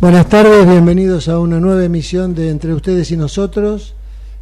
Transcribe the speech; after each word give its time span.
Buenas 0.00 0.30
tardes, 0.30 0.66
bienvenidos 0.66 1.28
a 1.28 1.38
una 1.38 1.60
nueva 1.60 1.84
emisión 1.84 2.34
de 2.34 2.48
Entre 2.48 2.72
ustedes 2.72 3.10
y 3.10 3.18
nosotros, 3.18 3.94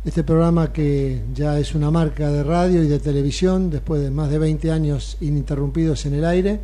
este 0.04 0.22
programa 0.22 0.72
que 0.72 1.22
ya 1.34 1.58
es 1.58 1.74
una 1.74 1.90
marca 1.90 2.30
de 2.30 2.42
radio 2.42 2.82
y 2.82 2.88
de 2.88 2.98
televisión 2.98 3.68
después 3.68 4.00
de 4.00 4.10
más 4.10 4.30
de 4.30 4.38
20 4.38 4.70
años 4.70 5.16
ininterrumpidos 5.20 6.06
en 6.06 6.14
el 6.14 6.24
aire, 6.24 6.60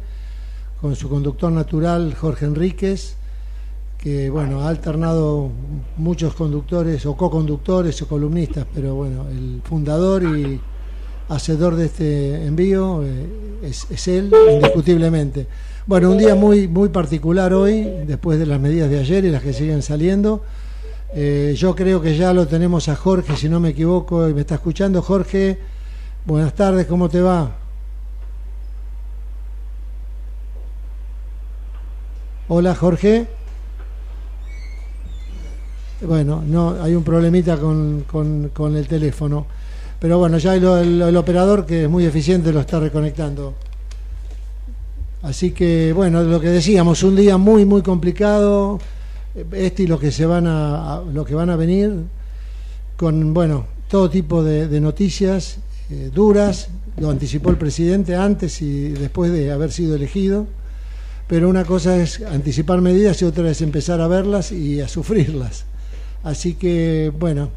con 0.81 0.95
su 0.95 1.09
conductor 1.09 1.51
natural 1.51 2.15
Jorge 2.15 2.47
Enríquez, 2.47 3.17
que 3.99 4.31
bueno, 4.31 4.61
ha 4.61 4.69
alternado 4.69 5.51
muchos 5.97 6.35
conductores 6.35 7.05
o 7.07 7.17
co-conductores 7.17 8.01
o 8.03 8.09
columnistas, 8.09 8.67
pero 8.73 8.95
bueno, 8.95 9.27
el 9.29 9.63
fundador 9.65 10.23
y 10.23 10.61
hacedor 11.29 11.75
de 11.77 11.87
este 11.87 12.47
envío 12.47 13.03
eh, 13.03 13.27
es, 13.63 13.87
es 13.91 14.09
él, 14.09 14.33
indiscutiblemente. 14.53 15.47
Bueno, 15.87 16.11
un 16.11 16.19
día 16.19 16.35
muy, 16.35 16.69
muy 16.69 16.89
particular 16.89 17.53
hoy, 17.53 17.83
después 18.07 18.39
de 18.39 18.47
las 18.47 18.61
medidas 18.61 18.89
de 18.91 19.01
ayer 19.01 19.25
y 19.25 19.31
las 19.31 19.43
que 19.43 19.53
siguen 19.53 19.83
saliendo. 19.83 20.43
Eh, 21.17 21.55
yo 21.57 21.77
creo 21.77 22.01
que 22.03 22.17
ya 22.17 22.33
lo 22.33 22.49
tenemos 22.49 22.89
a 22.89 22.97
Jorge, 22.97 23.37
si 23.37 23.49
no 23.49 23.61
me 23.61 23.69
equivoco, 23.69 24.29
y 24.29 24.35
me 24.35 24.41
está 24.41 24.57
escuchando. 24.57 25.01
Jorge, 25.01 25.61
buenas 26.27 26.55
tardes, 26.55 26.87
¿cómo 26.87 27.09
te 27.09 27.21
va? 27.21 27.53
Hola, 32.49 32.75
Jorge. 32.75 33.29
Bueno, 36.01 36.43
no, 36.45 36.83
hay 36.83 36.97
un 36.97 37.05
problemita 37.05 37.59
con, 37.59 38.05
con, 38.53 38.77
el 38.77 38.89
teléfono. 38.89 39.47
Pero 40.01 40.19
bueno, 40.19 40.39
ya 40.39 40.57
el 40.57 41.17
operador, 41.17 41.65
que 41.65 41.85
es 41.85 41.89
muy 41.89 42.05
eficiente, 42.05 42.53
lo 42.53 42.59
está 42.59 42.81
reconectando. 42.81 43.55
Así 45.23 45.53
que, 45.53 45.93
bueno, 45.93 46.25
lo 46.25 46.41
que 46.41 46.49
decíamos, 46.49 47.05
un 47.05 47.15
día 47.15 47.39
muy, 47.39 47.65
muy 47.65 47.83
complicado, 47.83 48.81
este 49.53 49.85
y 49.85 49.87
lo 49.87 49.99
que, 49.99 50.11
se 50.13 50.27
van 50.27 50.47
a, 50.47 51.03
lo 51.13 51.25
que 51.25 51.35
van 51.35 51.51
a 51.51 51.57
venir, 51.57 51.93
con, 52.97 53.35
bueno, 53.35 53.67
todo 53.89 54.09
tipo 54.09 54.43
de, 54.43 54.81
noticias 54.81 55.59
eh, 55.91 56.11
duras, 56.13 56.69
lo 56.99 57.11
anticipó 57.11 57.51
el 57.51 57.57
presidente 57.57 58.15
antes 58.15 58.63
y 58.63 58.91
después 58.91 59.33
de 59.33 59.51
haber 59.51 59.73
sido 59.73 59.97
elegido, 59.97 60.47
pero 61.27 61.49
una 61.49 61.65
cosa 61.65 61.97
es 61.97 62.23
anticipar 62.23 62.81
medidas 62.81 63.21
y 63.23 63.25
otra 63.25 63.51
es 63.51 63.63
empezar 63.63 64.01
a 64.01 64.09
verlas 64.09 64.53
y 64.53 64.81
a 64.81 64.89
sufrirlas. 64.89 65.65
Así 66.23 66.55
que, 66.55 67.13
bueno, 67.19 67.51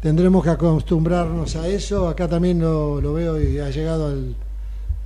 tendremos 0.00 0.44
que 0.44 0.50
acostumbrarnos 0.50 1.56
a 1.56 1.68
eso. 1.68 2.08
Acá 2.08 2.28
también 2.28 2.60
lo, 2.60 3.00
lo 3.00 3.12
veo 3.14 3.40
y 3.40 3.58
ha 3.58 3.70
llegado 3.70 4.08
al, 4.08 4.34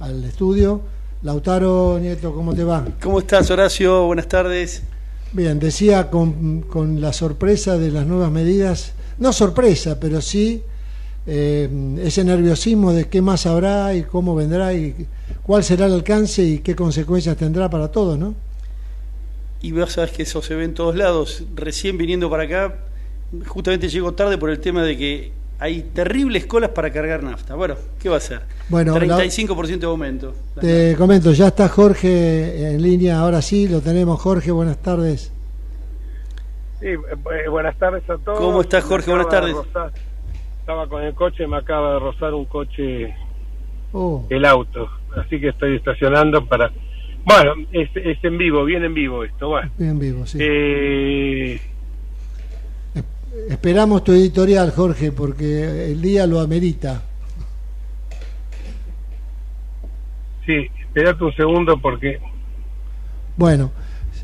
al 0.00 0.24
estudio 0.24 0.82
Lautaro 1.22 1.98
Nieto, 2.00 2.32
¿cómo 2.32 2.54
te 2.54 2.64
va? 2.64 2.82
¿Cómo 3.02 3.18
estás, 3.18 3.50
Horacio? 3.50 4.06
Buenas 4.06 4.26
tardes. 4.26 4.82
Bien, 5.32 5.60
decía 5.60 6.10
con, 6.10 7.00
la 7.00 7.12
sorpresa 7.12 7.78
de 7.78 7.92
las 7.92 8.04
nuevas 8.04 8.32
medidas, 8.32 8.94
no 9.18 9.32
sorpresa, 9.32 10.00
pero 10.00 10.20
sí 10.20 10.62
eh, 11.26 11.68
ese 12.02 12.24
nerviosismo 12.24 12.92
de 12.92 13.08
qué 13.08 13.22
más 13.22 13.46
habrá 13.46 13.94
y 13.94 14.02
cómo 14.02 14.34
vendrá 14.34 14.74
y 14.74 15.06
cuál 15.44 15.62
será 15.62 15.86
el 15.86 15.92
alcance 15.92 16.42
y 16.42 16.58
qué 16.58 16.74
consecuencias 16.74 17.36
tendrá 17.36 17.70
para 17.70 17.88
todos, 17.88 18.18
¿no? 18.18 18.34
Y 19.62 19.70
vos 19.72 19.92
sabes 19.92 20.10
que 20.10 20.22
eso 20.24 20.42
se 20.42 20.54
ve 20.54 20.64
en 20.64 20.74
todos 20.74 20.96
lados. 20.96 21.44
Recién 21.54 21.96
viniendo 21.96 22.28
para 22.28 22.44
acá, 22.44 22.78
justamente 23.46 23.88
llego 23.88 24.14
tarde 24.14 24.36
por 24.36 24.50
el 24.50 24.58
tema 24.58 24.82
de 24.82 24.96
que 24.96 25.32
hay 25.60 25.82
terribles 25.82 26.46
colas 26.46 26.70
para 26.70 26.90
cargar 26.90 27.22
nafta. 27.22 27.54
Bueno, 27.54 27.76
¿qué 28.00 28.08
va 28.08 28.16
a 28.16 28.20
ser? 28.20 28.40
Bueno, 28.70 28.96
35% 28.96 29.78
de 29.78 29.86
aumento. 29.86 30.34
Te 30.58 30.96
comento, 30.96 31.32
ya 31.32 31.48
está 31.48 31.68
Jorge 31.68 32.72
en 32.72 32.82
línea, 32.82 33.18
ahora 33.18 33.42
sí, 33.42 33.68
lo 33.68 33.82
tenemos. 33.82 34.18
Jorge, 34.18 34.50
buenas 34.50 34.78
tardes. 34.78 35.30
Sí, 36.80 36.86
eh, 36.86 37.48
buenas 37.50 37.76
tardes 37.76 38.08
a 38.08 38.16
todos. 38.16 38.40
¿Cómo 38.40 38.62
estás, 38.62 38.82
Jorge? 38.84 39.10
Buenas 39.10 39.28
tardes. 39.28 39.54
estaba 40.60 40.88
con 40.88 41.02
el 41.02 41.14
coche, 41.14 41.46
me 41.46 41.58
acaba 41.58 41.92
de 41.92 41.98
rozar 41.98 42.32
un 42.32 42.46
coche, 42.46 43.14
oh. 43.92 44.24
el 44.30 44.46
auto, 44.46 44.88
así 45.14 45.38
que 45.38 45.48
estoy 45.48 45.76
estacionando 45.76 46.46
para... 46.46 46.72
Bueno, 47.22 47.52
es, 47.72 47.90
en 47.94 48.38
vivo, 48.38 48.64
bien 48.64 48.82
en 48.82 48.94
vivo 48.94 49.24
esto, 49.24 49.48
bueno. 49.48 49.70
Bien 49.76 49.90
en 49.90 49.98
vivo, 49.98 50.26
sí. 50.26 50.38
Eh, 50.40 51.60
Esperamos 53.48 54.02
tu 54.02 54.12
editorial, 54.12 54.72
Jorge, 54.72 55.12
porque 55.12 55.92
el 55.92 56.02
día 56.02 56.26
lo 56.26 56.40
amerita. 56.40 57.02
Sí, 60.44 60.68
espérate 60.80 61.24
un 61.24 61.34
segundo 61.34 61.80
porque... 61.80 62.18
Bueno, 63.36 63.70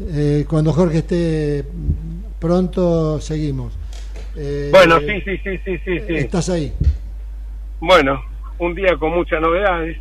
eh, 0.00 0.44
cuando 0.48 0.72
Jorge 0.72 0.98
esté 0.98 1.64
pronto, 2.40 3.20
seguimos. 3.20 3.78
Eh, 4.36 4.68
bueno, 4.72 4.98
sí, 5.00 5.20
sí, 5.24 5.38
sí, 5.42 5.58
sí, 5.64 5.78
sí, 5.84 6.00
sí. 6.06 6.14
Estás 6.14 6.48
ahí. 6.50 6.72
Bueno, 7.80 8.22
un 8.58 8.74
día 8.74 8.96
con 8.96 9.12
muchas 9.12 9.40
novedades. 9.40 9.98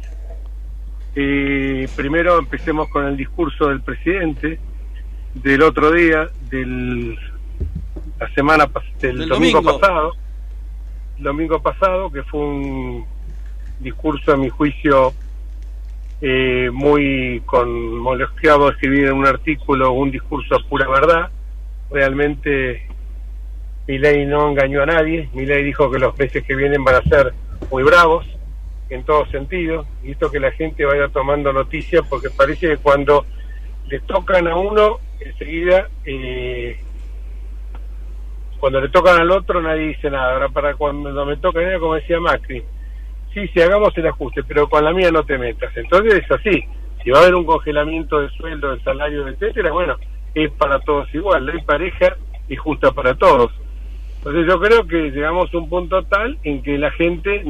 Eh, 1.15 1.88
primero 1.95 2.39
empecemos 2.39 2.89
con 2.89 3.05
el 3.05 3.15
discurso 3.15 3.69
del 3.69 3.81
presidente 3.81 4.59
del 5.35 5.61
otro 5.61 5.91
día, 5.91 6.29
del 6.49 7.17
la 8.19 8.33
semana 8.33 8.69
del, 8.99 9.27
domingo, 9.27 9.61
pasado, 9.61 10.13
domingo 11.17 11.61
pasado, 11.61 12.11
que 12.11 12.23
fue 12.23 12.39
un 12.39 13.05
discurso 13.79 14.33
a 14.33 14.37
mi 14.37 14.49
juicio 14.49 15.13
eh, 16.21 16.69
muy 16.71 17.41
con 17.45 17.99
molestado 17.99 18.71
escribir 18.71 19.07
en 19.07 19.13
un 19.13 19.27
artículo 19.27 19.91
un 19.91 20.11
discurso 20.11 20.55
a 20.55 20.59
pura 20.59 20.87
verdad. 20.87 21.29
Realmente 21.91 22.87
mi 23.87 23.97
ley 23.97 24.25
no 24.25 24.49
engañó 24.49 24.83
a 24.83 24.85
nadie. 24.85 25.29
Mi 25.33 25.45
ley 25.45 25.63
dijo 25.63 25.91
que 25.91 25.99
los 25.99 26.17
meses 26.17 26.43
que 26.43 26.55
vienen 26.55 26.83
van 26.83 26.95
a 26.95 27.01
ser 27.03 27.33
muy 27.69 27.83
bravos 27.83 28.25
en 28.89 29.03
todo 29.03 29.25
sentido. 29.27 29.85
Y 30.03 30.11
esto 30.11 30.31
que 30.31 30.39
la 30.39 30.51
gente 30.51 30.85
vaya 30.85 31.09
tomando 31.09 31.51
noticias 31.51 32.03
porque 32.09 32.29
parece 32.29 32.69
que 32.69 32.77
cuando 32.77 33.25
le 33.87 33.99
tocan 33.99 34.47
a 34.47 34.55
uno, 34.55 34.99
enseguida 35.19 35.89
eh, 36.05 36.79
cuando 38.65 38.81
le 38.81 38.89
tocan 38.89 39.21
al 39.21 39.29
otro 39.29 39.61
nadie 39.61 39.89
dice 39.89 40.09
nada. 40.09 40.33
Ahora 40.33 40.49
para 40.49 40.73
cuando 40.73 41.23
me 41.23 41.37
toca 41.37 41.59
como 41.77 41.93
decía 41.93 42.19
Macri, 42.19 42.63
sí, 43.31 43.47
sí, 43.53 43.61
hagamos 43.61 43.95
el 43.95 44.07
ajuste, 44.07 44.43
pero 44.43 44.67
con 44.67 44.83
la 44.83 44.91
mía 44.91 45.11
no 45.11 45.23
te 45.23 45.37
metas. 45.37 45.71
Entonces 45.77 46.23
es 46.23 46.31
así. 46.31 46.63
Si 47.03 47.11
va 47.11 47.19
a 47.19 47.21
haber 47.21 47.35
un 47.35 47.45
congelamiento 47.45 48.19
de 48.21 48.29
sueldo, 48.29 48.75
de 48.75 48.81
salario, 48.81 49.27
etcétera, 49.27 49.71
bueno, 49.71 49.97
es 50.33 50.49
para 50.53 50.79
todos 50.79 51.13
igual. 51.13 51.45
Ley 51.45 51.61
pareja 51.61 52.17
y 52.49 52.55
justa 52.55 52.91
para 52.91 53.13
todos. 53.13 53.51
Entonces 54.17 54.47
yo 54.47 54.59
creo 54.59 54.87
que 54.87 55.11
llegamos 55.11 55.53
a 55.53 55.57
un 55.59 55.69
punto 55.69 56.01
tal 56.05 56.39
en 56.41 56.63
que 56.63 56.79
la 56.79 56.89
gente, 56.89 57.43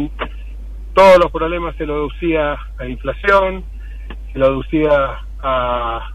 todos 0.94 1.18
los 1.18 1.32
problemas 1.32 1.78
se 1.78 1.86
lo 1.86 1.94
deducía 1.94 2.52
a 2.52 2.60
la 2.80 2.90
inflación, 2.90 3.64
se 4.34 4.40
lo 4.40 4.50
deducía 4.50 5.22
a 5.42 6.10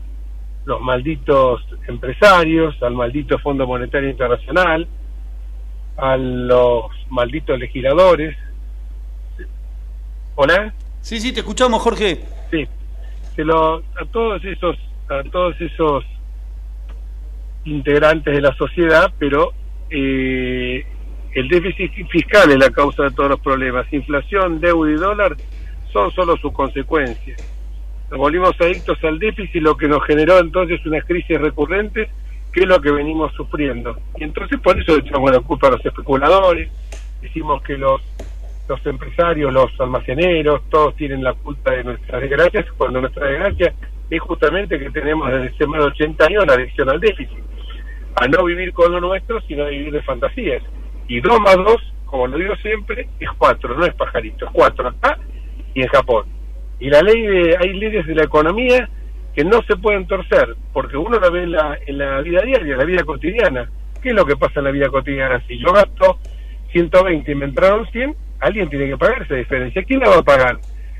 los 0.64 0.80
malditos 0.80 1.62
empresarios, 1.88 2.80
al 2.82 2.94
maldito 2.94 3.38
Fondo 3.38 3.66
Monetario 3.66 4.10
Internacional, 4.10 4.86
a 5.96 6.16
los 6.16 6.84
malditos 7.08 7.58
legisladores. 7.58 8.36
¿Hola? 10.34 10.74
Sí, 11.00 11.20
sí, 11.20 11.32
te 11.32 11.40
escuchamos, 11.40 11.82
Jorge. 11.82 12.20
Sí, 12.50 12.66
se 13.34 13.44
lo, 13.44 13.76
a 13.78 14.04
todos 14.10 14.44
esos, 14.44 14.76
a 15.08 15.22
todos 15.30 15.60
esos 15.60 16.04
integrantes 17.64 18.34
de 18.34 18.40
la 18.40 18.54
sociedad, 18.54 19.12
pero 19.18 19.52
eh, 19.90 20.84
el 21.34 21.48
déficit 21.48 21.92
fiscal 22.08 22.50
es 22.50 22.58
la 22.58 22.70
causa 22.70 23.04
de 23.04 23.10
todos 23.10 23.30
los 23.30 23.40
problemas. 23.40 23.90
Inflación, 23.92 24.60
deuda 24.60 24.90
y 24.90 24.94
dólar 24.94 25.36
son 25.92 26.10
solo 26.12 26.36
sus 26.36 26.52
consecuencias 26.52 27.49
nos 28.10 28.18
volvimos 28.18 28.60
adictos 28.60 28.98
al 29.04 29.20
déficit, 29.20 29.62
lo 29.62 29.76
que 29.76 29.86
nos 29.86 30.04
generó 30.04 30.40
entonces 30.40 30.84
una 30.84 31.00
crisis 31.00 31.40
recurrente, 31.40 32.10
que 32.52 32.60
es 32.60 32.66
lo 32.66 32.80
que 32.80 32.90
venimos 32.90 33.32
sufriendo. 33.34 33.96
Y 34.16 34.24
entonces 34.24 34.58
por 34.60 34.78
eso 34.80 34.96
echamos 34.96 35.30
la 35.30 35.38
culpa 35.40 35.68
a 35.68 35.70
los 35.70 35.86
especuladores, 35.86 36.68
decimos 37.22 37.62
que 37.62 37.78
los, 37.78 38.00
los 38.68 38.84
empresarios, 38.84 39.52
los 39.52 39.70
almaceneros, 39.78 40.62
todos 40.70 40.96
tienen 40.96 41.22
la 41.22 41.34
culpa 41.34 41.70
de 41.70 41.84
nuestras 41.84 42.20
desgracias, 42.20 42.66
cuando 42.76 43.00
nuestra 43.00 43.26
desgracia 43.26 43.74
es 44.10 44.20
justamente 44.20 44.76
que 44.76 44.90
tenemos 44.90 45.30
desde 45.30 45.54
hace 45.54 45.66
más 45.68 45.80
de 45.80 45.86
80 45.86 46.24
años 46.24 46.46
la 46.48 46.54
adicción 46.54 46.90
al 46.90 46.98
déficit, 46.98 47.38
a 48.20 48.26
no 48.26 48.44
vivir 48.44 48.72
con 48.72 48.90
lo 48.90 49.00
nuestro, 49.00 49.40
sino 49.42 49.66
vivir 49.66 49.92
de 49.92 50.02
fantasías. 50.02 50.64
Y 51.06 51.20
dos 51.20 51.38
más 51.40 51.54
dos, 51.54 51.92
como 52.06 52.26
lo 52.26 52.36
digo 52.38 52.56
siempre, 52.56 53.08
es 53.20 53.28
cuatro, 53.38 53.76
no 53.76 53.86
es 53.86 53.94
pajarito, 53.94 54.46
es 54.46 54.50
cuatro 54.52 54.88
acá 54.88 55.16
y 55.74 55.82
en 55.82 55.88
Japón. 55.88 56.39
Y 56.80 56.88
la 56.88 57.02
ley 57.02 57.20
de, 57.22 57.56
hay 57.60 57.74
leyes 57.74 58.06
de 58.06 58.14
la 58.14 58.24
economía 58.24 58.88
que 59.34 59.44
no 59.44 59.62
se 59.62 59.76
pueden 59.76 60.06
torcer, 60.06 60.56
porque 60.72 60.96
uno 60.96 61.20
la 61.20 61.30
ve 61.30 61.44
en 61.44 61.52
la, 61.52 61.78
en 61.86 61.98
la 61.98 62.20
vida 62.22 62.40
diaria, 62.42 62.72
en 62.72 62.78
la 62.78 62.84
vida 62.84 63.04
cotidiana. 63.04 63.70
¿Qué 64.02 64.08
es 64.08 64.14
lo 64.14 64.24
que 64.24 64.36
pasa 64.36 64.60
en 64.60 64.64
la 64.64 64.70
vida 64.70 64.88
cotidiana? 64.88 65.42
Si 65.46 65.58
yo 65.58 65.72
gasto 65.72 66.18
120 66.72 67.30
y 67.30 67.34
me 67.34 67.44
entraron 67.44 67.86
100, 67.90 68.16
alguien 68.40 68.68
tiene 68.70 68.88
que 68.88 68.96
pagar 68.96 69.22
esa 69.22 69.34
diferencia. 69.34 69.84
¿Quién 69.84 70.00
la 70.00 70.08
va 70.08 70.16
a 70.16 70.22
pagar? 70.22 70.58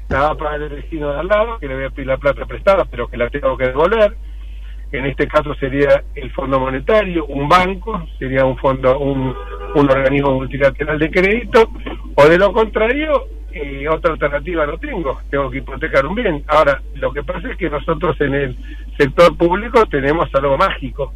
La 0.08 0.20
va 0.20 0.28
a 0.28 0.34
pagar 0.34 0.62
el 0.62 0.68
vecino 0.68 1.12
de 1.12 1.20
al 1.20 1.26
lado, 1.26 1.58
que 1.58 1.66
le 1.66 1.74
voy 1.74 1.84
a 1.84 1.90
pedir 1.90 2.08
la 2.08 2.18
plata 2.18 2.44
prestada, 2.44 2.84
pero 2.84 3.08
que 3.08 3.16
la 3.16 3.30
tengo 3.30 3.56
que 3.56 3.68
devolver. 3.68 4.14
En 4.92 5.06
este 5.06 5.28
caso 5.28 5.54
sería 5.54 6.02
el 6.14 6.30
Fondo 6.32 6.58
Monetario, 6.58 7.24
un 7.26 7.48
banco, 7.48 8.06
sería 8.18 8.44
un 8.44 8.58
fondo, 8.58 8.98
un, 8.98 9.34
un 9.74 9.90
organismo 9.90 10.32
multilateral 10.32 10.98
de 10.98 11.10
crédito, 11.10 11.70
o 12.16 12.28
de 12.28 12.36
lo 12.36 12.52
contrario, 12.52 13.28
eh, 13.52 13.88
otra 13.88 14.12
alternativa 14.12 14.66
no 14.66 14.78
tengo, 14.78 15.20
tengo 15.30 15.50
que 15.50 15.58
hipotecar 15.58 16.06
un 16.06 16.14
bien. 16.14 16.44
Ahora, 16.48 16.80
lo 16.94 17.12
que 17.12 17.22
pasa 17.22 17.50
es 17.50 17.56
que 17.56 17.70
nosotros 17.70 18.20
en 18.20 18.34
el 18.34 18.56
sector 18.98 19.36
público 19.36 19.86
tenemos 19.86 20.28
algo 20.34 20.56
mágico, 20.56 21.12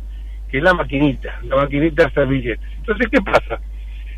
que 0.50 0.58
es 0.58 0.64
la 0.64 0.75
maquinita, 0.75 1.40
la 1.44 1.56
maquinita 1.56 2.06
hacer 2.06 2.26
billetes. 2.26 2.66
Entonces, 2.78 3.08
¿qué 3.10 3.20
pasa? 3.20 3.60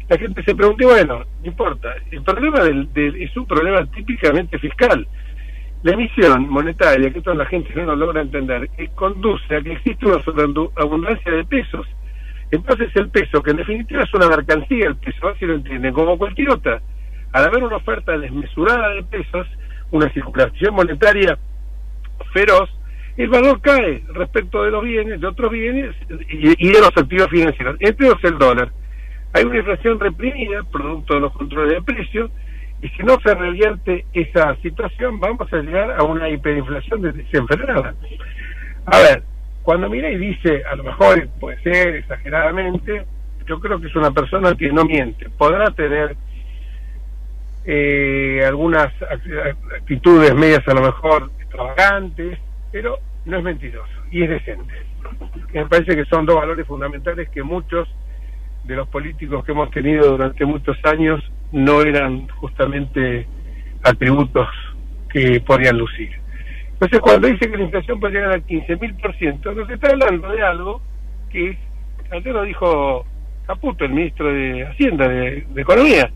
la 0.09 0.19
gente 0.19 0.43
se 0.45 0.55
pregunta, 0.55 0.87
bueno, 0.87 1.25
no 1.41 1.47
importa, 1.47 1.95
el 2.11 2.23
problema 2.23 2.61
del, 2.61 2.89
es 2.95 3.37
un 3.37 3.47
problema 3.47 3.85
típicamente 3.87 4.59
fiscal. 4.59 5.07
La 5.83 5.93
emisión 5.93 6.49
monetaria, 6.49 7.11
que 7.11 7.21
toda 7.21 7.37
la 7.37 7.47
gente 7.47 7.73
no 7.75 7.85
lo 7.85 7.97
logra 7.97 8.23
entender, 8.23 8.71
conduce 8.95 9.57
a 9.57 9.61
que 9.61 9.73
existe 9.73 10.07
una 10.07 10.23
abundancia 10.77 11.33
de 11.33 11.45
pesos. 11.45 11.87
Entonces 12.51 12.91
el 12.95 13.09
peso, 13.09 13.43
que 13.43 13.51
en 13.51 13.57
definitiva 13.59 14.05
es 14.05 14.15
una 14.15 14.29
mercancía, 14.29 14.87
el 14.87 14.97
peso, 14.97 15.35
si 15.39 15.47
lo 15.47 15.55
entienden, 15.55 15.93
como 15.93 16.17
cualquier 16.17 16.51
otra, 16.51 16.81
al 17.37 17.45
haber 17.45 17.65
una 17.65 17.77
oferta 17.77 18.17
desmesurada 18.17 18.95
de 18.95 19.03
pesos, 19.03 19.47
una 19.91 20.09
circulación 20.11 20.75
monetaria 20.75 21.37
feroz, 22.33 22.71
el 23.19 23.29
valor 23.29 23.61
cae 23.61 24.03
respecto 24.15 24.63
de 24.63 24.71
los 24.71 24.83
bienes, 24.83 25.21
de 25.21 25.27
otros 25.27 25.51
bienes 25.51 25.95
y, 26.31 26.73
de 26.73 26.81
los 26.81 26.97
activos 26.97 27.29
financieros, 27.29 27.77
entre 27.81 28.07
ellos 28.07 28.25
el 28.25 28.39
dólar. 28.39 28.73
Hay 29.35 29.45
una 29.45 29.59
inflación 29.59 30.01
reprimida, 30.01 30.63
producto 30.73 31.13
de 31.13 31.21
los 31.21 31.33
controles 31.35 31.75
de 31.75 31.83
precios, 31.83 32.31
y 32.81 32.89
si 32.89 33.03
no 33.03 33.21
se 33.21 33.35
revierte 33.35 34.07
esa 34.15 34.57
situación, 34.63 35.21
vamos 35.21 35.53
a 35.53 35.59
llegar 35.59 35.91
a 35.91 36.05
una 36.05 36.31
hiperinflación 36.31 37.03
desenfrenada. 37.03 37.95
A 38.87 38.99
ver, 38.99 39.23
cuando 39.63 39.91
mira 39.91 40.11
y 40.11 40.17
dice, 40.17 40.63
a 40.65 40.75
lo 40.75 40.85
mejor 40.85 41.29
puede 41.39 41.63
ser 41.63 41.97
exageradamente, 41.97 43.05
yo 43.47 43.61
creo 43.61 43.79
que 43.79 43.89
es 43.89 43.97
una 43.97 44.11
persona 44.11 44.55
que 44.55 44.73
no 44.73 44.87
miente. 44.87 45.29
Podrá 45.37 45.71
tener 45.73 46.17
eh, 47.67 48.43
algunas 48.47 48.93
actitudes 49.81 50.35
medias 50.35 50.67
a 50.67 50.75
lo 50.75 50.83
mejor 50.83 51.31
extravagantes, 51.41 52.39
pero 52.71 52.99
no 53.25 53.39
es 53.39 53.45
mentiroso 53.45 53.97
y 54.11 54.23
es 54.23 54.31
decente. 54.31 54.75
Me 55.53 55.67
parece 55.67 55.97
que 55.97 56.05
son 56.07 56.27
dos 56.27 56.37
valores 56.37 56.67
fundamentales 56.67 57.29
que 57.31 57.43
muchos 57.43 57.89
de 58.65 58.75
los 58.75 58.89
políticos 58.89 59.45
que 59.45 59.53
hemos 59.53 59.71
tenido 59.71 60.11
durante 60.11 60.45
muchos 60.45 60.77
años 60.85 61.23
no 61.53 61.83
eran 61.83 62.29
justamente 62.29 63.27
atributos 63.83 64.49
que 65.09 65.41
podían 65.41 65.79
lucir. 65.79 66.11
Entonces, 66.73 67.01
cuando 67.01 67.29
dice 67.29 67.51
que 67.51 67.57
la 67.57 67.65
inflación 67.65 68.01
puede 68.01 68.15
llegar 68.15 68.33
al 68.33 68.47
15.000%, 68.47 69.55
nos 69.55 69.71
está 69.71 69.91
hablando 69.91 70.29
de 70.29 70.43
algo 70.43 70.83
que 71.31 71.51
es, 71.51 71.59
antes 72.11 72.33
lo 72.33 72.43
dijo 72.43 73.07
Caputo, 73.47 73.85
el 73.85 73.93
ministro 73.93 74.33
de 74.33 74.67
Hacienda, 74.67 75.09
de, 75.09 75.47
Economía. 75.57 76.11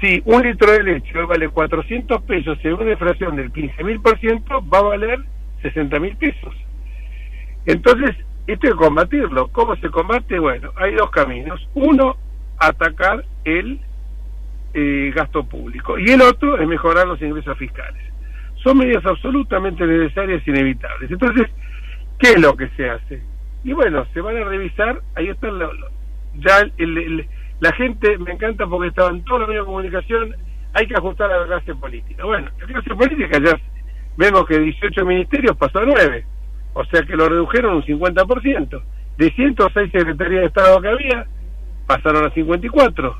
Si 0.00 0.22
un 0.24 0.42
litro 0.42 0.72
de 0.72 0.82
leche 0.82 1.22
vale 1.22 1.48
400 1.48 2.22
pesos 2.22 2.58
en 2.62 2.74
una 2.74 2.90
inflación 2.90 3.36
del 3.36 3.52
15.000%, 3.52 4.72
va 4.72 4.78
a 4.78 4.82
valer 4.82 5.20
60.000 5.62 6.16
pesos. 6.18 6.54
Entonces, 7.64 8.14
esto 8.46 8.66
hay 8.66 8.72
que 8.72 8.78
combatirlo. 8.78 9.48
¿Cómo 9.48 9.74
se 9.76 9.88
combate? 9.88 10.38
Bueno, 10.38 10.70
hay 10.76 10.94
dos 10.94 11.10
caminos. 11.10 11.66
Uno, 11.74 12.16
atacar 12.58 13.24
el 13.44 13.80
eh, 14.74 15.12
gasto 15.14 15.44
público. 15.44 15.98
Y 15.98 16.10
el 16.10 16.20
otro 16.20 16.58
es 16.58 16.68
mejorar 16.68 17.06
los 17.06 17.20
ingresos 17.22 17.56
fiscales. 17.58 18.02
Son 18.62 18.78
medidas 18.78 19.04
absolutamente 19.06 19.86
necesarias 19.86 20.42
e 20.46 20.50
inevitables. 20.50 21.10
Entonces, 21.10 21.48
¿qué 22.18 22.30
es 22.32 22.40
lo 22.40 22.56
que 22.56 22.68
se 22.76 22.90
hace? 22.90 23.22
Y 23.64 23.72
bueno, 23.72 24.06
se 24.12 24.20
van 24.20 24.36
a 24.36 24.44
revisar, 24.44 25.00
ahí 25.14 25.28
está 25.28 25.48
ya 26.34 26.60
el, 26.76 27.26
la 27.60 27.72
gente, 27.72 28.18
me 28.18 28.32
encanta 28.32 28.66
porque 28.66 28.88
estaba 28.88 29.10
en 29.10 29.24
todos 29.24 29.40
los 29.40 29.48
medios 29.48 29.64
de 29.64 29.66
comunicación, 29.66 30.34
hay 30.74 30.86
que 30.86 30.94
ajustar 30.94 31.32
a 31.32 31.40
la 31.40 31.46
clase 31.46 31.74
política. 31.74 32.24
Bueno, 32.24 32.50
la 32.58 32.66
clase 32.66 32.94
política 32.94 33.38
ya 33.42 33.58
vemos 34.16 34.46
que 34.46 34.58
18 34.58 35.04
ministerios 35.04 35.56
pasó 35.56 35.78
a 35.78 35.84
9 35.84 36.26
o 36.78 36.84
sea 36.84 37.02
que 37.02 37.16
lo 37.16 37.26
redujeron 37.26 37.76
un 37.76 37.82
50%. 37.82 38.82
De 39.16 39.30
106 39.30 39.92
secretarías 39.92 40.40
de 40.42 40.46
Estado 40.46 40.78
que 40.82 40.88
había, 40.88 41.26
pasaron 41.86 42.26
a 42.26 42.30
54, 42.30 43.16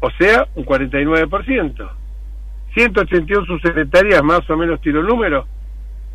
o 0.00 0.10
sea, 0.18 0.48
un 0.56 0.66
49%. 0.66 1.90
181 2.74 3.46
subsecretarías, 3.46 4.24
más 4.24 4.48
o 4.50 4.56
menos 4.56 4.80
tiro 4.80 5.00
el 5.00 5.06
número, 5.06 5.46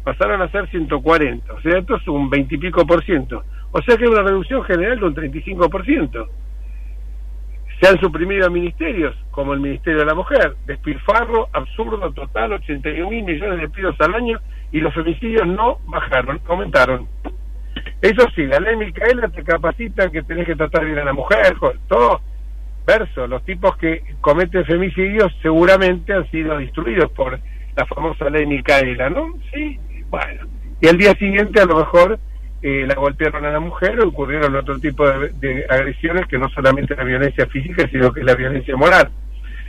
pasaron 0.03 0.41
a 0.41 0.51
ser 0.51 0.69
140, 0.69 1.53
o 1.53 1.61
sea, 1.61 1.77
esto 1.77 1.95
es 1.95 2.07
un 2.09 2.29
20 2.29 2.55
y 2.55 2.57
pico 2.57 2.85
por 2.85 3.03
ciento. 3.05 3.43
O 3.71 3.81
sea 3.81 3.95
que 3.95 4.03
es 4.03 4.09
una 4.09 4.23
reducción 4.23 4.63
general 4.65 4.99
de 4.99 5.05
un 5.05 5.15
35%. 5.15 6.27
Se 7.83 7.89
han 7.89 7.99
suprimido 7.99 8.49
ministerios, 8.49 9.13
como 9.31 9.53
el 9.53 9.59
Ministerio 9.59 9.99
de 9.99 10.05
la 10.05 10.13
Mujer, 10.13 10.55
despilfarro 10.65 11.49
absurdo 11.51 12.13
total, 12.13 12.53
81 12.53 13.09
mil 13.09 13.25
millones 13.25 13.59
de 13.59 13.67
pidos 13.67 13.99
al 13.99 14.15
año 14.15 14.39
y 14.71 14.79
los 14.79 14.93
femicidios 14.93 15.45
no 15.45 15.79
bajaron, 15.87 16.39
aumentaron. 16.47 17.09
Eso 18.01 18.25
sí, 18.37 18.45
la 18.45 18.61
ley 18.61 18.77
Micaela 18.77 19.27
te 19.27 19.43
capacita 19.43 20.09
que 20.09 20.23
tenés 20.23 20.45
que 20.45 20.55
tratar 20.55 20.85
bien 20.85 20.97
a 20.99 21.03
la 21.03 21.11
mujer, 21.11 21.57
todo 21.89 22.21
verso. 22.87 23.27
Los 23.27 23.43
tipos 23.43 23.75
que 23.75 24.01
cometen 24.21 24.63
femicidios 24.63 25.33
seguramente 25.41 26.13
han 26.13 26.31
sido 26.31 26.57
destruidos 26.57 27.11
por 27.11 27.37
la 27.75 27.85
famosa 27.85 28.29
ley 28.29 28.45
Micaela, 28.45 29.09
¿no? 29.09 29.33
Sí, 29.53 29.77
bueno. 30.09 30.47
Y 30.79 30.87
al 30.87 30.97
día 30.97 31.11
siguiente 31.15 31.59
a 31.59 31.65
lo 31.65 31.79
mejor 31.79 32.17
eh, 32.63 32.85
la 32.87 32.95
golpearon 32.95 33.45
a 33.45 33.51
la 33.51 33.59
mujer 33.59 33.99
ocurrieron 33.99 34.55
otro 34.55 34.79
tipo 34.79 35.05
de, 35.05 35.65
agresiones 35.69 36.25
que 36.27 36.37
no 36.37 36.49
solamente 36.49 36.95
la 36.95 37.03
violencia 37.03 37.45
física, 37.47 37.87
sino 37.89 38.11
que 38.11 38.23
la 38.23 38.35
violencia 38.35 38.75
moral. 38.77 39.11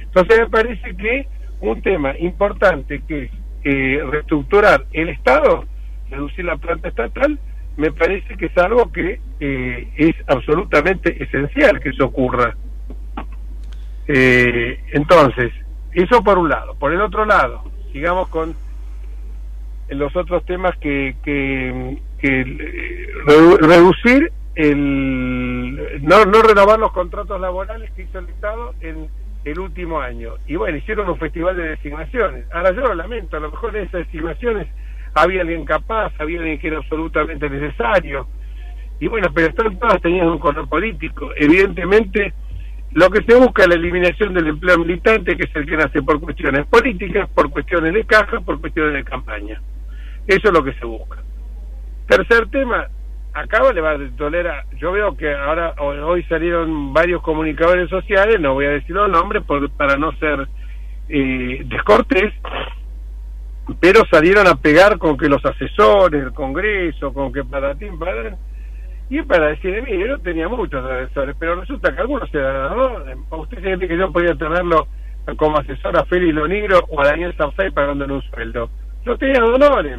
Entonces 0.05 0.39
me 0.39 0.49
parece 0.49 0.97
que 0.97 1.27
un 1.61 1.83
tema 1.83 2.17
importante 2.19 3.03
que 3.07 3.25
es 3.25 3.31
eh, 3.65 4.01
reestructurar 4.09 4.85
el 4.93 5.09
Estado, 5.09 5.65
reducir 6.09 6.45
la 6.45 6.57
planta 6.57 6.89
estatal, 6.89 7.39
me 7.77 7.91
parece 7.91 8.37
que 8.37 8.47
es 8.47 8.59
algo 8.59 8.93
que 8.93 9.21
eh, 9.41 9.89
es 9.97 10.15
absolutamente 10.29 11.23
esencial 11.23 11.81
que 11.81 11.89
eso 11.89 12.05
ocurra. 12.05 12.57
Eh, 14.07 14.79
entonces, 14.93 15.53
eso 15.93 16.23
por 16.23 16.39
un 16.39 16.49
lado. 16.49 16.75
Por 16.77 16.93
el 16.93 17.01
otro 17.01 17.25
lado, 17.25 17.65
sigamos 17.93 18.29
con 18.29 18.55
los 19.89 20.15
otros 20.15 20.45
temas 20.45 20.77
que, 20.79 21.17
que, 21.25 21.99
reducir 23.61 24.33
el 24.55 26.01
no, 26.03 26.25
no 26.25 26.43
renovar 26.43 26.79
los 26.79 26.93
contratos 26.93 27.41
laborales 27.41 27.91
que 27.93 28.03
hizo 28.03 28.19
el 28.19 28.29
Estado 28.29 28.75
en 28.81 29.09
el 29.45 29.59
último 29.59 30.01
año. 30.01 30.35
Y 30.47 30.57
bueno, 30.57 30.79
hicieron 30.79 31.09
un 31.09 31.19
festival 31.19 31.57
de 31.57 31.71
designaciones. 31.71 32.47
Ahora 32.53 32.73
yo 32.73 32.83
lo 32.83 32.95
lamento, 32.95 33.37
a 33.37 33.41
lo 33.41 33.51
mejor 33.51 33.77
en 33.77 33.85
esas 33.85 34.07
designaciones 34.07 34.69
había 35.15 35.43
alguien 35.43 35.65
capaz, 35.65 36.13
había 36.19 36.39
alguien 36.39 36.59
que 36.59 36.69
era 36.69 36.79
absolutamente 36.79 37.49
necesario. 37.49 38.27
Y 39.01 39.09
bueno, 39.09 39.29
pero 39.35 39.49
están 39.49 39.79
todas 39.79 40.01
teniendo 40.01 40.33
un 40.33 40.39
color 40.39 40.69
político. 40.69 41.31
Evidentemente, 41.37 42.33
lo 42.93 43.11
que 43.11 43.23
se 43.25 43.35
busca 43.35 43.63
es 43.63 43.69
la 43.69 43.75
eliminación 43.75 44.35
del 44.35 44.49
empleo 44.49 44.79
militante, 44.79 45.37
que 45.37 45.45
es 45.45 45.57
el 45.57 45.67
que 45.67 45.77
nace 45.77 46.03
por 46.03 46.21
cuestiones 46.21 46.67
políticas, 46.67 47.29
por 47.31 47.51
cuestiones 47.51 47.93
de 47.93 48.05
caja, 48.05 48.41
por 48.41 48.61
cuestiones 48.61 48.95
de 48.95 49.05
campaña. 49.05 49.61
Eso 50.27 50.49
es 50.49 50.53
lo 50.53 50.65
que 50.65 50.73
se 50.75 50.87
busca. 50.87 51.23
Tercer 52.07 52.49
tema, 52.51 52.89
acá 53.33 53.63
vale 53.63 54.11
tolera. 54.11 54.65
Yo 54.79 54.93
veo 54.93 55.17
que 55.17 55.35
ahora 55.35 55.75
hoy 55.81 56.23
salieron 56.25 56.93
varios 56.93 57.23
comunicadores 57.23 57.89
sociales 57.89 58.41
no 58.41 58.55
voy 58.55 58.67
a 58.67 58.71
decir 58.71 58.95
los 58.95 59.11
nombres 59.11 59.43
para 59.77 59.97
no 59.97 60.13
ser 60.13 60.47
eh, 61.09 61.63
descortés 61.67 62.33
pero 63.81 64.03
salieron 64.11 64.47
a 64.47 64.57
pegar 64.57 64.99
con 64.99 65.17
que 65.17 65.29
los 65.29 65.45
asesores 65.45 66.23
el 66.23 66.33
congreso 66.33 67.13
con 67.13 67.33
que 67.33 67.45
para 67.45 67.75
ti 67.75 67.87
para 67.99 68.37
y 69.09 69.23
para 69.23 69.49
decir 69.49 69.83
mí 69.83 70.07
yo 70.07 70.19
tenía 70.19 70.49
muchos 70.49 70.85
asesores 70.85 71.35
pero 71.39 71.61
resulta 71.61 71.95
que 71.95 72.01
algunos 72.01 72.31
se 72.31 72.39
dan 72.39 72.77
¿no? 72.77 73.39
usted 73.39 73.63
siente 73.63 73.89
que 73.89 73.97
yo 73.97 74.13
podía 74.13 74.35
tenerlo 74.35 74.87
como 75.37 75.59
asesor 75.59 75.97
a 75.97 76.05
Félix 76.05 76.35
Lonigro 76.35 76.81
o 76.89 77.01
a 77.01 77.07
Daniel 77.07 77.35
Sanfey 77.37 77.71
pagándole 77.71 78.13
un 78.13 78.23
sueldo. 78.23 78.69
No 79.05 79.17
tenía 79.17 79.41
dolores 79.41 79.99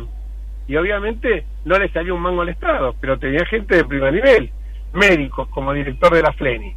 y 0.68 0.76
obviamente 0.76 1.46
no 1.66 1.78
le 1.78 1.90
salió 1.90 2.16
un 2.16 2.22
mango 2.22 2.42
al 2.42 2.50
Estado, 2.50 2.96
pero 3.00 3.20
tenía 3.20 3.46
gente 3.46 3.76
de 3.76 3.86
primer 3.86 4.14
nivel, 4.14 4.50
médicos 4.94 5.48
como 5.50 5.74
director 5.74 6.14
de 6.14 6.22
la 6.22 6.34
FLENI, 6.34 6.76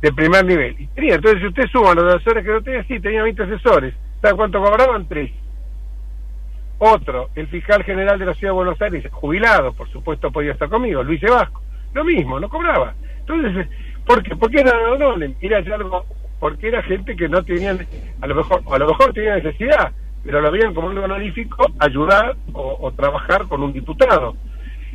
de 0.00 0.12
primer 0.12 0.44
nivel. 0.44 0.76
Y 0.78 0.86
tenía, 0.88 1.14
entonces 1.16 1.40
si 1.40 1.48
usted 1.48 1.66
suma 1.68 1.94
los 1.94 2.14
asesores 2.14 2.44
que 2.44 2.52
no 2.52 2.62
tenía, 2.62 2.84
sí, 2.84 3.00
tenía 3.00 3.22
20 3.22 3.42
asesores. 3.42 3.94
¿Sabe 4.22 4.36
cuánto 4.36 4.62
cobraban? 4.62 5.06
Tres. 5.08 5.30
Otro, 6.78 7.30
el 7.34 7.46
fiscal 7.48 7.82
general 7.84 8.18
de 8.18 8.26
la 8.26 8.34
Ciudad 8.34 8.52
de 8.52 8.56
Buenos 8.56 8.80
Aires, 8.80 9.04
jubilado, 9.10 9.72
por 9.72 9.88
supuesto 9.90 10.30
podía 10.30 10.52
estar 10.52 10.68
conmigo, 10.68 11.02
Luis 11.02 11.22
Vasco. 11.22 11.62
Lo 11.94 12.04
mismo, 12.04 12.38
no 12.38 12.48
cobraba. 12.48 12.94
Entonces, 13.20 13.66
¿por 14.04 14.22
qué? 14.22 14.36
Porque 14.36 14.60
era 14.60 14.76
doble, 14.98 15.34
era 15.40 15.58
algo, 15.74 16.04
porque 16.38 16.68
era 16.68 16.82
gente 16.82 17.16
que 17.16 17.28
no 17.28 17.42
tenían, 17.42 17.86
a 18.20 18.26
lo 18.26 18.34
mejor, 18.34 18.62
a 18.70 18.78
lo 18.78 18.88
mejor 18.88 19.12
tenía 19.14 19.36
necesidad, 19.36 19.90
pero 20.26 20.40
lo 20.40 20.50
veían 20.50 20.74
como 20.74 20.88
un 20.88 20.98
honorífico 20.98 21.66
ayudar 21.78 22.36
o, 22.52 22.92
trabajar 22.92 23.46
con 23.46 23.62
un 23.62 23.72
diputado. 23.72 24.36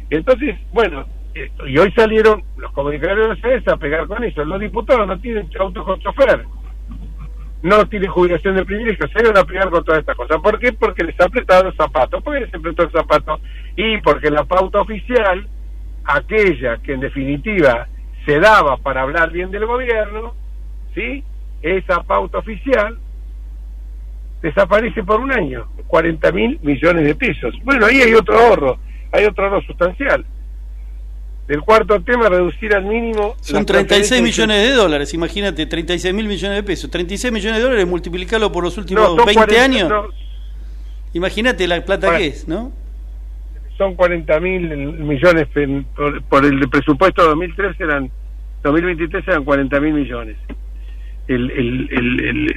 Entonces, 0.10 0.60
bueno, 0.72 1.06
y 1.66 1.78
hoy 1.78 1.92
salieron 1.94 2.44
los 2.58 2.72
comunicadores 2.74 3.42
de 3.42 3.72
a 3.72 3.78
pegar 3.78 4.06
con 4.08 4.24
eso. 4.24 4.44
Los 4.44 4.60
diputados 4.60 5.08
no 5.08 5.18
tienen 5.20 5.50
auto 5.58 5.84
con 5.86 6.00
chofer 6.02 6.46
no 7.64 7.88
tiene 7.88 8.08
jubilación 8.08 8.56
de 8.56 8.66
privilegio, 8.66 9.08
van 9.14 9.38
a 9.38 9.44
pegar 9.44 9.70
con 9.70 9.84
todas 9.84 10.00
estas 10.00 10.16
cosas. 10.16 10.38
¿Por 10.42 10.60
qué? 10.60 10.74
Porque 10.74 11.04
les 11.04 11.20
ha 11.20 11.26
apretado 11.26 11.70
el 11.70 11.76
zapato. 11.76 12.22
¿Por 12.22 12.34
qué 12.34 12.42
les 12.42 12.54
apretó 12.54 12.84
el 12.84 12.92
zapato? 12.92 13.40
Y 13.76 14.00
porque 14.00 14.32
la 14.32 14.44
pauta 14.46 14.82
oficial, 14.82 15.48
aquella 16.04 16.78
que 16.78 16.94
en 16.94 17.02
definitiva 17.02 17.88
se 18.26 18.40
daba 18.40 18.78
para 18.78 19.02
hablar 19.02 19.32
bien 19.32 19.52
del 19.52 19.66
gobierno, 19.66 20.34
¿sí? 20.96 21.24
Esa 21.62 22.02
pauta 22.02 22.40
oficial 22.40 22.98
desaparece 24.42 25.04
por 25.04 25.20
un 25.20 25.32
año, 25.32 25.68
40 25.88 26.32
mil 26.32 26.60
millones 26.62 27.06
de 27.06 27.16
pesos. 27.16 27.54
Bueno, 27.64 27.86
ahí 27.86 28.02
hay 28.02 28.14
otro 28.14 28.38
ahorro, 28.40 28.80
hay 29.12 29.26
otro 29.26 29.46
ahorro 29.46 29.62
sustancial. 29.62 30.26
El 31.48 31.62
cuarto 31.62 32.02
tema, 32.02 32.30
reducir 32.30 32.74
al 32.74 32.86
mínimo... 32.86 33.36
Son 33.42 33.66
36 33.66 34.22
millones 34.22 34.70
de 34.70 34.74
dólares, 34.74 35.14
imagínate, 35.14 35.66
36 35.66 36.14
mil 36.14 36.26
millones 36.26 36.58
de 36.58 36.64
pesos. 36.64 36.90
36 36.90 37.34
millones 37.34 37.58
de 37.58 37.64
dólares, 37.64 37.88
multiplicarlo 37.88 38.52
por 38.52 38.64
los 38.64 38.78
últimos 38.78 39.18
20 39.26 39.60
años. 39.60 39.92
imagínate 41.14 41.68
la 41.68 41.84
plata 41.84 42.18
que 42.18 42.28
es, 42.28 42.48
¿no? 42.48 42.72
Son 43.78 43.96
40 43.96 44.40
mil 44.40 44.70
millones 45.00 45.48
por, 46.30 46.46
el 46.46 46.70
presupuesto 46.70 47.24
2013 47.24 47.84
eran... 47.84 48.12
2023 48.64 49.28
eran 49.28 49.44
40 49.44 49.80
mil 49.82 49.94
millones. 49.94 50.38
El, 51.28 51.52
el, 51.52 51.90
el, 51.92 52.28
el, 52.28 52.48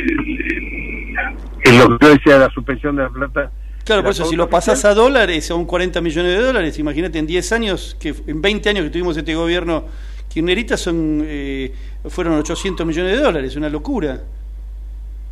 lo 1.78 1.98
que 1.98 2.06
decía, 2.06 2.38
la 2.38 2.50
suspensión 2.50 2.96
de 2.96 3.02
la 3.02 3.08
plata 3.08 3.50
Claro, 3.84 4.02
por 4.02 4.12
eso, 4.12 4.24
si 4.24 4.34
lo 4.34 4.48
pasás 4.48 4.84
a 4.86 4.94
dólares, 4.94 5.46
son 5.46 5.66
40 5.66 6.00
millones 6.00 6.38
de 6.38 6.42
dólares, 6.42 6.78
imagínate 6.78 7.18
en 7.18 7.26
10 7.26 7.52
años, 7.52 7.96
que 8.00 8.14
en 8.26 8.40
20 8.40 8.70
años 8.70 8.84
que 8.84 8.90
tuvimos 8.90 9.14
este 9.16 9.34
gobierno 9.34 9.84
kirchnerista 10.28 10.78
son, 10.78 11.22
eh, 11.26 11.72
fueron 12.08 12.38
800 12.38 12.86
millones 12.86 13.18
de 13.18 13.22
dólares, 13.22 13.56
una 13.56 13.68
locura. 13.68 14.22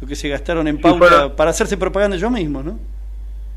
Lo 0.03 0.07
que 0.07 0.15
se 0.15 0.29
gastaron 0.29 0.69
en 0.69 0.79
pauta 0.79 1.35
para 1.35 1.51
hacerse 1.51 1.79
propaganda 1.79 2.17
yo 2.17 2.29
mismo, 2.29 2.63
¿no? 2.63 2.79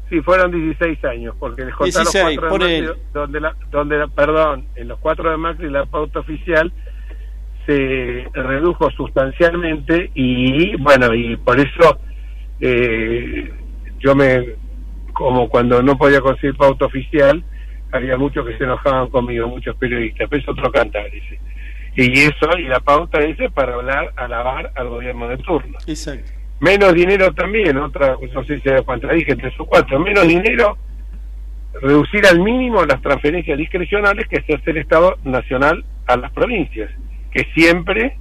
Sí, 0.09 0.21
fueron 0.21 0.51
16 0.51 1.03
años, 1.05 1.35
porque 1.39 1.65
les 1.65 1.73
16, 1.77 2.35
los 2.37 2.45
cuatro 2.47 2.67
de 2.67 2.95
donde, 3.11 3.41
la, 3.41 3.55
donde 3.71 4.07
perdón, 4.15 4.65
en 4.75 4.87
los 4.87 4.99
cuatro 4.99 5.29
de 5.29 5.37
Macri 5.37 5.69
la 5.69 5.85
pauta 5.85 6.19
oficial 6.19 6.71
se 7.65 8.27
redujo 8.31 8.91
sustancialmente 8.91 10.11
y 10.13 10.75
bueno, 10.77 11.13
y 11.15 11.35
por 11.37 11.59
eso 11.59 11.97
eh, 12.59 13.51
yo 13.99 14.15
me 14.15 14.55
como 15.15 15.49
cuando 15.49 15.81
no 15.81 15.97
podía 15.97 16.19
conseguir 16.19 16.55
pauta 16.57 16.85
oficial, 16.85 17.43
había 17.91 18.17
muchos 18.17 18.45
que 18.45 18.57
se 18.57 18.65
enojaban 18.65 19.09
conmigo, 19.09 19.47
muchos 19.47 19.75
periodistas, 19.77 20.27
pero 20.29 20.41
es 20.41 20.49
otro 20.49 20.71
cantar, 20.71 21.09
dice. 21.09 21.39
Y 21.95 22.11
eso, 22.19 22.57
y 22.59 22.63
la 22.63 22.81
pauta 22.81 23.19
dice 23.21 23.49
para 23.49 23.75
hablar, 23.75 24.11
alabar 24.17 24.71
al 24.75 24.89
gobierno 24.89 25.29
de 25.29 25.37
turno. 25.37 25.77
Exacto. 25.87 26.31
Menos 26.59 26.93
dinero 26.93 27.33
también, 27.33 27.77
otra, 27.77 28.17
no 28.33 28.43
sé 28.43 28.59
si 28.59 28.69
cuántas 28.83 29.11
dije, 29.11 29.35
tres 29.35 29.53
o 29.57 29.65
cuatro, 29.65 29.99
menos 29.99 30.27
dinero, 30.27 30.77
reducir 31.81 32.25
al 32.25 32.41
mínimo 32.41 32.83
las 32.85 33.01
transferencias 33.01 33.57
discrecionales 33.57 34.27
que 34.27 34.41
se 34.41 34.55
hace 34.55 34.71
el 34.71 34.77
Estado 34.77 35.17
Nacional 35.23 35.85
a 36.07 36.17
las 36.17 36.31
provincias, 36.31 36.91
que 37.31 37.45
siempre 37.53 38.17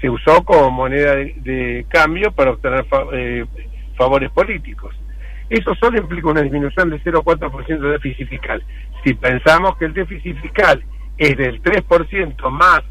se 0.00 0.10
usó 0.10 0.42
como 0.44 0.70
moneda 0.70 1.14
de, 1.14 1.86
cambio 1.88 2.32
para 2.32 2.52
obtener 2.52 2.86
eh, 3.12 3.44
favores 3.96 4.30
políticos. 4.30 4.94
Eso 5.48 5.74
solo 5.74 5.98
implica 5.98 6.28
una 6.28 6.42
disminución 6.42 6.90
del 6.90 7.02
0,4% 7.02 7.78
de 7.80 7.90
déficit 7.90 8.28
fiscal. 8.28 8.62
Si 9.04 9.14
pensamos 9.14 9.76
que 9.76 9.86
el 9.86 9.94
déficit 9.94 10.40
fiscal 10.40 10.82
es 11.18 11.36
del 11.36 11.62
3% 11.62 12.50
más 12.50 12.82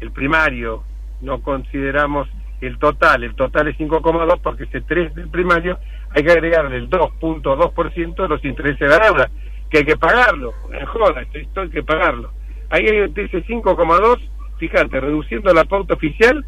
el 0.00 0.10
primario, 0.10 0.82
no 1.20 1.40
consideramos 1.42 2.28
el 2.60 2.78
total, 2.78 3.24
el 3.24 3.34
total 3.34 3.68
es 3.68 3.78
5,2 3.78 4.40
porque 4.42 4.64
ese 4.64 4.80
3 4.80 5.14
del 5.14 5.28
primario 5.28 5.78
hay 6.10 6.22
que 6.22 6.32
agregarle 6.32 6.76
el 6.76 6.90
2.2% 6.90 8.22
de 8.22 8.28
los 8.28 8.44
intereses 8.44 8.78
de 8.78 8.88
la 8.88 8.98
deuda, 8.98 9.30
que 9.70 9.78
hay 9.78 9.84
que 9.84 9.96
pagarlo, 9.96 10.52
joda, 10.86 11.22
esto 11.32 11.60
hay 11.60 11.70
que 11.70 11.82
pagarlo. 11.82 12.32
Ahí 12.70 12.86
hay 12.86 13.12
ese 13.14 13.44
5,2, 13.44 14.18
fíjate, 14.62 15.00
reduciendo 15.00 15.52
la 15.52 15.64
pauta 15.64 15.94
oficial, 15.94 16.46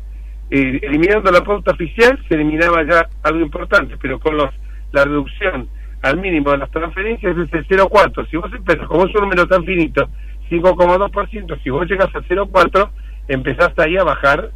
eh, 0.48 0.78
eliminando 0.82 1.32
la 1.32 1.42
pauta 1.42 1.72
oficial, 1.72 2.16
se 2.28 2.36
eliminaba 2.36 2.84
ya 2.84 3.08
algo 3.24 3.40
importante, 3.40 3.96
pero 4.00 4.20
con 4.20 4.36
los 4.36 4.50
la 4.92 5.04
reducción 5.04 5.68
al 6.02 6.18
mínimo 6.18 6.52
de 6.52 6.58
las 6.58 6.70
transferencias 6.70 7.36
es 7.36 7.52
el 7.52 7.66
0,4. 7.66 8.30
Si 8.30 8.36
vos 8.36 8.52
empezás, 8.54 8.86
como 8.86 9.06
es 9.06 9.14
un 9.16 9.22
número 9.22 9.48
tan 9.48 9.64
finito, 9.64 10.08
5,2%, 10.48 11.60
si 11.60 11.70
vos 11.70 11.88
llegas 11.88 12.14
al 12.14 12.24
0,4, 12.28 12.88
empezaste 13.26 13.82
ahí 13.82 13.96
a 13.96 14.04
bajar 14.04 14.50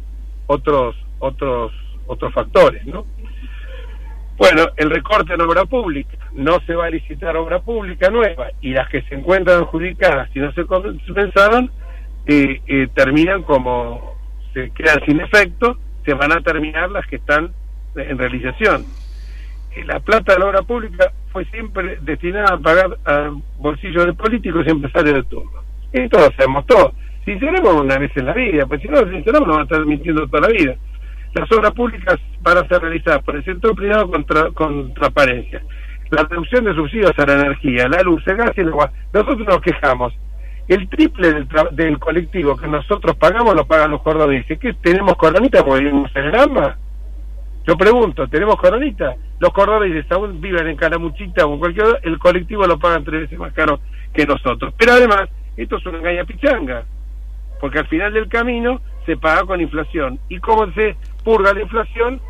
otros 0.47 0.95
otros 1.19 1.73
otros 2.07 2.33
factores, 2.33 2.85
¿no? 2.85 3.05
Bueno, 4.37 4.67
el 4.77 4.89
recorte 4.89 5.33
en 5.33 5.41
obra 5.41 5.65
pública. 5.65 6.17
No 6.31 6.61
se 6.65 6.75
va 6.75 6.85
a 6.85 6.89
licitar 6.89 7.35
obra 7.35 7.59
pública 7.59 8.09
nueva 8.09 8.51
y 8.61 8.69
las 8.69 8.87
que 8.87 9.01
se 9.01 9.15
encuentran 9.15 9.63
adjudicadas 9.63 10.29
y 10.33 10.39
no 10.39 10.53
se 10.53 10.65
compensaron 10.65 11.69
eh, 12.25 12.61
eh, 12.67 12.87
terminan 12.93 13.43
como 13.43 14.15
se 14.53 14.71
quedan 14.71 14.99
sin 15.05 15.19
efecto, 15.19 15.77
se 16.05 16.13
van 16.13 16.31
a 16.31 16.41
terminar 16.41 16.89
las 16.91 17.05
que 17.07 17.17
están 17.17 17.51
en 17.95 18.17
realización 18.17 18.85
la 19.85 19.99
plata 19.99 20.33
de 20.33 20.39
la 20.39 20.45
obra 20.47 20.61
pública 20.61 21.11
fue 21.31 21.45
siempre 21.45 21.97
destinada 22.01 22.55
a 22.55 22.57
pagar 22.57 22.97
a 23.05 23.31
bolsillos 23.57 24.05
de 24.05 24.13
políticos 24.13 24.65
y 24.65 24.71
empresarios 24.71 25.15
de 25.15 25.23
turno. 25.23 25.61
Y 25.93 26.07
todo 26.09 26.29
se 26.31 26.43
demostró. 26.43 26.93
Sinceremos 27.25 27.73
una 27.73 27.97
vez 27.97 28.11
en 28.15 28.25
la 28.25 28.33
vida, 28.33 28.65
pues 28.65 28.81
si 28.81 28.87
no 28.87 28.99
sinceramos 29.09 29.47
no 29.47 29.55
va 29.55 29.61
a 29.61 29.63
estar 29.63 29.85
mintiendo 29.85 30.27
toda 30.27 30.47
la 30.47 30.53
vida. 30.53 30.75
Las 31.33 31.51
obras 31.51 31.71
públicas 31.73 32.19
van 32.41 32.57
a 32.57 32.67
ser 32.67 32.81
realizadas 32.81 33.23
por 33.23 33.35
el 33.35 33.45
sector 33.45 33.75
privado 33.75 34.09
con, 34.53 34.93
transparencia. 34.93 35.61
La 36.09 36.23
reducción 36.23 36.65
de 36.65 36.73
subsidios 36.73 37.11
a 37.17 37.25
la 37.25 37.33
energía, 37.33 37.87
la 37.87 38.01
luz, 38.01 38.23
el 38.25 38.35
gas 38.35 38.51
y 38.57 38.61
el 38.61 38.69
agua. 38.69 38.91
Nosotros 39.13 39.47
nos 39.47 39.61
quejamos. 39.61 40.13
El 40.69 40.87
triple 40.87 41.33
del, 41.33 41.47
del 41.71 41.97
colectivo 41.97 42.55
que 42.55 42.67
nosotros 42.67 43.17
pagamos 43.17 43.55
lo 43.55 43.65
pagan 43.65 43.89
los 43.89 44.03
cordobeses. 44.03 44.59
¿Qué 44.59 44.73
tenemos 44.73 45.15
coronita 45.17 45.65
porque 45.65 45.83
vivimos 45.83 46.15
en 46.15 46.25
el 46.25 46.35
AMBA? 46.35 46.77
Yo 47.67 47.75
pregunto, 47.75 48.27
¿tenemos 48.27 48.55
coronita? 48.55 49.15
Los 49.39 49.51
cordobeses 49.51 50.05
aún 50.11 50.39
viven 50.39 50.67
en 50.67 50.75
Calamuchita 50.75 51.45
o 51.47 51.53
en 51.53 51.59
cualquier 51.59 51.85
otro, 51.87 51.99
el 52.03 52.19
colectivo 52.19 52.67
lo 52.67 52.77
pagan 52.77 53.03
tres 53.03 53.21
veces 53.21 53.39
más 53.39 53.51
caro 53.53 53.79
que 54.13 54.27
nosotros. 54.27 54.71
Pero 54.77 54.93
además, 54.93 55.27
esto 55.57 55.77
es 55.77 55.85
una 55.87 55.97
engaña 55.97 56.23
pichanga, 56.23 56.83
porque 57.59 57.79
al 57.79 57.87
final 57.87 58.13
del 58.13 58.29
camino 58.29 58.79
se 59.07 59.17
paga 59.17 59.45
con 59.45 59.61
inflación. 59.61 60.19
¿Y 60.29 60.37
cómo 60.37 60.71
se 60.73 60.95
purga 61.23 61.51
la 61.53 61.61
inflación? 61.61 62.21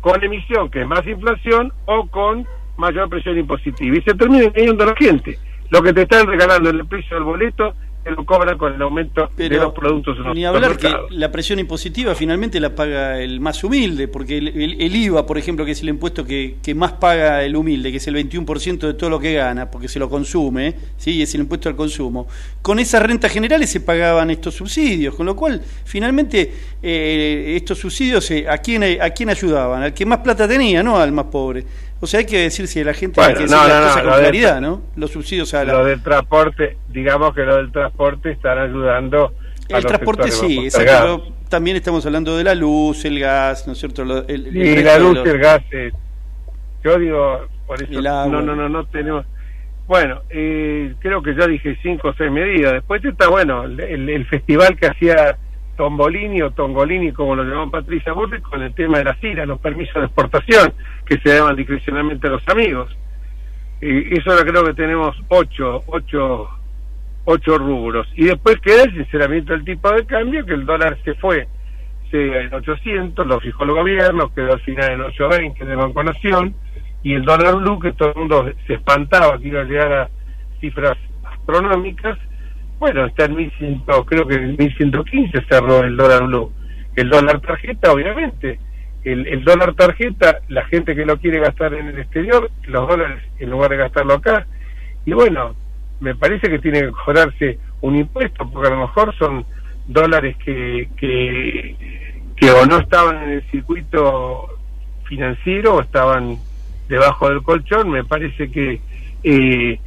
Con 0.00 0.22
emisión, 0.24 0.70
que 0.70 0.80
es 0.80 0.86
más 0.86 1.06
inflación, 1.06 1.72
o 1.84 2.06
con 2.08 2.46
mayor 2.76 3.08
presión 3.08 3.38
impositiva. 3.38 3.96
Y 3.96 4.02
se 4.02 4.14
termina 4.14 4.44
engañando 4.44 4.84
a 4.84 4.88
la 4.88 4.96
gente. 4.96 5.38
Lo 5.70 5.82
que 5.82 5.92
te 5.92 6.02
están 6.02 6.26
regalando 6.26 6.70
en 6.70 6.76
el 6.76 6.86
precio 6.86 7.16
del 7.16 7.24
boleto 7.24 7.74
lo 8.10 8.24
cobran 8.24 8.56
con 8.56 8.74
el 8.74 8.82
aumento 8.82 9.28
de 9.36 9.48
los 9.48 9.72
productos. 9.72 10.16
Ni 10.34 10.44
hablar 10.44 10.76
que 10.76 10.94
la 11.10 11.30
presión 11.32 11.58
impositiva 11.58 12.14
finalmente 12.14 12.60
la 12.60 12.74
paga 12.74 13.20
el 13.20 13.40
más 13.40 13.62
humilde, 13.64 14.08
porque 14.08 14.38
el, 14.38 14.96
IVA, 14.96 15.26
por 15.26 15.38
ejemplo, 15.38 15.64
que 15.64 15.72
es 15.72 15.82
el 15.82 15.88
impuesto 15.88 16.24
que, 16.24 16.56
que, 16.62 16.74
más 16.74 16.92
paga 16.92 17.42
el 17.42 17.56
humilde, 17.56 17.90
que 17.90 17.96
es 17.96 18.06
el 18.06 18.14
21% 18.14 18.78
de 18.78 18.94
todo 18.94 19.10
lo 19.10 19.18
que 19.18 19.34
gana, 19.34 19.70
porque 19.70 19.88
se 19.88 19.98
lo 19.98 20.08
consume, 20.08 20.74
¿sí? 20.96 21.22
es 21.22 21.34
el 21.34 21.42
impuesto 21.42 21.68
al 21.68 21.76
consumo, 21.76 22.28
con 22.62 22.78
esas 22.78 23.02
rentas 23.02 23.32
generales 23.32 23.70
se 23.70 23.80
pagaban 23.80 24.30
estos 24.30 24.54
subsidios, 24.54 25.14
con 25.14 25.26
lo 25.26 25.34
cual 25.34 25.60
finalmente 25.84 26.52
eh, 26.82 27.54
estos 27.56 27.78
subsidios 27.78 28.30
eh, 28.30 28.46
¿a, 28.48 28.58
quién, 28.58 28.84
¿a 29.00 29.10
quién 29.10 29.30
ayudaban? 29.30 29.82
Al 29.82 29.94
que 29.94 30.06
más 30.06 30.18
plata 30.18 30.46
tenía, 30.46 30.82
no 30.82 30.96
al 30.98 31.12
más 31.12 31.26
pobre. 31.26 31.64
O 31.98 32.06
sea, 32.06 32.20
hay 32.20 32.26
que 32.26 32.38
decir 32.40 32.66
si 32.66 32.84
la 32.84 32.92
gente 32.92 33.20
hay 33.20 33.34
que 33.34 33.42
decir 33.44 33.56
no, 33.56 33.66
las 33.66 33.96
con 33.96 34.04
claridad, 34.04 34.60
¿no? 34.60 34.82
Los 34.96 35.12
subsidios 35.12 35.54
a 35.54 35.64
la... 35.64 35.72
Lo 35.72 35.84
del 35.86 36.02
transporte, 36.02 36.76
digamos 36.88 37.34
que 37.34 37.42
lo 37.42 37.56
del 37.56 37.72
transporte 37.72 38.32
están 38.32 38.58
ayudando 38.58 39.32
a 39.72 39.78
El 39.78 39.86
transporte 39.86 40.30
sí, 40.30 40.64
exacto, 40.64 41.32
también 41.48 41.76
estamos 41.76 42.04
hablando 42.04 42.36
de 42.36 42.44
la 42.44 42.54
luz, 42.54 43.04
el 43.04 43.18
gas, 43.18 43.66
¿no 43.66 43.72
es 43.72 43.78
cierto? 43.78 44.02
el, 44.02 44.52
sí, 44.52 44.82
la 44.82 44.98
luz 44.98 45.18
y 45.24 45.28
el 45.28 45.38
gas. 45.38 45.62
Eh, 45.72 45.90
yo 46.84 46.98
digo, 46.98 47.46
por 47.66 47.82
eso, 47.82 48.00
no, 48.00 48.42
no, 48.42 48.54
no, 48.54 48.68
no 48.68 48.84
tenemos... 48.86 49.24
Bueno, 49.86 50.20
eh, 50.30 50.94
creo 50.98 51.22
que 51.22 51.34
ya 51.34 51.46
dije 51.46 51.78
cinco 51.82 52.08
o 52.08 52.14
seis 52.14 52.30
medidas. 52.30 52.72
Después 52.72 53.04
está, 53.04 53.28
bueno, 53.28 53.64
el, 53.64 53.80
el 53.80 54.26
festival 54.26 54.76
que 54.76 54.88
hacía 54.88 55.38
Tombolini 55.76 56.42
o 56.42 56.50
Tongolini, 56.50 57.12
como 57.12 57.36
lo 57.36 57.44
llamó 57.44 57.70
Patricia 57.70 58.12
Burri, 58.12 58.40
con 58.40 58.62
el 58.62 58.74
tema 58.74 58.98
de 58.98 59.04
la 59.04 59.14
CIRA, 59.14 59.46
los 59.46 59.60
permisos 59.60 59.94
de 59.94 60.04
exportación 60.06 60.72
que 61.04 61.18
se 61.18 61.34
daban 61.34 61.56
discrecionalmente 61.56 62.26
a 62.26 62.30
los 62.30 62.48
amigos. 62.48 62.96
Y 63.80 64.18
eso 64.18 64.30
creo 64.44 64.64
que 64.64 64.74
tenemos 64.74 65.14
ocho, 65.28 65.82
ocho, 65.86 66.48
ocho 67.24 67.58
rubros. 67.58 68.08
Y 68.14 68.24
después 68.24 68.56
queda 68.60 68.84
el 68.84 68.94
sinceramiento 68.94 69.52
del 69.52 69.64
tipo 69.64 69.90
de 69.92 70.06
cambio, 70.06 70.44
que 70.46 70.54
el 70.54 70.64
dólar 70.64 70.98
se 71.04 71.14
fue 71.14 71.46
se, 72.10 72.40
en 72.40 72.54
800, 72.54 73.26
lo 73.26 73.40
fijó 73.40 73.64
el 73.64 73.70
gobierno, 73.72 74.32
quedó 74.32 74.52
al 74.52 74.60
final 74.60 74.92
en 74.92 75.00
820 75.00 75.64
de 75.64 75.76
Banco 75.76 76.02
Nación, 76.02 76.54
y 77.02 77.14
el 77.14 77.24
dólar 77.24 77.56
blue, 77.56 77.78
que 77.78 77.92
todo 77.92 78.10
el 78.10 78.16
mundo 78.16 78.50
se 78.66 78.74
espantaba 78.74 79.38
que 79.38 79.48
iba 79.48 79.60
a 79.60 79.64
llegar 79.64 79.92
a 79.92 80.10
cifras 80.60 80.96
astronómicas, 81.24 82.18
bueno, 82.78 83.06
está 83.06 83.24
en 83.24 83.36
1100, 83.36 83.82
creo 84.06 84.26
que 84.26 84.34
en 84.34 84.56
1115 84.56 85.44
cerró 85.48 85.82
el 85.84 85.96
dólar 85.96 86.24
blue. 86.24 86.52
El 86.94 87.08
dólar 87.08 87.40
tarjeta, 87.40 87.92
obviamente. 87.92 88.58
El, 89.04 89.26
el 89.26 89.44
dólar 89.44 89.74
tarjeta, 89.74 90.40
la 90.48 90.64
gente 90.66 90.94
que 90.94 91.06
lo 91.06 91.18
quiere 91.18 91.40
gastar 91.40 91.74
en 91.74 91.86
el 91.86 91.98
exterior, 91.98 92.50
los 92.64 92.88
dólares 92.88 93.22
en 93.38 93.50
lugar 93.50 93.70
de 93.70 93.76
gastarlo 93.76 94.14
acá. 94.14 94.46
Y 95.04 95.12
bueno, 95.12 95.54
me 96.00 96.14
parece 96.14 96.48
que 96.48 96.58
tiene 96.58 96.80
que 96.80 96.90
cobrarse 96.90 97.58
un 97.80 97.96
impuesto, 97.96 98.50
porque 98.50 98.68
a 98.68 98.74
lo 98.74 98.80
mejor 98.80 99.14
son 99.16 99.46
dólares 99.86 100.36
que, 100.44 100.88
que, 100.96 101.76
que 102.36 102.50
o 102.50 102.66
no 102.66 102.78
estaban 102.78 103.22
en 103.22 103.30
el 103.30 103.50
circuito 103.50 104.48
financiero 105.04 105.76
o 105.76 105.80
estaban 105.80 106.38
debajo 106.88 107.28
del 107.28 107.42
colchón. 107.42 107.90
Me 107.90 108.04
parece 108.04 108.50
que 108.50 108.80
eh, 109.22 109.78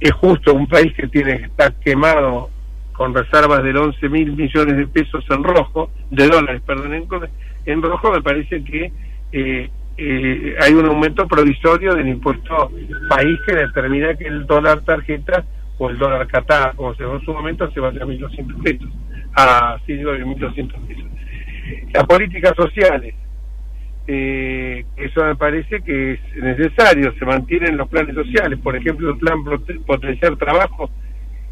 es 0.00 0.12
justo 0.12 0.54
un 0.54 0.66
país 0.66 0.92
que 0.94 1.08
tiene 1.08 1.38
que 1.38 1.44
estar 1.44 1.74
quemado 1.76 2.50
con 2.92 3.14
reservas 3.14 3.62
de 3.62 3.76
11 3.76 4.08
mil 4.08 4.32
millones 4.32 4.76
de 4.76 4.86
pesos 4.86 5.24
en 5.30 5.44
rojo, 5.44 5.90
de 6.10 6.26
dólares, 6.26 6.62
perdón, 6.66 6.94
en, 7.64 7.82
rojo, 7.82 8.12
me 8.12 8.22
parece 8.22 8.62
que 8.64 8.92
eh, 9.32 9.70
eh, 9.96 10.56
hay 10.60 10.72
un 10.72 10.86
aumento 10.86 11.26
provisorio 11.28 11.94
del 11.94 12.08
impuesto 12.08 12.72
país 13.08 13.38
que 13.46 13.54
determina 13.54 14.14
que 14.14 14.26
el 14.26 14.46
dólar 14.46 14.80
tarjeta 14.80 15.44
o 15.78 15.90
el 15.90 15.98
dólar 15.98 16.26
catá, 16.26 16.72
como 16.74 16.94
se 16.94 17.04
en 17.04 17.20
su 17.20 17.32
momento, 17.32 17.70
se 17.70 17.78
vaya 17.78 18.02
a 18.02 18.06
1.200 18.06 18.62
pesos, 18.62 18.88
a, 19.34 19.78
sí, 19.86 19.94
digo, 19.94 20.12
1.200 20.12 20.72
pesos. 20.86 21.04
Las 21.92 22.04
políticas 22.04 22.54
sociales, 22.56 23.14
eh, 24.10 24.86
eso 24.96 25.22
me 25.22 25.36
parece 25.36 25.82
que 25.82 26.12
es 26.12 26.20
necesario, 26.36 27.12
se 27.18 27.26
mantienen 27.26 27.76
los 27.76 27.90
planes 27.90 28.14
sociales, 28.14 28.58
por 28.58 28.74
ejemplo 28.74 29.10
el 29.10 29.18
plan 29.18 29.44
Potenciar 29.86 30.34
Trabajo, 30.36 30.90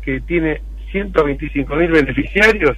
que 0.01 0.21
tiene 0.23 0.63
125 0.91 1.77
mil 1.77 1.91
beneficiarios, 1.91 2.75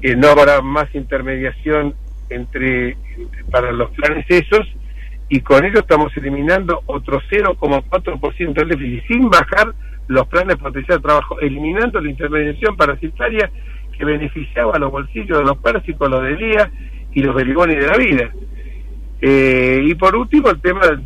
que 0.00 0.16
no 0.16 0.28
habrá 0.28 0.62
más 0.62 0.92
intermediación 0.94 1.94
entre, 2.30 2.96
para 3.50 3.72
los 3.72 3.90
planes 3.90 4.24
esos, 4.30 4.66
y 5.28 5.40
con 5.40 5.66
ello 5.66 5.80
estamos 5.80 6.16
eliminando 6.16 6.80
otro 6.86 7.20
0,4% 7.30 8.54
del 8.54 8.68
déficit, 8.68 9.06
sin 9.06 9.28
bajar 9.28 9.74
los 10.08 10.26
planes 10.28 10.56
Potenciar 10.56 11.02
Trabajo, 11.02 11.38
eliminando 11.40 12.00
la 12.00 12.08
intermediación 12.08 12.74
parasitaria 12.78 13.50
que 13.98 14.04
beneficiaba 14.06 14.72
a 14.76 14.78
los 14.78 14.90
bolsillos 14.90 15.36
de 15.36 15.44
los 15.44 15.58
pérsicos, 15.58 16.08
los 16.08 16.22
de 16.22 16.32
Elías 16.32 16.70
y 17.12 17.20
los 17.20 17.34
beligones 17.34 17.76
de 17.76 17.86
la 17.86 17.98
vida. 17.98 18.32
Eh, 19.24 19.80
y 19.84 19.94
por 19.94 20.16
último, 20.16 20.50
el 20.50 20.60
tema, 20.60 20.80
de, 20.84 20.98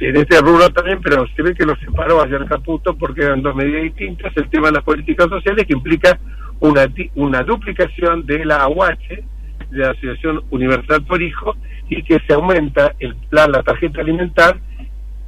en 0.00 0.16
este 0.16 0.40
rubro 0.40 0.70
también, 0.70 1.00
pero 1.02 1.26
se 1.34 1.42
ve 1.42 1.52
que 1.52 1.66
lo 1.66 1.74
separó 1.76 2.22
ayer 2.22 2.44
Caputo 2.46 2.96
porque 2.96 3.22
eran 3.22 3.42
dos 3.42 3.56
medidas 3.56 3.82
distintas, 3.82 4.32
el 4.36 4.48
tema 4.48 4.68
de 4.68 4.74
las 4.74 4.84
políticas 4.84 5.28
sociales 5.28 5.66
que 5.66 5.72
implica 5.72 6.18
una, 6.60 6.86
una 7.16 7.42
duplicación 7.42 8.24
de 8.24 8.44
la 8.44 8.62
AUH, 8.62 9.08
de 9.08 9.78
la 9.78 9.90
Asociación 9.90 10.44
Universal 10.50 11.04
por 11.04 11.20
Hijo, 11.20 11.56
y 11.88 12.04
que 12.04 12.20
se 12.24 12.34
aumenta 12.34 12.94
el 13.00 13.16
plan, 13.16 13.50
la 13.50 13.64
tarjeta 13.64 14.00
alimentar, 14.00 14.60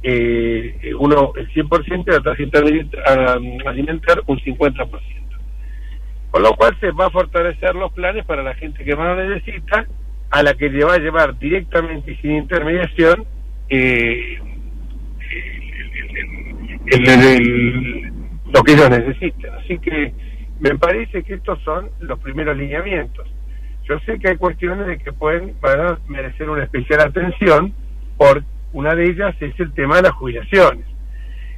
eh, 0.01 0.93
uno 0.97 1.33
el 1.35 1.49
100% 1.49 2.03
y 2.07 2.11
la 2.11 2.21
tarjeta 2.21 2.59
alimentar 3.69 4.21
un 4.27 4.39
50%. 4.39 5.01
Con 6.31 6.41
lo 6.41 6.53
cual 6.55 6.75
se 6.79 6.91
va 6.91 7.07
a 7.07 7.11
fortalecer 7.11 7.75
los 7.75 7.91
planes 7.91 8.25
para 8.25 8.43
la 8.43 8.55
gente 8.55 8.83
que 8.85 8.95
más 8.95 9.17
lo 9.17 9.27
necesita 9.27 9.85
a 10.33 10.41
la 10.41 10.55
que 10.55 10.67
le 10.67 10.83
va 10.83 10.95
a 10.95 10.97
llevar 10.97 11.37
directamente 11.37 12.17
sin 12.19 12.31
intermediación 12.31 13.23
eh, 13.69 14.39
lo 18.51 18.63
que 18.63 18.73
ellos 18.73 18.89
necesitan. 18.89 19.53
Así 19.59 19.77
que 19.77 20.11
me 20.59 20.75
parece 20.79 21.21
que 21.21 21.35
estos 21.35 21.61
son 21.61 21.91
los 21.99 22.17
primeros 22.17 22.57
lineamientos. 22.57 23.27
Yo 23.87 23.99
sé 24.07 24.17
que 24.17 24.29
hay 24.29 24.37
cuestiones 24.37 24.87
de 24.87 24.97
que 24.97 25.13
pueden 25.13 25.53
merecer 26.07 26.49
una 26.49 26.63
especial 26.63 27.01
atención, 27.01 27.71
por 28.17 28.43
una 28.71 28.95
de 28.95 29.05
ellas 29.05 29.35
es 29.39 29.59
el 29.59 29.71
tema 29.73 29.97
de 29.97 30.01
las 30.01 30.13
jubilaciones. 30.13 30.87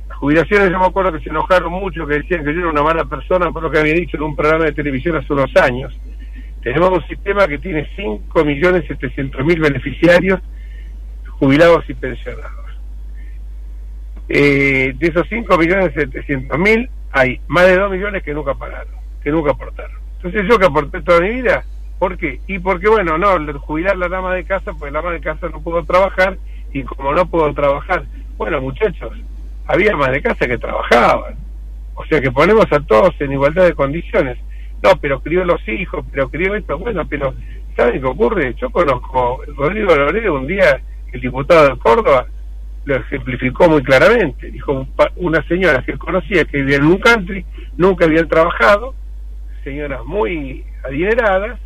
Las 0.10 0.18
jubilaciones, 0.18 0.70
yo 0.70 0.80
me 0.80 0.86
acuerdo 0.86 1.14
que 1.14 1.24
se 1.24 1.30
enojaron 1.30 1.72
mucho, 1.72 2.06
que 2.06 2.16
decían 2.16 2.44
que 2.44 2.54
yo 2.54 2.60
era 2.60 2.70
una 2.72 2.84
mala 2.84 3.06
persona 3.06 3.54
por 3.54 3.64
lo 3.64 3.72
que 3.72 3.80
había 3.80 3.94
dicho 3.94 4.18
en 4.18 4.24
un 4.24 4.36
programa 4.36 4.66
de 4.66 4.74
televisión 4.74 5.16
hace 5.16 5.32
unos 5.32 5.56
años 5.56 5.98
tenemos 6.66 6.90
un 6.94 7.08
sistema 7.08 7.48
que 7.48 7.60
tiene 7.60 7.88
5.700.000 7.96 9.62
beneficiarios 9.62 10.40
jubilados 11.38 11.88
y 11.88 11.94
pensionados. 11.94 12.66
Eh, 14.28 14.96
de 14.98 15.08
esos 15.08 15.30
5.700.000 15.30 16.90
hay 17.12 17.40
más 17.46 17.68
de 17.68 17.78
2 17.78 17.92
millones 17.92 18.24
que 18.24 18.34
nunca 18.34 18.56
pagaron, 18.56 18.96
que 19.24 19.30
nunca 19.30 19.52
aportaron. 19.52 19.96
Entonces 20.16 20.42
yo 20.50 20.58
que 20.58 20.66
aporté 20.66 21.04
toda 21.04 21.22
mi 21.22 21.36
vida, 21.36 21.64
¿por 22.00 22.18
qué? 22.18 22.40
Y 22.48 22.58
porque, 22.58 22.90
bueno, 22.90 23.16
no, 23.20 23.60
jubilar 23.60 23.96
la 23.96 24.10
dama 24.10 24.34
de 24.34 24.44
casa, 24.44 24.74
pues 24.74 24.92
la 24.92 25.04
dama 25.04 25.14
de 25.14 25.22
casa 25.22 25.48
no 25.50 25.62
pudo 25.62 25.86
trabajar 25.86 26.40
y 26.74 26.82
como 26.82 27.14
no 27.14 27.28
puedo 27.28 27.54
trabajar, 27.54 28.06
bueno 28.38 28.60
muchachos, 28.60 29.12
había 29.68 29.96
más 29.96 30.12
de 30.12 30.24
casa 30.24 30.48
que 30.48 30.58
trabajaban. 30.58 31.36
O 31.94 32.04
sea 32.06 32.20
que 32.20 32.32
ponemos 32.32 32.66
a 32.72 32.80
todos 32.80 33.14
en 33.20 33.34
igualdad 33.34 33.66
de 33.66 33.76
condiciones 33.76 34.40
no, 34.86 35.00
pero 35.02 35.20
crió 35.20 35.44
los 35.44 35.68
hijos, 35.68 36.06
pero 36.12 36.30
crió 36.30 36.54
esto, 36.54 36.78
bueno, 36.78 37.08
pero 37.10 37.34
¿saben 37.76 38.00
qué 38.00 38.08
ocurre? 38.08 38.54
Yo 38.56 38.70
conozco 38.70 39.42
Rodrigo 39.58 39.96
Loredo 39.96 40.36
un 40.36 40.46
día, 40.46 40.80
el 41.12 41.22
diputado 41.22 41.70
de 41.70 41.78
Córdoba, 41.80 42.28
lo 42.86 42.96
ejemplificó 42.96 43.68
muy 43.68 43.82
claramente. 43.82 44.52
Dijo 44.52 44.88
una 45.16 45.42
señora 45.48 45.84
que 45.84 45.98
conocía 45.98 46.46
que 46.46 46.58
vivía 46.58 46.78
en 46.78 46.86
un 46.86 47.00
country, 47.00 47.44
nunca 47.78 48.06
habían 48.06 48.28
trabajado, 48.28 48.94
señoras 49.64 50.06
muy 50.06 50.64
adineradas, 50.84 51.60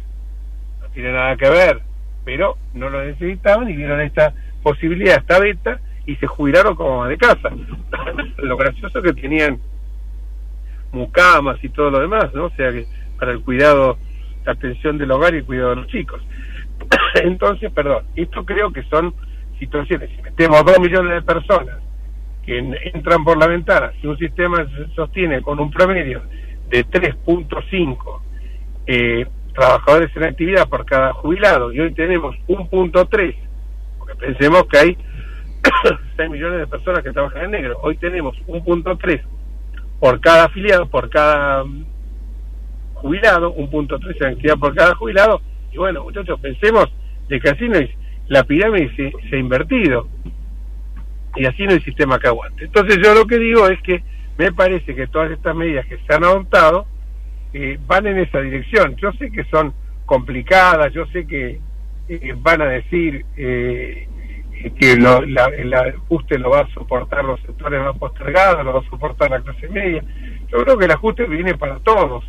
no 0.82 0.88
tiene 0.94 1.12
nada 1.12 1.36
que 1.36 1.50
ver, 1.50 1.82
pero 2.24 2.58
no 2.74 2.90
lo 2.90 3.04
necesitaban 3.04 3.70
y 3.70 3.76
vieron 3.76 4.00
esta 4.00 4.34
posibilidad, 4.64 5.18
esta 5.18 5.40
beta, 5.40 5.82
y 6.06 6.16
se 6.16 6.26
jubilaron 6.26 6.74
como 6.76 7.06
de 7.06 7.18
casa. 7.18 7.50
lo 8.38 8.56
gracioso 8.56 9.02
que 9.02 9.12
tenían 9.12 9.60
mucamas 10.94 11.62
y 11.64 11.70
todo 11.70 11.92
lo 11.92 12.00
demás, 12.00 12.34
¿no? 12.34 12.46
O 12.46 12.52
sea 12.52 12.72
que 12.72 12.88
para 13.20 13.32
el 13.32 13.42
cuidado, 13.42 13.98
la 14.46 14.54
atención 14.54 14.98
del 14.98 15.12
hogar 15.12 15.34
y 15.34 15.38
el 15.38 15.46
cuidado 15.46 15.72
de 15.72 15.76
los 15.78 15.88
chicos. 15.88 16.22
Entonces, 17.24 17.72
perdón, 17.72 18.06
esto 18.16 18.46
creo 18.46 18.72
que 18.72 18.84
son 18.84 19.14
situaciones, 19.60 20.10
si 20.16 20.22
metemos 20.22 20.64
dos 20.66 20.80
millones 20.80 21.14
de 21.14 21.22
personas 21.22 21.78
que 22.46 22.58
entran 22.94 23.24
por 23.24 23.38
la 23.38 23.48
ventana, 23.48 23.92
si 24.00 24.08
un 24.08 24.18
sistema 24.18 24.66
se 24.66 24.94
sostiene 24.96 25.42
con 25.42 25.60
un 25.60 25.70
promedio 25.70 26.22
de 26.70 26.86
3.5 26.86 28.22
eh, 28.88 29.28
trabajadores 29.54 30.10
en 30.16 30.24
actividad 30.24 30.70
por 30.70 30.86
cada 30.86 31.14
jubilado 31.14 31.74
y 31.74 31.80
hoy 31.82 31.94
tenemos 31.94 32.36
1.3, 32.48 33.36
porque 33.98 34.16
pensemos 34.16 34.64
que 34.68 34.78
hay 34.78 34.98
6 36.18 36.30
millones 36.30 36.60
de 36.60 36.68
personas 36.68 37.04
que 37.04 37.12
trabajan 37.12 37.46
en 37.46 37.52
negro, 37.52 37.80
hoy 37.84 37.98
tenemos 37.98 38.36
1.3 38.48 39.22
por 40.00 40.22
cada 40.22 40.46
afiliado, 40.46 40.88
por 40.88 41.10
cada 41.10 41.66
jubilado, 43.00 43.52
un 43.52 43.70
punto 43.70 44.00
tres 44.00 44.18
de 44.20 44.28
actividad 44.28 44.58
por 44.58 44.76
cada 44.76 44.96
jubilado, 44.96 45.42
y 45.72 45.78
bueno, 45.78 46.04
muchachos, 46.04 46.40
pensemos 46.40 46.86
de 47.28 47.40
que 47.40 47.50
así 47.50 47.68
no 47.68 47.78
es, 47.78 47.90
la 48.28 48.44
pirámide 48.44 48.92
se, 48.96 49.36
ha 49.36 49.40
invertido, 49.40 50.08
y 51.36 51.46
así 51.46 51.64
no 51.66 51.72
hay 51.72 51.82
sistema 51.82 52.20
que 52.20 52.28
aguante. 52.28 52.66
Entonces 52.66 52.98
yo 53.04 53.14
lo 53.14 53.26
que 53.26 53.38
digo 53.38 53.68
es 53.68 53.82
que 53.82 54.04
me 54.38 54.52
parece 54.52 54.96
que 54.96 55.08
todas 55.08 55.32
estas 55.32 55.56
medidas 55.56 55.86
que 55.86 55.98
se 55.98 56.14
han 56.14 56.24
adoptado 56.24 56.86
eh, 57.54 57.78
van 57.86 58.08
en 58.08 58.20
esa 58.20 58.40
dirección. 58.40 58.96
Yo 58.96 59.12
sé 59.14 59.32
que 59.32 59.44
son 59.46 59.74
complicadas, 60.06 60.92
yo 60.94 61.06
sé 61.08 61.28
que 61.28 61.60
eh, 62.08 62.34
van 62.38 62.62
a 62.62 62.66
decir 62.66 63.26
eh, 63.38 64.08
que 64.80 64.98
lo, 64.98 65.20
el 65.20 65.74
ajuste 65.74 66.38
lo 66.38 66.50
va 66.50 66.62
a 66.62 66.74
soportar 66.74 67.24
los 67.24 67.40
sectores 67.42 67.82
más 67.82 67.98
postergados, 67.98 68.66
lo 68.66 68.74
va 68.74 68.80
a 68.80 68.90
soportar 68.90 69.30
la 69.30 69.42
clase 69.42 69.68
media. 69.70 70.04
Yo 70.52 70.64
creo 70.64 70.78
que 70.78 70.86
el 70.86 70.92
ajuste 70.92 71.26
viene 71.26 71.56
para 71.56 71.80
todos 71.80 72.24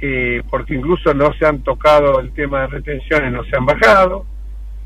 eh, 0.00 0.42
porque 0.48 0.74
incluso 0.74 1.12
no 1.14 1.32
se 1.34 1.46
han 1.46 1.62
tocado 1.62 2.20
el 2.20 2.32
tema 2.32 2.62
de 2.62 2.66
retenciones, 2.68 3.32
no 3.32 3.44
se 3.44 3.56
han 3.56 3.66
bajado, 3.66 4.24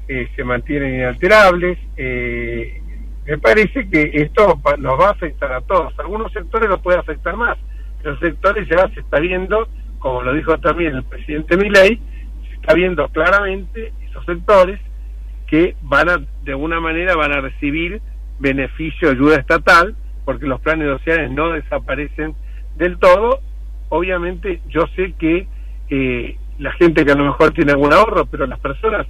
eh, 0.09 0.29
se 0.35 0.45
mantienen 0.45 0.95
inalterables. 0.95 1.79
Eh, 1.97 2.81
me 3.27 3.39
parece 3.39 3.89
que 3.89 4.11
esto 4.15 4.61
nos 4.79 5.01
va 5.01 5.09
a 5.09 5.13
afectar 5.13 5.53
a 5.53 5.61
todos. 5.61 5.99
Algunos 5.99 6.33
sectores 6.33 6.69
lo 6.69 6.83
puede 6.83 6.99
afectar 6.99 7.37
más, 7.37 7.57
pero 8.03 8.19
sectores 8.19 8.69
ya 8.69 8.89
se 8.93 9.01
está 9.01 9.21
viendo, 9.21 9.69
como 9.99 10.23
lo 10.23 10.35
dijo 10.35 10.59
también 10.59 10.97
el 10.97 11.05
presidente 11.05 11.57
Milei, 11.57 12.01
está 12.55 12.75
viendo 12.75 13.09
claramente 13.09 13.93
esos 14.09 14.25
sectores 14.27 14.81
que 15.47 15.77
van 15.83 16.09
a, 16.09 16.19
de 16.43 16.53
alguna 16.53 16.81
manera, 16.81 17.15
van 17.15 17.33
a 17.33 17.41
recibir 17.41 18.03
beneficio, 18.39 19.11
ayuda 19.11 19.37
estatal, 19.37 19.95
porque 20.25 20.47
los 20.47 20.61
planes 20.61 20.89
sociales 20.89 21.31
no 21.31 21.53
desaparecen 21.53 22.35
del 22.77 22.99
todo. 22.99 23.41
Obviamente, 23.95 24.61
yo 24.69 24.87
sé 24.97 25.15
que 25.19 25.47
eh, 25.89 26.37
la 26.59 26.73
gente 26.73 27.05
que 27.05 27.13
a 27.13 27.15
lo 27.15 27.25
mejor 27.25 27.53
tiene 27.53 27.73
algún 27.73 27.93
ahorro, 27.93 28.27
pero 28.27 28.45
las 28.47 28.59
personas 28.59 29.07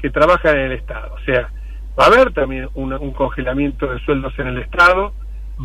que 0.00 0.10
trabajan 0.10 0.56
en 0.56 0.66
el 0.66 0.72
Estado, 0.72 1.12
o 1.12 1.24
sea, 1.24 1.50
va 1.98 2.04
a 2.04 2.06
haber 2.06 2.32
también 2.32 2.68
un 2.74 3.12
congelamiento 3.12 3.86
de 3.88 3.98
sueldos 4.00 4.32
en 4.38 4.46
el 4.46 4.58
Estado, 4.58 5.12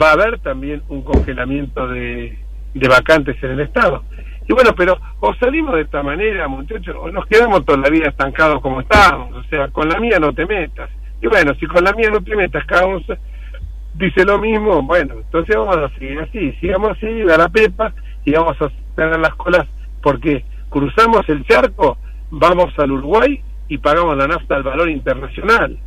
va 0.02 0.10
a 0.10 0.14
haber 0.14 0.40
también 0.40 0.82
un 0.90 1.04
congelamiento 1.04 1.88
de, 1.88 2.38
de 2.74 2.88
vacantes 2.88 3.42
en 3.44 3.52
el 3.52 3.60
Estado. 3.60 4.04
Y 4.48 4.54
bueno, 4.54 4.72
pero 4.76 5.00
o 5.20 5.34
salimos 5.36 5.76
de 5.76 5.82
esta 5.82 6.02
manera, 6.02 6.48
muchachos, 6.48 6.96
o 7.00 7.12
nos 7.12 7.28
quedamos 7.28 7.64
toda 7.66 7.78
la 7.78 7.90
vida 7.90 8.10
estancados 8.10 8.60
como 8.62 8.82
estamos. 8.82 9.34
O 9.34 9.44
sea, 9.50 9.68
con 9.68 9.88
la 9.88 10.00
mía 10.00 10.18
no 10.20 10.34
te 10.34 10.48
metas. 10.48 10.90
Y 11.22 11.28
bueno, 11.28 11.54
si 11.60 11.68
con 11.68 11.84
la 11.84 11.94
mía 11.94 12.10
no 12.10 12.22
te 12.22 12.36
metas, 12.36 12.66
cada 12.66 12.88
dice 13.94 14.26
lo 14.26 14.40
mismo, 14.40 14.82
bueno, 14.82 15.16
entonces 15.16 15.56
vamos 15.56 15.78
a 15.78 15.90
seguir 15.98 16.20
así. 16.20 16.52
Sigamos 16.60 16.92
así, 16.92 17.22
a 17.22 17.38
la 17.38 17.50
pepa, 17.50 17.94
y 18.26 18.32
vamos 18.32 18.56
a 18.62 18.72
tener 18.96 19.20
las 19.20 19.36
colas, 19.36 19.68
porque 20.02 20.44
cruzamos 20.70 21.28
el 21.30 21.46
charco, 21.46 21.98
vamos 22.32 22.74
al 22.78 22.92
Uruguay 22.92 23.42
y 23.68 23.78
pagamos 23.78 24.18
la 24.18 24.28
nafta 24.28 24.56
al 24.56 24.64
valor 24.64 24.90
internacional. 24.90 25.78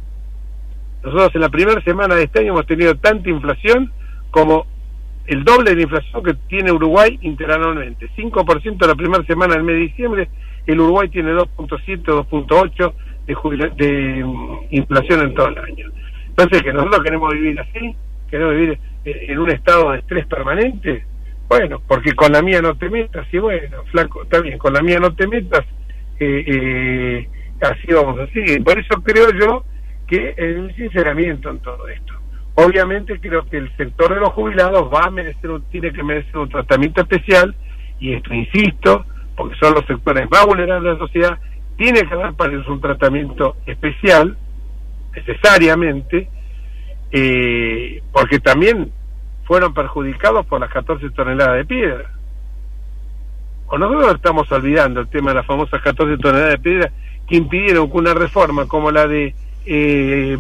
Nosotros 1.03 1.35
en 1.35 1.40
la 1.40 1.49
primera 1.49 1.81
semana 1.83 2.14
de 2.14 2.25
este 2.25 2.40
año 2.40 2.53
hemos 2.53 2.66
tenido 2.66 2.94
tanta 2.96 3.29
inflación 3.29 3.92
como 4.31 4.66
el 5.27 5.44
doble 5.44 5.70
de 5.70 5.77
la 5.77 5.83
inflación 5.83 6.22
que 6.22 6.35
tiene 6.49 6.72
Uruguay 6.72 7.18
interanualmente. 7.22 8.09
5% 8.16 8.87
la 8.87 8.94
primera 8.94 9.25
semana 9.25 9.55
del 9.55 9.64
mes 9.64 9.77
de 9.77 9.83
diciembre, 9.83 10.29
el 10.66 10.81
Uruguay 10.81 11.09
tiene 11.09 11.33
2.7 11.33 12.03
2.8 12.03 12.92
de, 13.27 13.85
de 13.85 14.25
mm, 14.25 14.59
inflación 14.70 15.22
en 15.22 15.35
todo 15.35 15.49
el 15.49 15.59
año. 15.59 15.90
Entonces, 16.29 16.62
que 16.62 16.72
nosotros 16.72 17.03
queremos 17.03 17.33
vivir 17.33 17.59
así, 17.61 17.96
queremos 18.31 18.55
vivir 18.55 18.79
en 19.05 19.38
un 19.38 19.51
estado 19.51 19.92
de 19.92 19.99
estrés 19.99 20.27
permanente, 20.27 21.05
bueno, 21.48 21.80
porque 21.87 22.14
con 22.14 22.32
la 22.32 22.42
mía 22.42 22.61
no 22.61 22.76
te 22.76 22.90
metas, 22.90 23.26
y 23.32 23.38
bueno, 23.38 23.85
flaco, 23.90 24.22
está 24.22 24.40
bien, 24.40 24.59
con 24.59 24.72
la 24.72 24.82
mía 24.82 24.98
no 24.98 25.14
te 25.14 25.26
metas, 25.26 25.64
eh, 26.18 26.44
eh, 26.46 27.28
así 27.61 27.92
vamos 27.92 28.18
así. 28.20 28.61
Por 28.61 28.78
eso 28.78 29.02
creo 29.02 29.30
yo 29.32 29.64
que 30.06 30.35
hay 30.38 30.52
un 30.52 30.74
sinceramiento 30.74 31.50
en 31.50 31.59
todo 31.61 31.88
esto. 31.88 32.14
Obviamente 32.54 33.20
creo 33.20 33.46
que 33.46 33.59
el 33.59 33.76
sector 33.76 34.14
de 34.14 34.20
los 34.20 34.30
jubilados 34.30 34.90
va 34.92 35.04
a 35.06 35.11
merecer, 35.11 35.50
tiene 35.70 35.92
que 35.92 36.02
merecer 36.02 36.37
un 36.38 36.48
tratamiento 36.48 37.02
especial 37.02 37.54
y 38.00 38.14
esto 38.14 38.32
insisto, 38.32 39.04
porque 39.37 39.56
son 39.61 39.74
los 39.74 39.87
sectores 39.87 40.28
más 40.30 40.46
vulnerables 40.46 40.85
de 40.85 40.92
la 40.92 40.98
sociedad, 40.98 41.38
tiene 41.76 42.09
que 42.09 42.14
dar 42.14 42.35
para 42.35 42.52
ellos 42.52 42.66
un 42.68 42.80
tratamiento 42.80 43.56
especial, 43.66 44.37
necesariamente, 45.14 46.28
eh, 47.12 48.02
porque 48.12 48.40
también 48.40 48.90
fueron 49.46 49.72
perjudicados 49.72 50.44
por 50.46 50.61
las 50.61 50.70
14 50.70 51.11
toneladas 51.11 51.56
de 51.56 51.64
piedra. 51.64 52.11
O 53.68 53.78
nosotros 53.78 54.14
estamos 54.14 54.50
olvidando 54.52 55.00
el 55.00 55.09
tema 55.09 55.30
de 55.30 55.37
las 55.37 55.46
famosas 55.46 55.82
14 55.82 56.18
toneladas 56.18 56.52
de 56.52 56.59
piedra 56.59 56.92
que 57.28 57.37
impidieron 57.37 57.90
que 57.90 57.96
una 57.96 58.14
reforma 58.14 58.66
como 58.66 58.90
la 58.90 59.06
de 59.06 59.35
eh, 59.64 60.38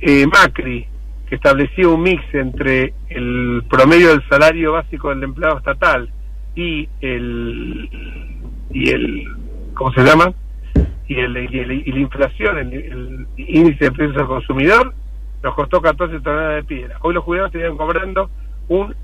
eh, 0.00 0.26
Macri 0.26 0.86
que 1.28 1.34
establecía 1.34 1.88
un 1.88 2.02
mix 2.02 2.22
entre 2.32 2.94
el 3.08 3.62
promedio 3.68 4.08
del 4.08 4.26
salario 4.28 4.72
básico 4.72 5.10
del 5.10 5.22
empleado 5.22 5.58
estatal 5.58 6.10
y 6.54 6.88
el 7.00 7.90
y 8.70 8.88
el 8.90 9.24
¿cómo 9.74 9.92
se 9.92 10.02
llama? 10.02 10.32
y 11.06 11.14
el 11.16 11.36
y, 11.36 11.92
la 11.92 11.98
inflación 11.98 12.58
el, 12.58 13.26
índice 13.36 13.84
de 13.84 13.92
precios 13.92 14.16
al 14.16 14.26
consumidor 14.26 14.94
nos 15.42 15.54
costó 15.54 15.80
14 15.80 16.20
toneladas 16.20 16.56
de 16.56 16.64
piedra 16.64 16.98
hoy 17.02 17.14
los 17.14 17.24
jubilados 17.24 17.54
estarían 17.54 17.76
cobrando 17.76 18.30
un 18.68 18.94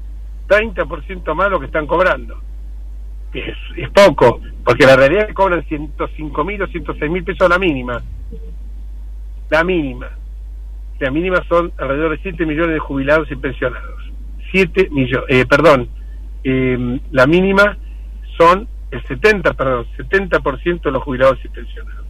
30% 0.48 1.34
más 1.34 1.50
lo 1.50 1.60
que 1.60 1.66
están 1.66 1.86
cobrando 1.86 2.38
es, 3.32 3.90
poco 3.90 4.40
porque 4.64 4.86
la 4.86 4.96
realidad 4.96 5.22
es 5.22 5.28
que 5.28 5.34
cobran 5.34 5.64
105 5.64 6.44
mil 6.44 6.62
o 6.62 6.66
106 6.66 7.10
mil 7.10 7.24
pesos 7.24 7.48
la 7.48 7.58
mínima 7.58 8.02
la 9.50 9.64
mínima 9.64 10.10
la 11.00 11.10
mínima 11.10 11.44
son 11.48 11.72
alrededor 11.78 12.16
de 12.16 12.22
7 12.22 12.46
millones 12.46 12.74
de 12.74 12.78
jubilados 12.78 13.30
y 13.30 13.36
pensionados. 13.36 14.12
7 14.52 14.88
millones, 14.90 15.26
eh, 15.28 15.44
perdón, 15.46 15.88
eh, 16.44 17.00
la 17.10 17.26
mínima 17.26 17.76
son 18.38 18.68
el 18.90 19.04
70, 19.06 19.54
perdón, 19.54 19.86
70% 19.96 20.82
de 20.82 20.90
los 20.92 21.02
jubilados 21.02 21.38
y 21.44 21.48
pensionados. 21.48 22.06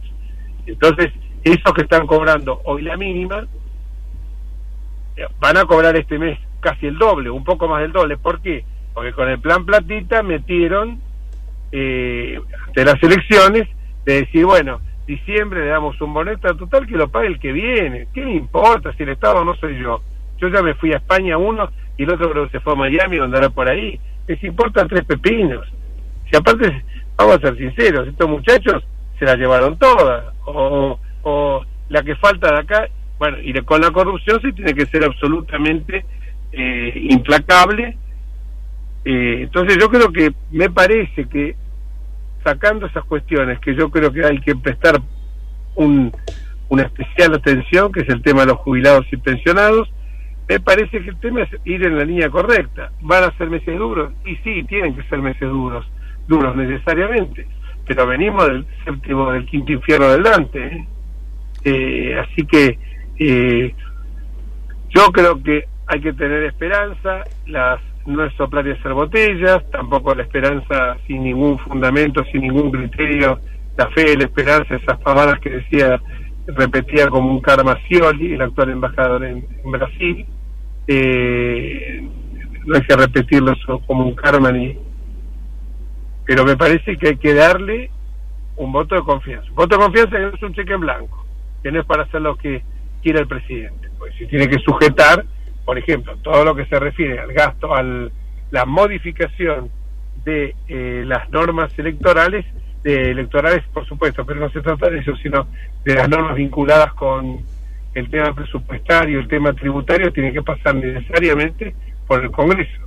Entonces, 0.67 1.11
esos 1.43 1.73
que 1.73 1.81
están 1.81 2.05
cobrando 2.05 2.61
hoy 2.65 2.83
la 2.83 2.95
mínima, 2.95 3.47
van 5.39 5.57
a 5.57 5.65
cobrar 5.65 5.95
este 5.95 6.19
mes 6.19 6.39
casi 6.59 6.87
el 6.87 6.97
doble, 6.97 7.29
un 7.29 7.43
poco 7.43 7.67
más 7.67 7.81
del 7.81 7.91
doble. 7.91 8.17
¿Por 8.17 8.41
qué? 8.41 8.65
Porque 8.93 9.13
con 9.13 9.29
el 9.29 9.39
plan 9.39 9.65
platita 9.65 10.23
metieron 10.23 10.99
eh, 11.71 12.39
de 12.73 12.85
las 12.85 13.01
elecciones 13.03 13.67
de 14.05 14.21
decir, 14.21 14.45
bueno, 14.45 14.81
diciembre 15.05 15.61
le 15.61 15.67
damos 15.67 15.99
un 16.01 16.13
boleto 16.13 16.55
total 16.55 16.87
que 16.87 16.97
lo 16.97 17.09
pague 17.09 17.27
el 17.27 17.39
que 17.39 17.51
viene. 17.51 18.07
¿Qué 18.13 18.25
me 18.25 18.35
importa 18.35 18.93
si 18.93 19.03
el 19.03 19.09
Estado 19.09 19.43
no 19.43 19.55
soy 19.55 19.77
yo? 19.79 20.01
Yo 20.39 20.47
ya 20.49 20.61
me 20.61 20.73
fui 20.75 20.93
a 20.93 20.97
España 20.97 21.37
uno 21.37 21.69
y 21.97 22.03
el 22.03 22.13
otro 22.13 22.31
creo 22.31 22.45
que 22.45 22.57
se 22.57 22.59
fue 22.59 22.73
a 22.73 22.77
Miami 22.77 23.19
o 23.19 23.23
andará 23.23 23.49
por 23.49 23.69
ahí. 23.69 23.99
Les 24.27 24.43
importan 24.43 24.87
tres 24.87 25.05
pepinos. 25.05 25.67
Si 26.29 26.35
aparte, 26.35 26.83
vamos 27.15 27.35
a 27.35 27.39
ser 27.39 27.57
sinceros, 27.57 28.07
estos 28.07 28.29
muchachos 28.29 28.83
se 29.19 29.25
la 29.25 29.35
llevaron 29.35 29.77
todas. 29.77 30.33
O, 30.45 30.99
o 31.23 31.65
la 31.89 32.03
que 32.03 32.15
falta 32.15 32.51
de 32.51 32.59
acá, 32.59 32.89
bueno, 33.17 33.37
y 33.41 33.53
con 33.61 33.81
la 33.81 33.91
corrupción 33.91 34.41
sí 34.41 34.51
tiene 34.53 34.73
que 34.73 34.85
ser 34.87 35.03
absolutamente 35.03 36.05
eh, 36.51 36.93
implacable. 37.09 37.97
Eh, 39.03 39.41
entonces 39.43 39.77
yo 39.79 39.89
creo 39.89 40.11
que 40.11 40.33
me 40.51 40.69
parece 40.69 41.25
que 41.25 41.55
sacando 42.43 42.85
esas 42.85 43.03
cuestiones 43.05 43.59
que 43.59 43.75
yo 43.75 43.89
creo 43.89 44.11
que 44.11 44.25
hay 44.25 44.39
que 44.39 44.55
prestar 44.55 45.01
un, 45.75 46.11
una 46.69 46.83
especial 46.83 47.33
atención, 47.33 47.91
que 47.91 48.01
es 48.01 48.09
el 48.09 48.21
tema 48.21 48.41
de 48.41 48.47
los 48.47 48.57
jubilados 48.57 49.05
y 49.11 49.17
pensionados, 49.17 49.89
me 50.47 50.59
parece 50.59 51.01
que 51.01 51.09
el 51.09 51.19
tema 51.19 51.41
es 51.41 51.49
ir 51.65 51.85
en 51.85 51.97
la 51.97 52.05
línea 52.05 52.29
correcta. 52.29 52.91
¿Van 53.01 53.23
a 53.23 53.37
ser 53.37 53.49
meses 53.49 53.77
duros? 53.77 54.13
Y 54.25 54.35
sí, 54.37 54.63
tienen 54.63 54.95
que 54.95 55.03
ser 55.03 55.19
meses 55.19 55.49
duros, 55.49 55.85
duros 56.27 56.55
necesariamente, 56.55 57.47
pero 57.87 58.05
venimos 58.05 58.47
del 58.47 58.65
séptimo, 58.83 59.31
del 59.31 59.45
quinto 59.45 59.71
infierno 59.71 60.09
del 60.09 60.23
Dante. 60.23 60.87
Eh, 61.63 62.15
así 62.19 62.45
que 62.45 62.77
eh, 63.19 63.73
yo 64.89 65.11
creo 65.11 65.41
que 65.41 65.65
hay 65.87 66.01
que 66.01 66.13
tener 66.13 66.43
esperanza, 66.43 67.23
las 67.47 67.79
no 68.05 68.23
es 68.23 68.33
soplar 68.35 68.67
y 68.67 68.71
hacer 68.71 68.93
botellas, 68.93 69.63
tampoco 69.71 70.13
la 70.13 70.23
esperanza 70.23 70.97
sin 71.07 71.23
ningún 71.23 71.57
fundamento, 71.59 72.23
sin 72.31 72.41
ningún 72.41 72.71
criterio, 72.71 73.39
la 73.77 73.87
fe, 73.89 74.15
la 74.15 74.25
esperanza, 74.25 74.75
esas 74.75 74.99
palabras 74.99 75.39
que 75.39 75.49
decía, 75.49 75.99
repetía 76.47 77.07
como 77.07 77.31
un 77.31 77.41
karma 77.41 77.77
Scioli, 77.85 78.33
el 78.33 78.41
actual 78.41 78.69
embajador 78.69 79.25
en, 79.25 79.45
Brasil. 79.65 80.25
Eh, 80.87 82.07
no 82.65 82.75
hay 82.75 82.81
que 82.81 82.95
repetirlo 82.95 83.53
como 83.87 84.05
un 84.05 84.15
karma 84.15 84.51
ni. 84.51 84.77
Pero 86.25 86.45
me 86.45 86.55
parece 86.55 86.97
que 86.97 87.09
hay 87.09 87.17
que 87.17 87.33
darle 87.33 87.89
un 88.55 88.71
voto 88.71 88.95
de 88.95 89.01
confianza. 89.01 89.49
Un 89.49 89.55
voto 89.55 89.77
de 89.77 89.83
confianza 89.83 90.17
que 90.17 90.23
no 90.23 90.29
es 90.29 90.43
un 90.43 90.53
cheque 90.53 90.73
en 90.73 90.81
blanco, 90.81 91.25
que 91.63 91.71
no 91.71 91.79
es 91.79 91.85
para 91.85 92.03
hacer 92.03 92.21
lo 92.21 92.35
que 92.35 92.63
quiera 93.05 93.19
el 93.19 93.27
presidente, 93.27 93.89
pues 93.99 94.15
si 94.17 94.25
tiene 94.25 94.49
que 94.49 94.57
sujetar 94.57 95.23
por 95.65 95.79
ejemplo, 95.79 96.15
todo 96.21 96.45
lo 96.45 96.55
que 96.55 96.65
se 96.67 96.79
refiere 96.79 97.19
al 97.19 97.33
gasto, 97.33 97.75
a 97.75 97.81
la 97.81 98.65
modificación 98.65 99.69
de 100.23 100.55
eh, 100.67 101.03
las 101.05 101.29
normas 101.31 101.77
electorales, 101.77 102.45
de 102.83 103.09
electorales 103.09 103.63
por 103.73 103.85
supuesto, 103.87 104.25
pero 104.25 104.39
no 104.39 104.49
se 104.51 104.61
trata 104.61 104.89
de 104.89 104.99
eso, 104.99 105.15
sino 105.17 105.47
de 105.83 105.95
las 105.95 106.07
normas 106.07 106.35
vinculadas 106.35 106.93
con 106.93 107.39
el 107.95 108.09
tema 108.11 108.33
presupuestario, 108.35 109.19
el 109.19 109.27
tema 109.27 109.53
tributario, 109.53 110.13
tiene 110.13 110.31
que 110.31 110.43
pasar 110.43 110.75
necesariamente 110.75 111.73
por 112.05 112.23
el 112.23 112.29
Congreso. 112.29 112.81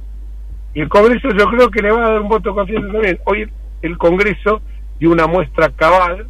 Y 0.72 0.80
el 0.80 0.88
Congreso 0.88 1.30
yo 1.30 1.46
creo 1.46 1.70
que 1.70 1.82
le 1.82 1.90
va 1.90 2.06
a 2.06 2.10
dar 2.10 2.20
un 2.20 2.28
voto 2.28 2.50
de 2.50 2.54
confianza 2.54 2.92
también. 2.92 3.18
Hoy 3.24 3.50
el 3.82 3.98
Congreso 3.98 4.62
dio 5.00 5.10
una 5.10 5.26
muestra 5.26 5.70
cabal 5.70 6.28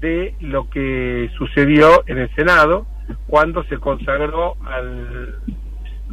de 0.00 0.34
lo 0.40 0.70
que 0.70 1.30
sucedió 1.36 2.04
en 2.06 2.18
el 2.18 2.34
Senado 2.36 2.86
cuando 3.26 3.64
se 3.64 3.78
consagró 3.78 4.56
al 4.66 5.38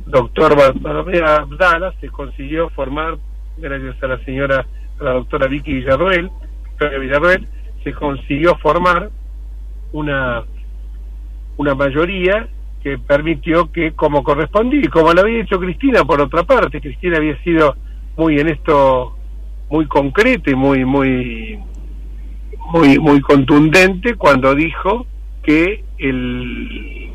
doctor 0.05 0.55
Bartolomé 0.55 1.19
Abdala 1.19 1.93
se 1.99 2.09
consiguió 2.09 2.69
formar, 2.69 3.17
gracias 3.57 4.01
a 4.03 4.07
la 4.07 4.23
señora, 4.23 4.65
a 4.99 5.03
la 5.03 5.13
doctora 5.13 5.47
Vicky 5.47 5.73
Villarroel, 5.73 6.29
Villarroel, 6.99 7.47
se 7.83 7.93
consiguió 7.93 8.55
formar 8.57 9.09
una, 9.91 10.43
una 11.57 11.75
mayoría 11.75 12.47
que 12.81 12.97
permitió 12.97 13.71
que, 13.71 13.91
como 13.93 14.23
correspondía, 14.23 14.81
y 14.83 14.87
como 14.87 15.13
lo 15.13 15.21
había 15.21 15.41
hecho 15.41 15.59
Cristina, 15.59 16.03
por 16.03 16.19
otra 16.21 16.43
parte, 16.43 16.81
Cristina 16.81 17.17
había 17.17 17.37
sido 17.43 17.75
muy 18.17 18.39
en 18.39 18.49
esto, 18.49 19.15
muy 19.69 19.85
concreto 19.85 20.49
y 20.49 20.55
muy, 20.55 20.83
muy, 20.83 21.59
muy 22.73 22.99
muy 22.99 23.21
contundente 23.21 24.15
cuando 24.15 24.55
dijo 24.55 25.05
que 25.43 25.83
el 25.97 27.09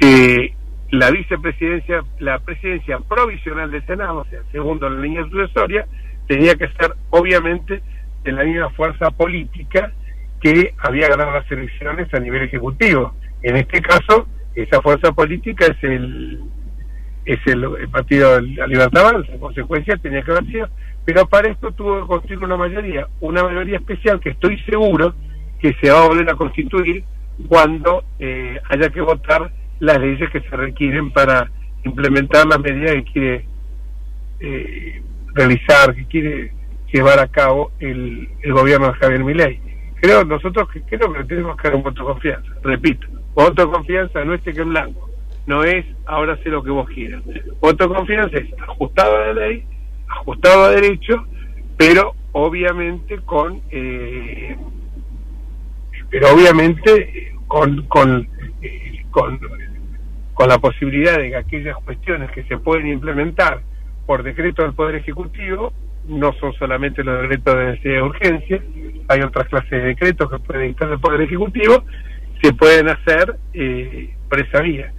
que 0.00 0.54
la 0.90 1.10
vicepresidencia, 1.10 2.02
la 2.18 2.38
presidencia 2.40 2.98
provisional 2.98 3.70
del 3.70 3.84
Senado, 3.86 4.18
o 4.18 4.24
sea, 4.26 4.40
segundo 4.52 4.88
la 4.88 5.00
línea 5.00 5.24
sucesoria, 5.24 5.86
tenía 6.26 6.54
que 6.54 6.68
ser 6.68 6.94
obviamente 7.10 7.82
de 8.24 8.32
la 8.32 8.44
misma 8.44 8.70
fuerza 8.70 9.10
política 9.10 9.92
que 10.40 10.74
había 10.78 11.08
ganado 11.08 11.32
las 11.32 11.50
elecciones 11.50 12.12
a 12.12 12.20
nivel 12.20 12.42
ejecutivo. 12.42 13.14
En 13.42 13.56
este 13.56 13.80
caso, 13.80 14.26
esa 14.54 14.82
fuerza 14.82 15.12
política 15.12 15.66
es 15.66 15.82
el 15.82 16.40
es 17.24 17.38
el, 17.46 17.88
Partido 17.90 18.34
de 18.34 18.42
la 18.56 18.66
Libertad 18.66 19.14
en 19.28 19.38
consecuencia 19.38 19.96
tenía 19.96 20.22
que 20.22 20.32
haber 20.32 20.46
sido, 20.46 20.68
pero 21.04 21.26
para 21.26 21.50
esto 21.50 21.70
tuvo 21.72 22.00
que 22.00 22.06
construir 22.08 22.42
una 22.42 22.56
mayoría, 22.56 23.06
una 23.20 23.44
mayoría 23.44 23.76
especial 23.76 24.20
que 24.20 24.30
estoy 24.30 24.58
seguro 24.64 25.14
que 25.60 25.72
se 25.80 25.90
va 25.90 26.04
a 26.04 26.08
volver 26.08 26.28
a 26.30 26.34
constituir 26.34 27.04
cuando 27.48 28.04
eh, 28.18 28.60
haya 28.68 28.90
que 28.90 29.00
votar 29.00 29.50
las 29.80 29.98
leyes 29.98 30.30
que 30.30 30.40
se 30.40 30.56
requieren 30.56 31.10
para 31.10 31.50
implementar 31.84 32.46
las 32.46 32.60
medidas 32.60 32.94
que 32.94 33.04
quiere 33.04 33.46
eh, 34.40 35.02
realizar, 35.34 35.94
que 35.94 36.06
quiere 36.06 36.52
llevar 36.92 37.18
a 37.18 37.26
cabo 37.26 37.72
el, 37.80 38.28
el 38.42 38.52
gobierno 38.52 38.88
de 38.88 38.92
Javier 38.94 39.24
Milei. 39.24 39.60
Creo 40.00 40.24
nosotros 40.24 40.68
que 40.70 40.82
creo 40.82 41.12
que 41.12 41.24
tenemos 41.24 41.56
que 41.56 41.68
dar 41.68 41.76
un 41.76 41.82
voto 41.82 42.02
de 42.02 42.12
confianza. 42.12 42.52
Repito, 42.62 43.06
voto 43.34 43.66
de 43.66 43.72
confianza 43.72 44.24
no 44.24 44.34
es 44.34 44.42
que 44.42 44.50
en 44.50 44.70
blanco, 44.70 45.10
no 45.46 45.64
es 45.64 45.86
ahora 46.06 46.36
sé 46.42 46.48
lo 46.50 46.62
que 46.62 46.70
vos 46.70 46.88
quieras. 46.88 47.22
Voto 47.60 47.88
de 47.88 47.94
confianza 47.94 48.38
es 48.38 48.52
ajustado 48.60 49.16
a 49.16 49.26
la 49.26 49.32
ley, 49.32 49.64
ajustado 50.08 50.64
a 50.64 50.70
derecho, 50.70 51.24
pero 51.76 52.14
obviamente 52.32 53.18
con 53.20 53.62
eh, 53.70 54.56
pero 56.12 56.32
obviamente 56.32 57.34
con 57.48 57.82
con, 57.88 58.28
con 59.10 59.40
con 60.34 60.48
la 60.48 60.58
posibilidad 60.58 61.16
de 61.16 61.30
que 61.30 61.36
aquellas 61.36 61.76
cuestiones 61.84 62.30
que 62.30 62.44
se 62.44 62.58
pueden 62.58 62.86
implementar 62.86 63.62
por 64.06 64.22
decreto 64.22 64.62
del 64.62 64.74
Poder 64.74 64.96
Ejecutivo, 64.96 65.72
no 66.06 66.32
son 66.34 66.52
solamente 66.54 67.04
los 67.04 67.22
decretos 67.22 67.56
de 67.56 67.64
necesidad 67.64 67.94
de 67.94 68.02
urgencia, 68.02 68.62
hay 69.08 69.20
otras 69.20 69.48
clases 69.48 69.70
de 69.70 69.80
decretos 69.80 70.30
que 70.30 70.38
puede 70.38 70.64
dictar 70.64 70.90
el 70.90 71.00
Poder 71.00 71.22
Ejecutivo, 71.22 71.84
se 72.42 72.52
pueden 72.52 72.88
hacer 72.88 73.36
eh, 73.54 74.14
por 74.28 74.40
esa 74.40 74.60
vía. 74.60 74.92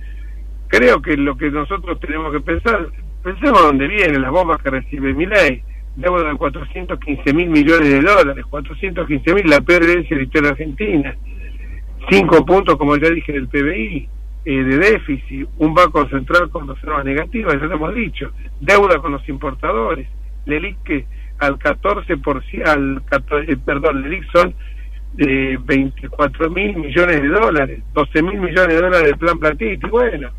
Creo 0.67 1.01
que 1.01 1.17
lo 1.17 1.37
que 1.37 1.51
nosotros 1.51 1.99
tenemos 1.99 2.31
que 2.31 2.39
pensar, 2.39 2.87
pensemos 3.21 3.61
dónde 3.61 3.87
vienen 3.87 4.21
las 4.21 4.31
bombas 4.31 4.61
que 4.61 4.69
recibe 4.69 5.13
mi 5.13 5.25
ley, 5.25 5.61
deuda 5.95 6.29
de 6.29 6.35
415 6.35 7.33
mil 7.33 7.49
millones 7.49 7.89
de 7.89 8.01
dólares, 8.01 8.45
415 8.49 9.33
mil 9.33 9.49
la 9.49 9.61
peor 9.61 9.83
herencia 9.83 10.15
de 10.15 10.21
la 10.21 10.23
historia 10.23 10.49
argentina, 10.51 11.15
cinco 12.09 12.45
puntos, 12.45 12.77
como 12.77 12.95
ya 12.97 13.09
dije, 13.09 13.31
del 13.31 13.47
PBI, 13.47 14.09
eh, 14.45 14.63
de 14.63 14.77
déficit, 14.77 15.47
un 15.57 15.73
banco 15.73 16.07
central 16.09 16.49
con 16.49 16.67
reservas 16.67 17.05
negativas, 17.05 17.53
ya 17.53 17.67
lo 17.67 17.75
hemos 17.75 17.95
dicho, 17.95 18.31
deuda 18.59 18.99
con 18.99 19.13
los 19.13 19.27
importadores, 19.29 20.07
LELIC 20.45 20.83
que 20.83 21.05
al 21.39 21.57
14%, 21.57 22.67
al, 22.67 23.01
eh, 23.47 23.57
perdón, 23.63 24.01
LELIC 24.01 24.31
son 24.31 24.53
eh, 25.17 25.57
24 25.63 26.49
mil 26.49 26.75
millones 26.75 27.21
de 27.21 27.27
dólares, 27.27 27.83
12 27.93 28.23
mil 28.23 28.39
millones 28.39 28.75
de 28.75 28.81
dólares 28.81 29.05
del 29.07 29.17
plan 29.17 29.39
platito, 29.39 29.87
y 29.87 29.89
bueno, 29.89 30.29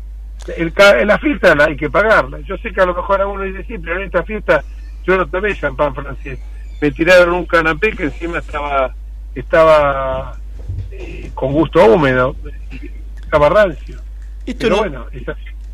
el, 0.57 0.73
la 1.07 1.17
fiesta 1.17 1.55
la 1.55 1.65
hay 1.65 1.75
que 1.75 1.89
pagarla. 1.89 2.39
Yo 2.41 2.57
sé 2.57 2.71
que 2.71 2.81
a 2.81 2.85
lo 2.85 2.93
mejor 2.93 3.21
a 3.21 3.27
uno 3.27 3.43
dice, 3.43 3.63
sí, 3.63 3.77
pero 3.77 3.97
en 3.97 4.03
esta 4.03 4.23
fiesta 4.23 4.63
yo 5.05 5.17
no 5.17 5.27
tomé 5.27 5.55
champán 5.55 5.93
francés, 5.93 6.39
me 6.81 6.91
tiraron 6.91 7.33
un 7.33 7.45
canapé 7.45 7.91
que 7.91 8.03
encima 8.03 8.39
estaba 8.39 8.93
estaba 9.33 10.37
eh, 10.91 11.29
con 11.33 11.51
gusto 11.53 11.83
húmedo, 11.85 12.35
esto 14.45 14.69
no, 14.69 14.85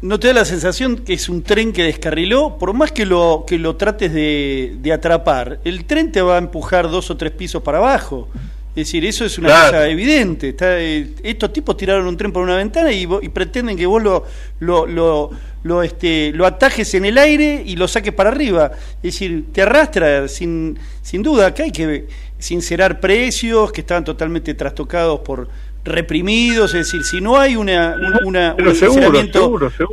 ¿No 0.02 0.20
te 0.20 0.30
da 0.30 0.34
la 0.34 0.46
sensación 0.46 0.98
que 0.98 1.13
es 1.13 1.30
un 1.30 1.44
tren 1.44 1.74
que 1.74 1.84
descarriló? 1.84 2.58
Por 2.58 2.74
más 2.74 2.91
que 2.91 3.06
lo, 3.06 3.44
que 3.46 3.60
lo 3.60 3.76
trates 3.76 4.12
de, 4.12 4.91
atrapar, 4.91 5.60
el 5.63 5.86
tren 5.86 6.12
te 6.12 6.22
va 6.22 6.36
a 6.36 6.38
empujar 6.39 6.89
dos 6.89 7.12
o 7.12 7.17
tres 7.17 7.32
pisos 7.34 7.62
para 7.62 7.78
abajo. 7.78 8.28
Es 8.72 8.88
decir, 8.88 9.06
eso 9.06 9.26
es 9.26 9.38
una 9.38 9.50
cosa 9.50 9.88
evidente. 9.88 10.50
Está, 10.50 10.80
eh, 10.80 11.13
estos 11.22 11.54
tipos 11.54 11.78
tiraron 11.78 12.08
un 12.08 12.17
tren 12.17 12.32
por 12.32 12.41
una 12.41 12.56
ventana 12.56 12.91
y, 12.91 13.06
pretenden 13.30 13.78
que 13.78 13.86
vos 13.86 14.02
lo, 14.02 14.26
lo, 14.60 14.88
lo, 14.88 15.30
lo, 15.63 15.84
este, 15.84 16.32
lo 16.34 16.45
atajes 16.45 16.93
en 16.93 17.06
el 17.06 17.17
aire 17.17 17.63
y 17.65 17.76
lo 17.76 17.88
saques 17.88 18.13
para 18.13 18.30
arriba. 18.30 18.71
Es 18.97 19.13
decir, 19.13 19.45
te 19.52 19.62
arrastra 19.62 20.28
sin, 20.28 20.80
sin 21.02 21.24
duda. 21.24 21.47
Acá 21.47 21.63
hay 21.63 21.71
que 21.71 22.08
sincerar 22.39 23.00
precios 23.00 23.71
que 23.71 23.82
estaban 23.82 24.04
totalmente 24.04 24.54
trastocados 24.54 25.19
por, 25.21 25.47
reprimidos, 25.84 26.74
es 26.76 26.86
decir, 26.86 27.04
si 27.04 27.22
no 27.22 27.39
hay 27.39 27.56
una, 27.56 27.96
una 28.24 28.56
un 28.56 28.63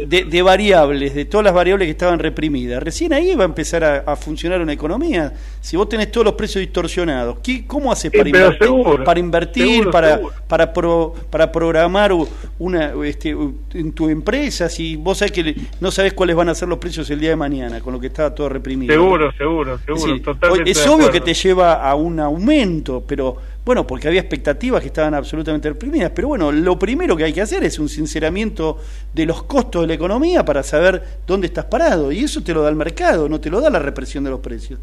de, 0.07 0.43
variables, 0.43 1.15
de 1.15 1.25
todas 1.25 1.45
las 1.45 1.55
variables 1.55 1.87
que 1.87 1.93
estaban 1.93 2.19
reprimidas, 2.19 2.83
recién 2.83 3.13
ahí 3.15 3.35
va 3.35 3.45
a 3.45 3.47
empezar 3.47 3.85
a, 3.85 4.17
funcionar 4.17 4.61
una 4.61 4.73
economía. 4.73 5.33
Si 5.61 5.77
vos 5.77 5.89
tenés 5.89 6.11
todos 6.11 6.27
los 6.27 6.35
precios 6.35 6.61
distorsionados, 6.61 7.39
¿qué, 7.43 7.67
¿cómo 7.67 7.91
haces 7.91 8.11
para, 8.11 8.29
invertir, 8.29 8.71
para 9.05 9.21
invertir, 9.21 9.91
para, 9.91 10.21
para, 10.47 10.73
para 10.73 11.53
programar 11.53 12.13
una, 12.59 12.93
este, 13.05 13.37
en 13.75 13.93
tu 13.93 14.09
empresa? 14.09 14.69
Si 14.69 14.97
vos 14.97 15.19
sabés 15.19 15.33
que 15.33 15.57
no 15.81 15.91
sabés 15.91 16.13
cuáles 16.13 16.37
van 16.37 16.51
a 16.51 16.55
ser 16.55 16.69
los 16.69 16.79
precios 16.79 17.09
el 17.11 17.21
día 17.21 17.31
de 17.31 17.37
mañana, 17.37 17.81
con 17.81 17.95
lo 17.95 18.01
que 18.01 18.09
está 18.09 18.35
todo 18.35 18.49
reprimido. 18.49 18.93
Seguro, 18.93 19.33
seguro, 19.33 19.79
seguro. 19.87 20.21
totalmente 20.21 20.71
es 20.71 20.87
obvio 20.87 21.11
que 21.11 21.21
te 21.21 21.33
lleva 21.33 21.89
a 21.89 21.95
un 21.95 22.21
aumento, 22.21 23.03
pero 23.07 23.37
bueno, 23.69 23.87
porque 23.87 24.09
había 24.09 24.23
expectativas 24.23 24.81
que 24.81 24.87
estaban 24.87 25.13
absolutamente 25.13 25.69
reprimidas. 25.69 26.11
Pero 26.15 26.29
bueno, 26.29 26.51
lo 26.51 26.79
primero 26.79 27.15
que 27.15 27.25
hay 27.25 27.35
que 27.35 27.43
hacer 27.43 27.63
es 27.65 27.79
un 27.79 27.91
sinceramiento 27.91 28.79
de 29.13 29.27
los 29.27 29.43
costos 29.43 29.83
de 29.83 29.89
la 29.89 29.93
economía 29.93 30.43
para 30.43 30.63
saber 30.63 31.03
dónde 31.27 31.49
estás 31.49 31.67
parado. 31.67 32.11
Y 32.11 32.21
eso 32.21 32.43
te 32.43 32.55
lo 32.55 32.63
da 32.63 32.71
el 32.71 32.77
mercado, 32.77 33.29
no 33.29 33.39
te 33.39 33.51
lo 33.51 33.61
da 33.61 33.69
la 33.69 33.79
represión 33.79 34.25
de 34.25 34.31
los 34.31 34.41
precios. 34.41 34.81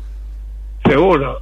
Seguro, 0.86 1.41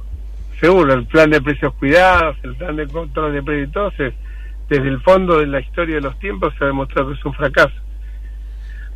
seguro. 0.58 0.94
El 0.94 1.04
plan 1.04 1.28
de 1.28 1.42
precios 1.42 1.74
cuidados, 1.74 2.34
el 2.44 2.56
plan 2.56 2.76
de 2.76 2.86
control 2.86 3.34
de 3.34 3.42
precios, 3.42 3.92
desde 4.70 4.88
el 4.88 5.02
fondo 5.02 5.38
de 5.38 5.46
la 5.46 5.60
historia 5.60 5.96
de 5.96 6.00
los 6.00 6.18
tiempos 6.20 6.54
se 6.58 6.64
ha 6.64 6.68
demostrado 6.68 7.10
que 7.10 7.18
es 7.18 7.24
un 7.26 7.34
fracaso. 7.34 7.74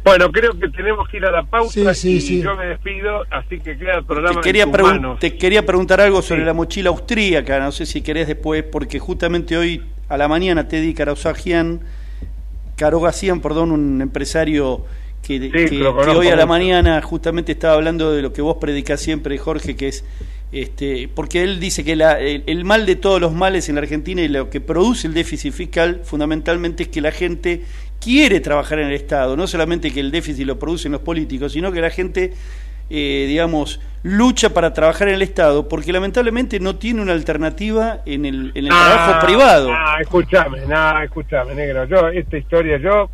Bueno, 0.05 0.31
creo 0.33 0.59
que 0.59 0.69
tenemos 0.69 1.09
que 1.09 1.19
ir 1.19 1.27
a 1.27 1.31
la 1.31 1.43
pausa 1.45 1.93
y 2.05 2.41
yo 2.41 2.57
me 2.57 2.67
despido, 2.67 3.25
así 3.31 3.59
que 3.61 3.77
queda 3.77 3.99
el 3.99 4.05
programa. 4.05 4.41
Te 4.41 4.47
quería, 4.47 4.67
te 5.19 5.37
quería 5.37 5.67
preguntar 5.67 6.01
algo 6.01 6.23
sobre 6.23 6.45
la 6.45 6.55
mochila 6.55 6.91
austríaca, 6.91 7.59
no 7.61 7.73
sé 7.73 7.85
si 7.85 8.01
querés 8.01 8.27
después, 8.27 8.63
porque 8.63 8.99
justamente 8.99 9.57
hoy 9.57 9.83
a 10.09 10.17
la 10.17 10.29
mañana 10.29 10.67
Teddy 10.67 10.95
Karasagian, 10.95 11.81
Karogasian, 12.77 13.41
perdón, 13.41 13.73
un 13.73 14.01
empresario 14.01 14.85
que, 15.23 15.51
que, 15.51 15.85
hoy 15.85 16.29
a 16.29 16.37
la 16.37 16.47
mañana 16.47 17.03
justamente 17.03 17.53
estaba 17.53 17.75
hablando 17.75 18.13
de 18.13 18.23
lo 18.23 18.33
que 18.33 18.41
vos 18.41 18.57
predicás 18.59 19.01
siempre, 19.01 19.37
Jorge, 19.37 19.77
que 19.77 19.89
es 19.89 20.05
este, 20.51 21.11
porque 21.15 21.43
él 21.43 21.61
dice 21.61 21.85
que 21.85 21.95
la, 21.95 22.19
el, 22.19 22.65
mal 22.65 22.87
de 22.87 22.97
todos 22.97 23.21
los 23.21 23.35
males 23.35 23.69
en 23.69 23.75
la 23.75 23.83
Argentina 23.83 24.23
y 24.23 24.29
lo 24.29 24.49
que 24.49 24.63
produce 24.63 25.07
el 25.07 25.13
déficit 25.13 25.53
fiscal 25.53 26.01
fundamentalmente 26.05 26.85
es 26.85 26.89
que 26.89 27.03
la 27.03 27.13
gente 27.13 27.65
quiere 28.01 28.41
trabajar 28.41 28.79
en 28.79 28.89
el 28.89 28.95
Estado, 28.95 29.37
no 29.37 29.47
solamente 29.47 29.93
que 29.93 30.01
el 30.01 30.11
déficit 30.11 30.47
lo 30.47 30.59
producen 30.59 30.93
los 30.93 31.01
políticos, 31.01 31.53
sino 31.53 31.73
que 31.73 31.81
la 31.81 31.91
gente, 31.91 32.33
eh, 32.91 33.25
digamos, 33.29 33.81
lucha 34.03 34.51
para 34.55 34.73
trabajar 34.73 35.09
en 35.09 35.15
el 35.15 35.23
Estado 35.23 35.69
porque 35.69 35.93
lamentablemente 35.93 36.61
no 36.61 36.77
tiene 36.77 37.03
una 37.03 37.13
alternativa 37.13 38.01
en 38.07 38.25
el, 38.25 38.53
en 38.55 38.65
el 38.65 38.71
trabajo 38.71 39.27
privado. 39.27 39.71
Ah, 39.73 39.99
escúchame, 40.01 40.61
no, 40.67 41.03
escúchame, 41.03 41.55
negro. 41.55 41.85
Yo, 41.87 42.09
esta 42.09 42.39
historia, 42.39 42.79
yo, 42.79 43.11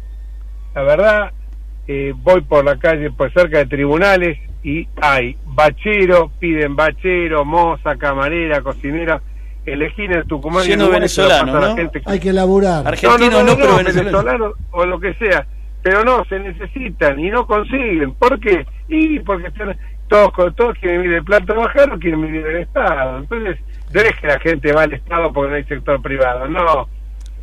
la 0.74 0.82
verdad, 0.82 1.32
eh, 1.86 2.12
voy 2.16 2.42
por 2.42 2.64
la 2.64 2.78
calle, 2.78 3.10
por 3.10 3.32
cerca 3.32 3.58
de 3.58 3.66
tribunales 3.66 4.38
y 4.62 4.88
hay 5.00 5.36
bachero, 5.44 6.30
piden 6.38 6.76
bachero, 6.76 7.44
moza, 7.44 7.96
camarera, 7.96 8.62
cocinera 8.62 9.20
elegir 9.66 10.12
en 10.12 10.26
Tucumán 10.26 10.64
Siendo 10.64 10.90
venezolano, 10.90 11.60
¿no? 11.60 11.76
Hay 12.06 12.20
que 12.20 12.32
laburar. 12.32 12.86
Argentino 12.86 13.42
no, 13.42 13.56
pero 13.56 13.76
venezolano. 13.76 14.52
o 14.70 14.86
lo 14.86 15.00
que 15.00 15.14
sea. 15.14 15.46
Pero 15.82 16.02
no, 16.02 16.24
se 16.24 16.38
necesitan 16.38 17.20
y 17.20 17.30
no 17.30 17.46
consiguen. 17.46 18.14
¿Por 18.14 18.40
qué? 18.40 18.66
Y 18.88 19.18
porque 19.20 19.50
todos, 20.08 20.32
todos 20.56 20.78
quieren 20.78 21.02
vivir 21.02 21.16
del 21.16 21.24
plan 21.24 21.44
trabajar 21.44 21.92
o 21.92 21.98
quieren 21.98 22.22
vivir 22.22 22.42
del 22.42 22.56
Estado. 22.56 23.18
Entonces, 23.18 23.58
no 23.92 24.00
es 24.00 24.16
que 24.20 24.26
la 24.26 24.40
gente 24.40 24.72
va 24.72 24.82
al 24.84 24.92
Estado 24.94 25.32
porque 25.32 25.50
no 25.50 25.56
hay 25.56 25.64
sector 25.64 26.00
privado, 26.00 26.48
no. 26.48 26.88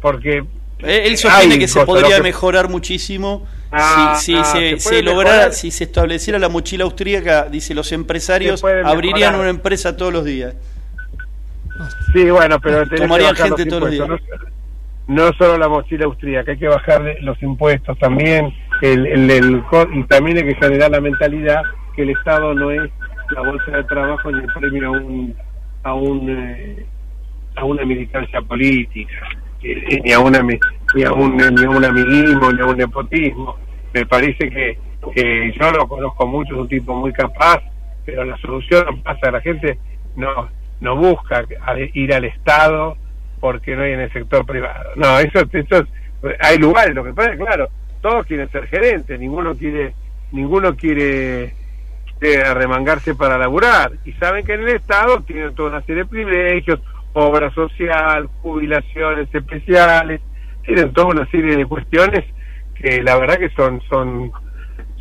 Porque 0.01 0.43
eh, 0.84 1.03
él 1.05 1.17
sostiene 1.17 1.60
que 1.60 1.67
se 1.67 1.86
podría 1.86 2.19
mejorar 2.21 2.69
muchísimo 2.69 3.45
ah, 3.71 4.17
si, 4.19 4.36
ah, 4.36 4.43
se, 4.43 4.79
se, 4.79 5.03
lograra, 5.03 5.51
si 5.51 5.69
se 5.69 5.84
estableciera 5.84 6.39
la 6.39 6.49
mochila 6.49 6.86
austríaca, 6.86 7.47
dice 7.49 7.75
los 7.75 7.91
empresarios 7.91 8.63
abrirían 8.63 9.36
una 9.36 9.49
empresa 9.49 9.95
todos 9.95 10.12
los 10.12 10.25
días. 10.25 10.55
Sí, 12.13 12.30
bueno, 12.30 12.60
pero 12.60 12.88
tomarían 12.95 13.36
gente 13.36 13.65
todos 13.65 13.82
los 13.84 13.91
días. 13.91 14.10
No, 15.08 15.34
solo 15.34 15.58
la 15.58 15.67
mochila 15.67 16.06
austríaca, 16.06 16.52
hay 16.52 16.58
que 16.58 16.67
bajar 16.67 17.04
los 17.21 17.41
impuestos 17.41 17.97
también, 18.00 18.54
el, 18.82 19.06
el, 19.08 19.63
y 19.93 20.04
también 20.04 20.38
hay 20.38 20.43
que 20.45 20.56
generar 20.56 20.91
la 20.91 21.02
mentalidad 21.02 21.63
que 21.95 22.04
el 22.04 22.12
Estado 22.12 22.54
no 22.54 22.71
es 22.71 22.89
la 23.32 23.41
bolsa 23.41 23.71
de 23.71 23.84
trabajo 23.86 24.32
ni 24.32 24.39
el 24.39 24.47
premio 24.54 24.88
a 24.88 24.91
un 24.91 25.36
a 25.84 25.93
un 25.93 26.30
eh, 26.30 26.86
a 27.56 27.65
una 27.65 27.84
militancia 27.84 28.41
política, 28.41 29.28
ni 29.62 30.12
a 30.12 30.19
una 30.19 30.41
ni 30.41 31.04
a 31.04 31.12
un 31.12 31.36
ni 31.36 31.65
a 31.65 31.69
un 31.69 31.84
amiguismo, 31.84 32.52
ni 32.52 32.62
a 32.62 32.65
un 32.65 32.78
nepotismo. 32.78 33.58
Me 33.93 34.06
parece 34.06 34.50
que, 34.50 34.78
yo 35.60 35.71
lo 35.71 35.88
conozco 35.88 36.28
mucho, 36.28 36.54
es 36.54 36.60
un 36.62 36.67
tipo 36.67 36.95
muy 36.95 37.12
capaz, 37.12 37.62
pero 38.06 38.24
la 38.24 38.38
solución 38.38 39.02
pasa, 39.02 39.32
la 39.32 39.41
gente 39.41 39.78
no 40.15 40.50
no 40.82 40.96
busca 40.98 41.46
ir 41.94 42.13
al 42.13 42.26
Estado 42.26 42.98
porque 43.39 43.76
no 43.76 43.84
hay 43.84 43.94
en 43.94 44.02
el 44.02 44.12
sector 44.12 44.46
privado. 44.46 44.91
No, 44.96 45.17
eso, 45.20 45.39
eso 45.52 45.88
hay 46.39 46.58
lugares, 46.58 46.94
lo 46.94 47.04
que 47.04 47.13
pasa 47.13 47.36
claro, 47.36 47.70
todos 48.02 48.26
quieren 48.26 48.50
ser 48.52 48.67
gerentes, 48.67 49.20
ninguno 49.20 49.56
quiere 49.56 49.94
ninguno 50.32 50.76
quiere 50.76 51.54
eh, 52.22 52.44
arremangarse 52.46 53.15
para 53.15 53.38
laburar 53.38 53.91
y 54.06 54.13
saben 54.13 54.46
que 54.46 54.54
en 54.54 54.62
el 54.62 54.76
Estado 54.76 55.22
tienen 55.22 55.56
toda 55.56 55.70
una 55.70 55.82
serie 55.82 56.04
de 56.04 56.10
privilegios, 56.10 56.80
obra 57.13 57.52
social, 57.54 58.28
jubilaciones 58.41 59.34
especiales, 59.34 60.22
tienen 60.63 60.94
toda 60.94 61.08
una 61.08 61.26
serie 61.32 61.58
de 61.58 61.65
cuestiones 61.65 62.24
que 62.76 63.02
la 63.04 63.17
verdad 63.17 63.38
que 63.38 63.50
son 63.50 63.82
son 63.89 64.32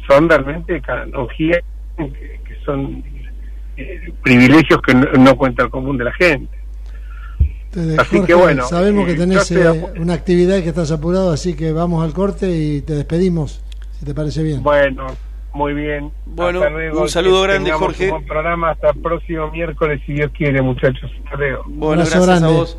son 0.08 0.28
realmente 0.28 0.80
canonjías 0.80 1.62
que 1.96 2.56
son 2.64 3.02
eh, 3.80 4.12
privilegios 4.22 4.80
que 4.82 4.94
no, 4.94 5.36
cuenta 5.36 5.64
el 5.64 5.70
común 5.70 5.96
de 5.98 6.04
la 6.04 6.12
gente. 6.12 6.58
así 7.98 8.22
que 8.24 8.34
bueno, 8.34 8.64
sabemos 8.66 9.06
que 9.06 9.12
eh, 9.12 9.16
tenés 9.16 9.50
una 9.98 10.14
actividad 10.14 10.56
y 10.58 10.62
que 10.62 10.68
estás 10.70 10.90
apurado, 10.92 11.32
así 11.32 11.54
que 11.54 11.72
vamos 11.72 12.04
al 12.04 12.12
corte 12.12 12.50
y 12.50 12.82
te 12.82 12.94
despedimos, 12.94 13.62
si 13.98 14.04
te 14.04 14.14
parece 14.14 14.42
bien. 14.42 14.62
Bueno, 14.62 15.06
muy 15.52 15.74
bien. 15.74 16.12
Bueno, 16.26 16.62
un 16.94 17.08
saludo 17.08 17.42
grande, 17.42 17.72
Jorge. 17.72 18.04
Un 18.04 18.10
buen 18.10 18.26
programa 18.26 18.70
hasta 18.70 18.90
el 18.90 19.00
próximo 19.00 19.50
miércoles, 19.50 20.00
si 20.06 20.14
Dios 20.14 20.30
quiere, 20.36 20.62
muchachos. 20.62 21.10
Hasta 21.24 21.36
luego. 21.36 21.64
Bueno, 21.66 22.04
gracias 22.04 22.42
a 22.42 22.48
vos. 22.48 22.78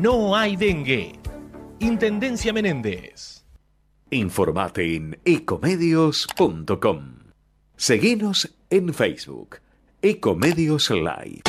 no 0.00 0.34
hay 0.36 0.56
dengue. 0.56 1.18
Intendencia 1.80 2.52
Menéndez. 2.52 3.44
Informate 4.10 4.96
en 4.96 5.18
ecomedios.com. 5.24 7.18
Seguinos 7.76 8.54
en 8.70 8.94
Facebook. 8.94 9.58
Ecomedios 10.00 10.90
Live. 10.90 11.42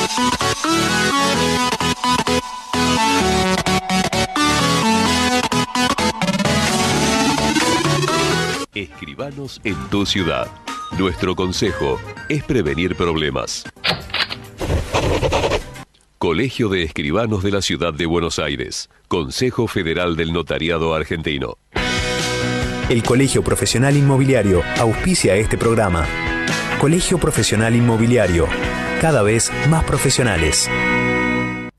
Escribanos 8.73 9.61
en 9.63 9.75
tu 9.89 10.05
ciudad. 10.05 10.47
Nuestro 10.97 11.35
consejo 11.35 11.99
es 12.29 12.43
prevenir 12.43 12.95
problemas. 12.95 13.65
Colegio 16.19 16.67
de 16.67 16.83
Escribanos 16.83 17.43
de 17.43 17.51
la 17.51 17.61
Ciudad 17.61 17.93
de 17.93 18.05
Buenos 18.05 18.39
Aires, 18.39 18.89
Consejo 19.07 19.67
Federal 19.67 20.17
del 20.17 20.33
Notariado 20.33 20.93
Argentino. 20.93 21.57
El 22.89 23.03
Colegio 23.03 23.41
Profesional 23.41 23.95
Inmobiliario 23.95 24.61
auspicia 24.79 25.37
este 25.37 25.57
programa. 25.57 26.05
Colegio 26.81 27.19
Profesional 27.19 27.73
Inmobiliario, 27.73 28.47
cada 28.99 29.23
vez 29.23 29.49
más 29.69 29.85
profesionales. 29.85 30.69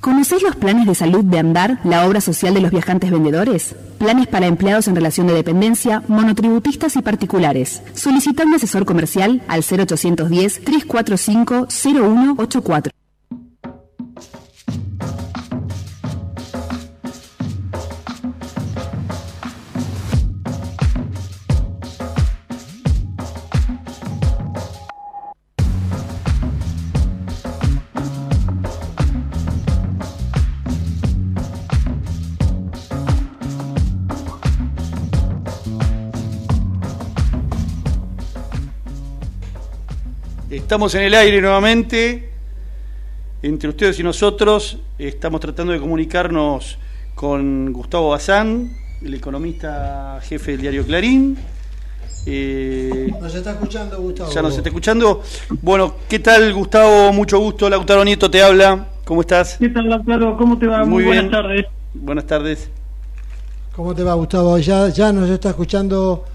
¿Conocéis 0.00 0.42
los 0.42 0.57
planes 0.57 0.87
de 0.87 0.94
salud 0.94 1.22
de 1.22 1.38
Andar, 1.38 1.79
la 1.85 2.07
obra 2.07 2.22
social 2.22 2.55
de 2.55 2.62
los 2.62 2.70
viajantes 2.70 3.11
vendedores? 3.11 3.76
Planes 3.98 4.26
para 4.26 4.46
empleados 4.46 4.88
en 4.88 4.96
relación 4.96 5.26
de 5.26 5.35
dependencia, 5.35 6.03
monotributistas 6.09 6.96
y 6.96 7.03
particulares. 7.03 7.83
Solicita 7.92 8.44
un 8.44 8.55
asesor 8.55 8.87
comercial 8.87 9.42
al 9.48 9.61
0810 9.61 10.64
345 10.64 11.66
0184. 11.68 12.99
Estamos 40.70 40.94
en 40.94 41.02
el 41.02 41.14
aire 41.14 41.40
nuevamente, 41.40 42.30
entre 43.42 43.70
ustedes 43.70 43.98
y 43.98 44.04
nosotros. 44.04 44.78
Estamos 45.00 45.40
tratando 45.40 45.72
de 45.72 45.80
comunicarnos 45.80 46.78
con 47.16 47.72
Gustavo 47.72 48.11
Bazán, 48.11 48.70
el 49.02 49.14
economista 49.14 50.20
jefe 50.22 50.52
del 50.52 50.61
diario 50.61 50.87
Clarín. 50.87 51.37
Eh, 52.24 53.12
nos 53.20 53.35
está 53.35 53.50
escuchando, 53.50 54.00
Gustavo. 54.00 54.30
Ya 54.30 54.42
nos 54.42 54.56
está 54.56 54.68
escuchando. 54.68 55.24
Bueno, 55.61 55.96
¿qué 56.09 56.20
tal, 56.20 56.54
Gustavo? 56.54 57.12
Mucho 57.12 57.40
gusto. 57.40 57.68
Lautaro 57.68 58.04
Nieto 58.04 58.30
te 58.30 58.40
habla. 58.40 58.90
¿Cómo 59.04 59.22
estás? 59.22 59.56
¿Qué 59.59 59.70
tal, 59.70 59.88
Lautaro? 59.88 60.37
¿Cómo 60.37 60.56
te 60.56 60.68
va? 60.68 60.85
Muy, 60.85 61.02
buenas 61.02 61.33
tardes. 61.33 61.66
Buenas 61.94 62.26
tardes. 62.26 62.70
¿Cómo 63.74 63.92
te 63.92 64.04
va, 64.04 64.14
Gustavo? 64.14 64.56
Ya, 64.59 64.88
ya 64.90 65.12
nos 65.12 65.28
está 65.30 65.48
escuchando, 65.48 66.26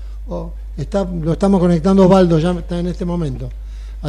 está, 0.75 1.05
lo 1.05 1.31
estamos 1.31 1.61
conectando 1.61 2.03
Osvaldo 2.03 2.37
ya 2.37 2.51
está 2.51 2.77
en 2.77 2.87
este 2.87 3.05
momento. 3.05 3.49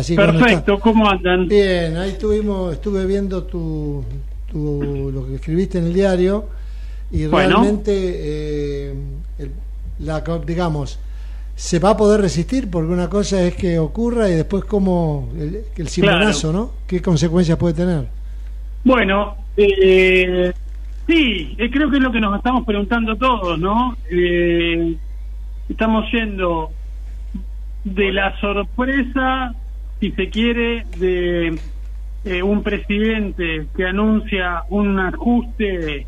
Perfecto, 0.05 0.79
¿cómo 0.79 1.09
andan? 1.09 1.49
Bien, 1.49 1.97
ahí 1.97 2.11
estuvimos, 2.11 2.75
estuve 2.75 3.07
viendo 3.07 3.45
tu, 3.45 4.05
lo 4.53 5.27
que 5.27 5.37
escribiste 5.37 5.79
en 5.79 5.87
el 5.87 5.95
diario 5.95 6.45
y 7.11 7.27
realmente, 7.27 7.93
eh, 7.95 8.95
la, 10.01 10.23
digamos, 10.47 10.99
se 11.55 11.79
va 11.79 11.91
a 11.91 11.97
poder 11.97 12.21
resistir 12.21 12.71
porque 12.71 12.93
una 12.93 13.09
cosa 13.09 13.43
es 13.43 13.55
que 13.55 13.79
ocurra 13.79 14.29
y 14.29 14.35
después 14.35 14.65
como 14.65 15.31
el, 15.39 15.65
el 15.75 16.53
¿no? 16.53 16.73
¿Qué 16.87 17.01
consecuencias 17.01 17.57
puede 17.57 17.75
tener? 17.75 18.07
Bueno, 18.85 19.37
eh, 19.57 20.53
sí, 21.07 21.55
eh, 21.57 21.71
creo 21.71 21.91
que 21.91 21.97
es 21.97 22.03
lo 22.03 22.13
que 22.13 22.21
nos 22.21 22.37
estamos 22.37 22.67
preguntando 22.67 23.17
todos, 23.17 23.59
¿no? 23.59 23.97
Eh, 24.11 24.95
estamos 25.71 26.05
yendo 26.13 26.71
de 27.85 28.13
la 28.13 28.39
sorpresa 28.39 29.55
si 30.01 30.13
se 30.13 30.29
quiere, 30.31 30.85
de 30.97 31.59
eh, 32.25 32.43
un 32.43 32.63
presidente 32.63 33.69
que 33.77 33.87
anuncia 33.87 34.65
un 34.71 34.99
ajuste 34.99 36.07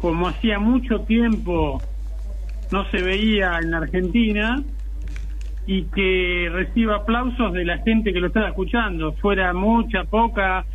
como 0.00 0.28
hacía 0.28 0.58
mucho 0.58 1.00
tiempo 1.00 1.82
no 2.70 2.84
se 2.90 3.00
veía 3.00 3.58
en 3.62 3.72
Argentina 3.72 4.62
y 5.66 5.84
que 5.84 6.50
reciba 6.52 6.96
aplausos 6.96 7.52
de 7.54 7.64
la 7.64 7.78
gente 7.78 8.12
que 8.12 8.20
lo 8.20 8.26
está 8.26 8.48
escuchando, 8.48 9.14
fuera 9.14 9.54
mucha, 9.54 10.04
poca, 10.04 10.66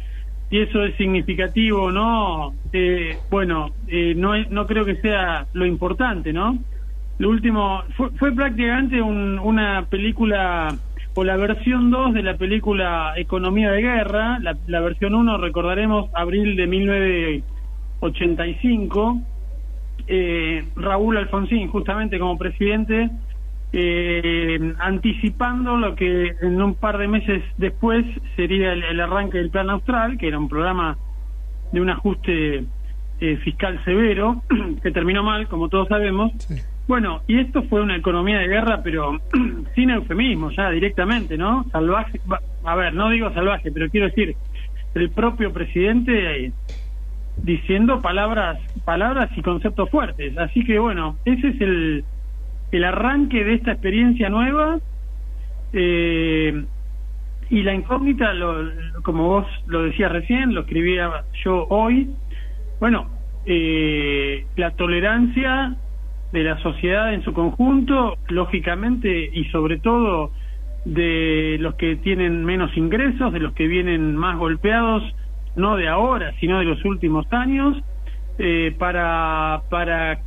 si 0.50 0.58
eso 0.58 0.84
es 0.84 0.96
significativo 0.96 1.84
o 1.84 1.92
no, 1.92 2.56
eh, 2.74 3.18
bueno, 3.30 3.70
eh, 3.88 4.16
no, 4.16 4.36
no 4.50 4.66
creo 4.66 4.86
que 4.86 4.96
sea 4.96 5.46
lo 5.54 5.66
importante, 5.66 6.34
¿no? 6.34 6.58
Lo 7.20 7.30
último, 7.30 7.84
fue, 7.96 8.10
fue 8.12 8.32
prácticamente 8.32 9.02
una 9.02 9.86
película 9.90 10.76
o 11.20 11.24
la 11.26 11.36
versión 11.36 11.92
2 11.92 12.14
de 12.14 12.24
la 12.24 12.38
película 12.38 13.12
Economía 13.18 13.72
de 13.72 13.82
Guerra. 13.82 14.40
La, 14.40 14.80
versión 14.80 15.16
1, 15.16 15.38
recordaremos, 15.38 16.10
abril 16.14 16.56
de 16.56 16.66
1985. 16.66 19.22
Eh, 20.08 20.64
Raúl 20.78 21.18
Alfonsín, 21.18 21.68
justamente 21.68 22.18
como 22.20 22.38
presidente, 22.38 23.10
eh, 23.74 24.74
anticipando 24.80 25.76
lo 25.76 25.94
que 25.96 26.38
en 26.42 26.62
un 26.62 26.76
par 26.76 26.98
de 26.98 27.10
meses 27.10 27.44
después 27.58 28.06
sería 28.38 28.72
el, 28.72 29.02
arranque 29.02 29.40
del 29.40 29.50
Plan 29.50 29.70
Austral, 29.72 30.18
que 30.18 30.30
era 30.30 30.40
un 30.40 30.48
programa 30.48 30.98
de 31.74 31.82
un 31.82 31.90
ajuste 31.90 32.64
eh, 33.20 33.36
fiscal 33.44 33.84
severo, 33.84 34.42
que 34.82 34.92
terminó 34.92 35.22
mal, 35.22 35.50
como 35.50 35.68
todos 35.68 35.90
sabemos. 35.90 36.32
Bueno, 36.90 37.22
y 37.28 37.40
esto 37.40 37.62
fue 37.66 37.84
una 37.84 37.98
economía 37.98 38.40
de 38.40 38.48
guerra, 38.48 38.82
pero 38.82 39.20
sin 39.76 39.92
eufemismo, 39.92 40.50
ya 40.50 40.72
directamente, 40.72 41.38
¿no? 41.38 41.64
Salvaje, 41.72 42.20
a 42.64 42.76
ver, 42.76 42.96
no 42.96 43.12
digo 43.12 43.32
salvaje, 43.32 43.72
pero 43.72 43.92
quiero 43.92 44.08
decir, 44.08 44.36
el 44.96 45.12
propio 45.12 45.54
presidente 45.54 46.46
eh, 46.46 46.52
diciendo 47.44 48.02
palabras, 48.02 48.58
palabras 48.86 49.30
y 49.36 49.44
conceptos 49.44 49.88
fuertes. 49.92 50.36
Así 50.40 50.66
que 50.66 50.80
bueno, 50.80 51.16
ese 51.26 51.50
es 51.50 51.62
el, 51.62 52.06
el 52.72 52.84
arranque 52.84 53.44
de 53.44 53.54
esta 53.54 53.74
experiencia 53.74 54.28
nueva. 54.30 54.80
Eh, 55.74 56.66
y 57.52 57.62
la 57.62 57.76
incógnita, 57.76 58.34
lo, 58.34 58.68
como 59.04 59.28
vos 59.28 59.46
lo 59.68 59.84
decías 59.84 60.12
recién, 60.12 60.56
lo 60.56 60.62
escribía 60.62 61.24
yo 61.46 61.68
hoy, 61.70 62.10
bueno, 62.80 63.12
eh, 63.46 64.48
la 64.56 64.72
tolerancia 64.72 65.78
de 66.32 66.44
la 66.44 66.58
sociedad 66.60 67.14
en 67.14 67.24
su 67.24 67.34
conjunto, 67.34 68.18
lógicamente, 68.28 69.30
y 69.34 69.46
sobre 69.46 69.80
todo 69.80 70.32
de 70.86 71.58
los 71.60 71.76
que 71.76 71.96
tienen 71.98 72.46
menos 72.46 72.76
ingresos, 72.78 73.34
de 73.34 73.40
los 73.40 73.54
que 73.54 73.68
vienen 73.68 74.16
más 74.16 74.38
golpeados, 74.38 75.04
no 75.56 75.76
de 75.76 75.88
ahora, 75.88 76.34
sino 76.40 76.60
de 76.60 76.66
los 76.66 76.84
últimos 76.86 77.32
años, 77.34 77.78
eh, 78.38 78.74
para, 78.78 79.64
para 79.70 80.20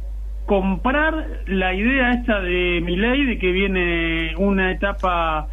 comprar 0.46 1.42
la 1.46 1.72
idea 1.72 2.12
esta 2.12 2.40
de 2.40 2.82
mi 2.84 2.96
ley 2.96 3.24
de 3.24 3.38
que 3.38 3.52
viene 3.52 4.34
una 4.36 4.72
etapa 4.72 5.46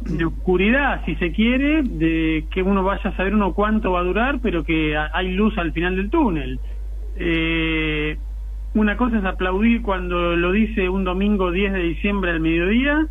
de 0.00 0.24
oscuridad, 0.24 1.02
si 1.06 1.14
se 1.16 1.32
quiere, 1.32 1.82
de 1.82 2.44
que 2.50 2.62
uno 2.62 2.82
vaya 2.82 3.10
a 3.10 3.16
saber 3.16 3.34
uno 3.34 3.54
cuánto 3.54 3.92
va 3.92 4.00
a 4.00 4.04
durar, 4.04 4.40
pero 4.42 4.64
que 4.64 4.96
hay 4.96 5.32
luz 5.32 5.56
al 5.58 5.72
final 5.72 5.96
del 5.96 6.10
túnel. 6.10 6.58
Eh, 7.16 8.16
una 8.74 8.96
cosa 8.96 9.18
es 9.18 9.24
aplaudir 9.24 9.82
cuando 9.82 10.34
lo 10.36 10.52
dice 10.52 10.88
un 10.88 11.04
domingo 11.04 11.50
10 11.50 11.72
de 11.72 11.78
diciembre 11.80 12.30
al 12.30 12.40
mediodía 12.40 13.06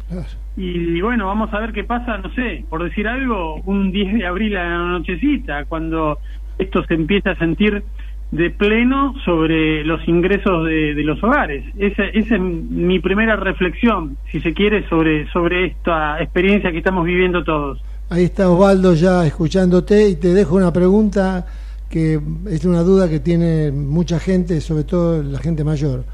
y, 0.57 0.99
bueno, 1.01 1.27
vamos 1.27 1.53
a 1.53 1.59
ver 1.59 1.71
qué 1.71 1.83
pasa, 1.83 2.17
no 2.17 2.33
sé, 2.33 2.65
por 2.69 2.83
decir 2.83 3.07
algo, 3.07 3.61
un 3.65 3.91
10 3.91 4.15
de 4.15 4.25
abril 4.25 4.57
a 4.57 4.63
la 4.63 4.77
nochecita, 4.77 5.65
cuando 5.65 6.17
esto 6.57 6.83
se 6.85 6.95
empieza 6.95 7.31
a 7.31 7.35
sentir 7.37 7.83
de 8.31 8.49
pleno 8.49 9.13
sobre 9.25 9.83
los 9.83 10.05
ingresos 10.07 10.65
de, 10.65 10.93
los 11.03 11.21
hogares. 11.23 11.65
Esa, 11.77 12.03
esa, 12.05 12.35
es 12.35 12.41
mi 12.41 12.99
primera 12.99 13.35
reflexión, 13.35 14.17
si 14.31 14.41
se 14.41 14.53
quiere, 14.53 14.87
sobre, 14.89 15.29
sobre 15.31 15.67
esta 15.67 16.21
experiencia 16.21 16.71
que 16.71 16.79
estamos 16.79 17.05
viviendo 17.05 17.43
todos. 17.43 17.81
Ahí 18.09 18.25
está 18.25 18.49
Osvaldo 18.49 18.93
ya 18.93 19.25
escuchándote 19.25 20.09
y 20.09 20.15
te 20.17 20.33
dejo 20.33 20.55
una 20.55 20.73
pregunta 20.73 21.45
que 21.91 22.19
es 22.49 22.65
una 22.65 22.81
duda 22.81 23.09
que 23.09 23.19
tiene 23.19 23.69
mucha 23.71 24.17
gente, 24.17 24.61
sobre 24.61 24.85
todo 24.85 25.21
la 25.21 25.39
gente 25.39 25.63
mayor. 25.63 26.05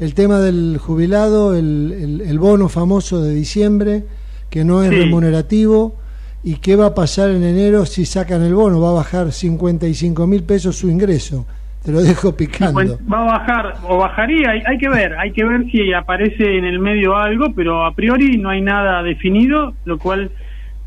El 0.00 0.12
tema 0.14 0.40
del 0.40 0.76
jubilado, 0.78 1.54
el, 1.54 2.22
el, 2.26 2.38
bono 2.38 2.68
famoso 2.68 3.22
de 3.22 3.32
diciembre, 3.32 4.04
que 4.50 4.64
no 4.64 4.82
es 4.82 4.90
remunerativo, 4.90 5.96
y 6.42 6.56
qué 6.56 6.74
va 6.74 6.86
a 6.86 6.94
pasar 6.94 7.30
en 7.30 7.44
enero 7.44 7.86
si 7.86 8.06
sacan 8.06 8.42
el 8.42 8.54
bono, 8.54 8.80
va 8.80 8.90
a 8.90 8.94
bajar 8.94 9.30
55 9.30 10.26
mil 10.26 10.42
pesos 10.42 10.76
su 10.76 10.90
ingreso. 10.90 11.46
Te 11.84 11.92
lo 11.92 12.02
dejo 12.02 12.36
picando. 12.36 12.98
Va 13.10 13.20
a 13.20 13.38
bajar, 13.38 13.74
o 13.88 13.98
bajaría, 13.98 14.50
hay, 14.50 14.62
hay, 14.66 14.78
que 14.78 14.88
ver, 14.88 15.14
hay 15.16 15.32
que 15.32 15.44
ver 15.44 15.64
si 15.70 15.92
aparece 15.92 16.58
en 16.58 16.64
el 16.64 16.80
medio 16.80 17.16
algo, 17.16 17.54
pero 17.54 17.86
a 17.86 17.94
priori 17.94 18.36
no 18.36 18.50
hay 18.50 18.62
nada 18.62 19.02
definido, 19.02 19.74
lo 19.84 19.98
cual 19.98 20.30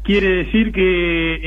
quiere 0.04 0.44
decir 0.44 0.74
que 0.74 1.40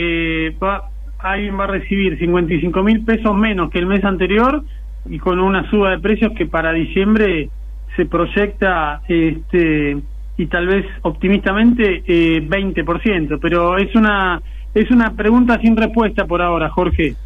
eh, 0.48 0.56
va, 0.62 0.90
alguien 1.18 1.58
va 1.58 1.64
a 1.64 1.68
recibir 1.68 2.18
55 2.18 2.82
mil 2.82 3.04
pesos 3.04 3.34
menos 3.34 3.70
que 3.70 3.78
el 3.78 3.86
mes 3.86 4.04
anterior 4.04 4.62
y 5.08 5.18
con 5.18 5.38
una 5.38 5.68
suba 5.70 5.90
de 5.90 5.98
precios 5.98 6.32
que 6.36 6.46
para 6.46 6.72
diciembre 6.72 7.50
se 7.96 8.06
proyecta 8.06 9.02
este 9.08 9.98
y 10.38 10.46
tal 10.46 10.66
vez 10.66 10.84
optimistamente 11.02 12.02
eh, 12.06 12.46
20%, 12.46 13.38
pero 13.40 13.78
es 13.78 13.94
una 13.94 14.42
es 14.74 14.90
una 14.90 15.14
pregunta 15.14 15.58
sin 15.60 15.74
respuesta 15.74 16.26
por 16.26 16.42
ahora, 16.42 16.68
Jorge. 16.68 17.16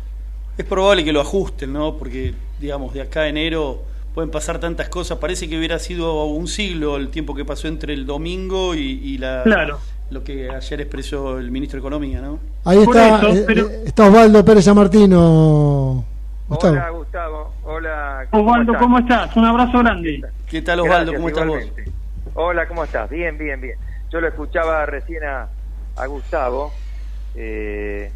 Es 0.56 0.64
probable 0.64 1.02
que 1.04 1.12
lo 1.12 1.20
ajusten, 1.20 1.72
¿no? 1.72 1.96
Porque 1.96 2.32
digamos 2.60 2.94
de 2.94 3.02
acá 3.02 3.22
a 3.22 3.28
enero 3.28 3.82
pueden 4.14 4.30
pasar 4.30 4.60
tantas 4.60 4.88
cosas. 4.88 5.18
Parece 5.18 5.48
que 5.48 5.58
hubiera 5.58 5.80
sido 5.80 6.24
un 6.26 6.46
siglo 6.46 6.96
el 6.96 7.08
tiempo 7.08 7.34
que 7.34 7.44
pasó 7.44 7.66
entre 7.66 7.94
el 7.94 8.06
domingo 8.06 8.76
y, 8.76 9.18
la, 9.18 9.42
claro 9.42 9.78
lo 10.10 10.24
que 10.24 10.50
ayer 10.50 10.80
expresó 10.80 11.38
el 11.38 11.50
ministro 11.50 11.76
de 11.76 11.80
Economía, 11.80 12.20
¿no? 12.20 12.40
Ahí 12.64 12.82
está, 12.82 13.20
eh, 13.30 13.46
eh, 13.48 13.82
está 13.86 14.08
Osvaldo 14.08 14.44
Pérez 14.44 14.66
Martino. 14.74 16.04
Hola 16.48 16.90
Gustavo, 16.90 17.54
hola. 17.62 18.26
Osvaldo, 18.32 18.74
¿cómo 18.76 18.98
estás? 18.98 19.36
Un 19.36 19.44
abrazo 19.44 19.78
grande. 19.78 20.22
¿Qué 20.48 20.62
tal 20.62 20.80
Osvaldo? 20.80 21.14
¿Cómo 21.14 21.28
estás 21.28 21.46
vos? 21.46 21.72
Hola, 22.34 22.66
¿cómo 22.66 22.84
estás? 22.84 23.08
Bien, 23.08 23.38
bien, 23.38 23.60
bien. 23.60 23.78
Yo 24.10 24.20
lo 24.20 24.28
escuchaba 24.28 24.84
recién 24.86 25.22
a, 25.24 25.48
Gustavo 26.06 26.72
eh, 27.34 28.10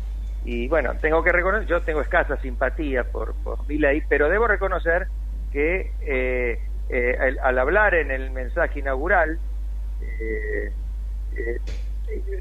y 0.47 0.68
bueno, 0.68 0.95
tengo 1.03 1.22
que 1.22 1.30
reconocer, 1.30 1.68
yo 1.68 1.82
tengo 1.82 2.01
escasa 2.01 2.38
simpatía 2.38 3.05
por, 3.05 3.34
por 3.45 3.68
mi 3.68 3.76
ley, 3.76 4.03
pero 4.09 4.30
debo 4.30 4.47
reconocer 4.47 5.07
que 5.53 5.92
al, 7.42 7.59
hablar 7.59 7.95
en 7.95 8.11
el 8.11 8.30
mensaje 8.30 8.80
inaugural, 8.80 9.38
eh, 10.01 10.72
eh, 11.36 11.61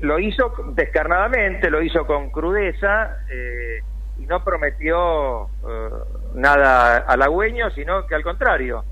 lo 0.01 0.19
hizo 0.19 0.53
descarnadamente, 0.73 1.69
lo 1.69 1.81
hizo 1.81 2.05
con 2.05 2.29
crudeza 2.29 3.17
eh, 3.31 3.81
y 4.19 4.25
no 4.25 4.43
prometió 4.43 5.45
eh, 5.67 5.89
nada 6.35 6.97
halagüeño, 6.97 7.71
sino 7.71 8.05
que 8.05 8.15
al 8.15 8.23
contrario, 8.23 8.83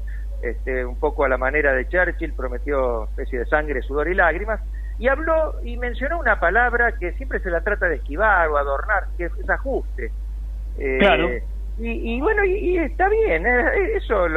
este, 0.41 0.85
un 0.85 0.99
poco 0.99 1.25
a 1.25 1.29
la 1.29 1.37
manera 1.37 1.73
de 1.73 1.87
Churchill, 1.87 2.33
prometió 2.33 3.05
especie 3.05 3.39
de 3.39 3.45
sangre, 3.45 3.81
sudor 3.81 4.07
y 4.07 4.15
lágrimas, 4.15 4.61
y 4.97 5.07
habló 5.07 5.55
y 5.63 5.77
mencionó 5.77 6.19
una 6.19 6.39
palabra 6.39 6.93
que 6.93 7.13
siempre 7.13 7.39
se 7.39 7.49
la 7.49 7.61
trata 7.61 7.87
de 7.87 7.95
esquivar 7.95 8.47
o 8.49 8.57
adornar, 8.57 9.05
que 9.17 9.25
es, 9.25 9.49
ajuste. 9.49 10.11
claro. 10.99 11.29
Y, 11.79 12.21
bueno, 12.21 12.43
y, 12.43 12.77
está 12.77 13.09
bien, 13.09 13.43
eso 13.95 14.27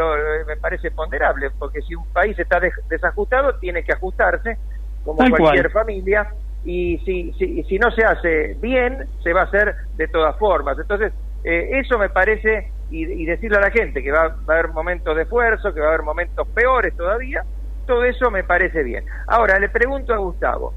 me 0.47 0.57
parece 0.57 0.91
ponderable, 0.91 1.51
porque 1.59 1.82
si 1.82 1.95
un 1.95 2.07
país 2.07 2.39
está 2.39 2.59
desajustado, 2.89 3.59
tiene 3.59 3.85
que 3.85 3.93
ajustarse, 3.93 4.57
como 5.05 5.19
cualquier 5.37 5.71
familia, 5.71 6.29
y 6.65 6.99
si, 7.05 7.33
si, 7.35 7.63
si 7.65 7.79
no 7.79 7.91
se 7.91 8.05
hace 8.05 8.57
bien, 8.61 9.07
se 9.23 9.33
va 9.33 9.43
a 9.43 9.45
hacer 9.45 9.75
de 9.97 10.09
todas 10.09 10.37
formas. 10.39 10.79
Entonces, 10.79 11.13
eh, 11.45 11.79
eso 11.79 11.99
me 11.99 12.09
parece, 12.09 12.71
y, 12.91 13.27
decirle 13.27 13.59
a 13.59 13.61
la 13.61 13.71
gente 13.71 14.03
que 14.03 14.11
va, 14.11 14.23
a 14.49 14.53
haber 14.53 14.69
momentos 14.69 15.15
de 15.15 15.23
esfuerzo, 15.23 15.75
que 15.75 15.81
va 15.81 15.87
a 15.87 15.89
haber 15.91 16.03
momentos 16.03 16.49
peores 16.49 16.97
todavía, 16.97 17.45
todo 17.87 18.05
eso 18.05 18.31
me 18.31 18.45
parece 18.45 18.83
bien. 18.83 19.05
Ahora, 19.27 19.59
le 19.59 19.69
pregunto 19.69 20.15
a 20.15 20.17
Gustavo, 20.17 20.73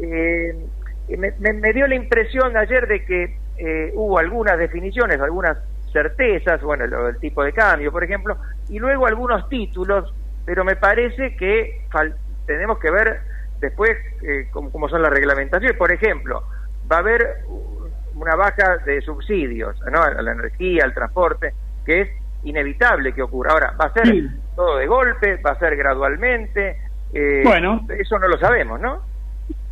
eh, 0.00 0.54
me, 1.18 1.72
dio 1.72 1.86
la 1.88 1.96
impresión 1.96 2.56
ayer 2.56 2.86
de 2.86 3.04
que 3.04 3.36
eh, 3.58 3.92
hubo 3.94 4.18
algunas 4.18 4.56
definiciones, 4.56 5.20
algunas 5.20 5.58
certezas, 5.92 6.62
bueno, 6.62 6.86
lo 6.86 7.06
del 7.06 7.18
tipo 7.18 7.42
de 7.42 7.52
cambio, 7.52 7.90
por 7.90 8.04
ejemplo, 8.04 8.36
y 8.68 8.78
luego 8.78 9.06
algunos 9.06 9.48
títulos, 9.48 10.14
pero 10.44 10.64
me 10.64 10.76
parece 10.76 11.36
que 11.36 11.82
tenemos 12.46 12.78
que 12.78 12.90
ver 12.90 13.20
Después, 13.64 13.96
eh, 14.22 14.48
como, 14.50 14.88
son 14.90 15.00
las 15.00 15.10
reglamentaciones, 15.10 15.74
por 15.78 15.90
ejemplo, 15.90 16.42
va 16.90 16.96
a 16.96 16.98
haber 16.98 17.38
una 18.14 18.36
baja 18.36 18.76
de 18.84 19.00
subsidios 19.00 19.74
¿no? 19.90 20.02
a 20.02 20.20
la 20.20 20.32
energía, 20.32 20.84
al 20.84 20.92
transporte, 20.92 21.54
que 21.86 22.02
es 22.02 22.08
inevitable 22.42 23.14
que 23.14 23.22
ocurra. 23.22 23.52
Ahora, 23.52 23.74
va 23.80 23.86
a 23.86 23.92
ser 23.94 24.12
todo 24.54 24.76
de 24.76 24.86
golpe, 24.86 25.36
va 25.36 25.52
a 25.52 25.58
ser 25.58 25.76
gradualmente. 25.76 26.76
Eh, 27.14 27.40
bueno, 27.42 27.86
eso 27.98 28.18
no 28.18 28.28
lo 28.28 28.36
sabemos, 28.38 28.78
¿no? 28.82 29.00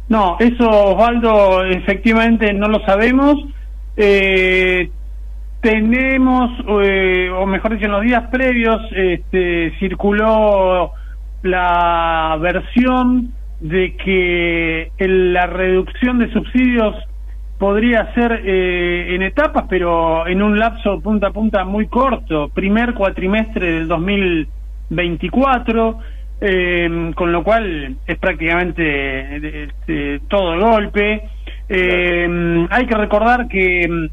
No, 0.08 0.36
eso, 0.40 0.68
Osvaldo, 0.68 1.64
efectivamente 1.64 2.50
no 2.54 2.68
lo 2.68 2.80
sabemos. 2.86 3.36
Eh, 3.94 4.90
tenemos, 5.60 6.50
eh, 6.82 7.28
o 7.30 7.44
mejor 7.44 7.74
dicho, 7.74 7.84
en 7.84 7.92
los 7.92 8.02
días 8.02 8.24
previos 8.30 8.80
este, 8.96 9.74
circuló 9.78 10.92
la 11.42 12.38
versión 12.40 13.34
de 13.62 13.96
que 13.96 14.90
la 14.98 15.46
reducción 15.46 16.18
de 16.18 16.30
subsidios 16.32 16.96
podría 17.58 18.12
ser 18.14 18.42
eh, 18.44 19.14
en 19.14 19.22
etapas, 19.22 19.64
pero 19.70 20.26
en 20.26 20.42
un 20.42 20.58
lapso 20.58 21.00
punta 21.00 21.28
a 21.28 21.32
punta 21.32 21.64
muy 21.64 21.86
corto, 21.86 22.48
primer 22.48 22.92
cuatrimestre 22.92 23.72
del 23.72 23.88
2024. 23.88 25.98
eh, 26.44 27.12
con 27.14 27.30
lo 27.30 27.44
cual 27.44 27.98
es 28.04 28.18
prácticamente 28.18 29.66
este, 29.66 30.20
todo 30.28 30.58
golpe. 30.58 31.22
Eh, 31.68 32.66
hay 32.68 32.86
que 32.86 32.96
recordar 32.96 33.46
que 33.46 33.88
mm, 33.88 34.06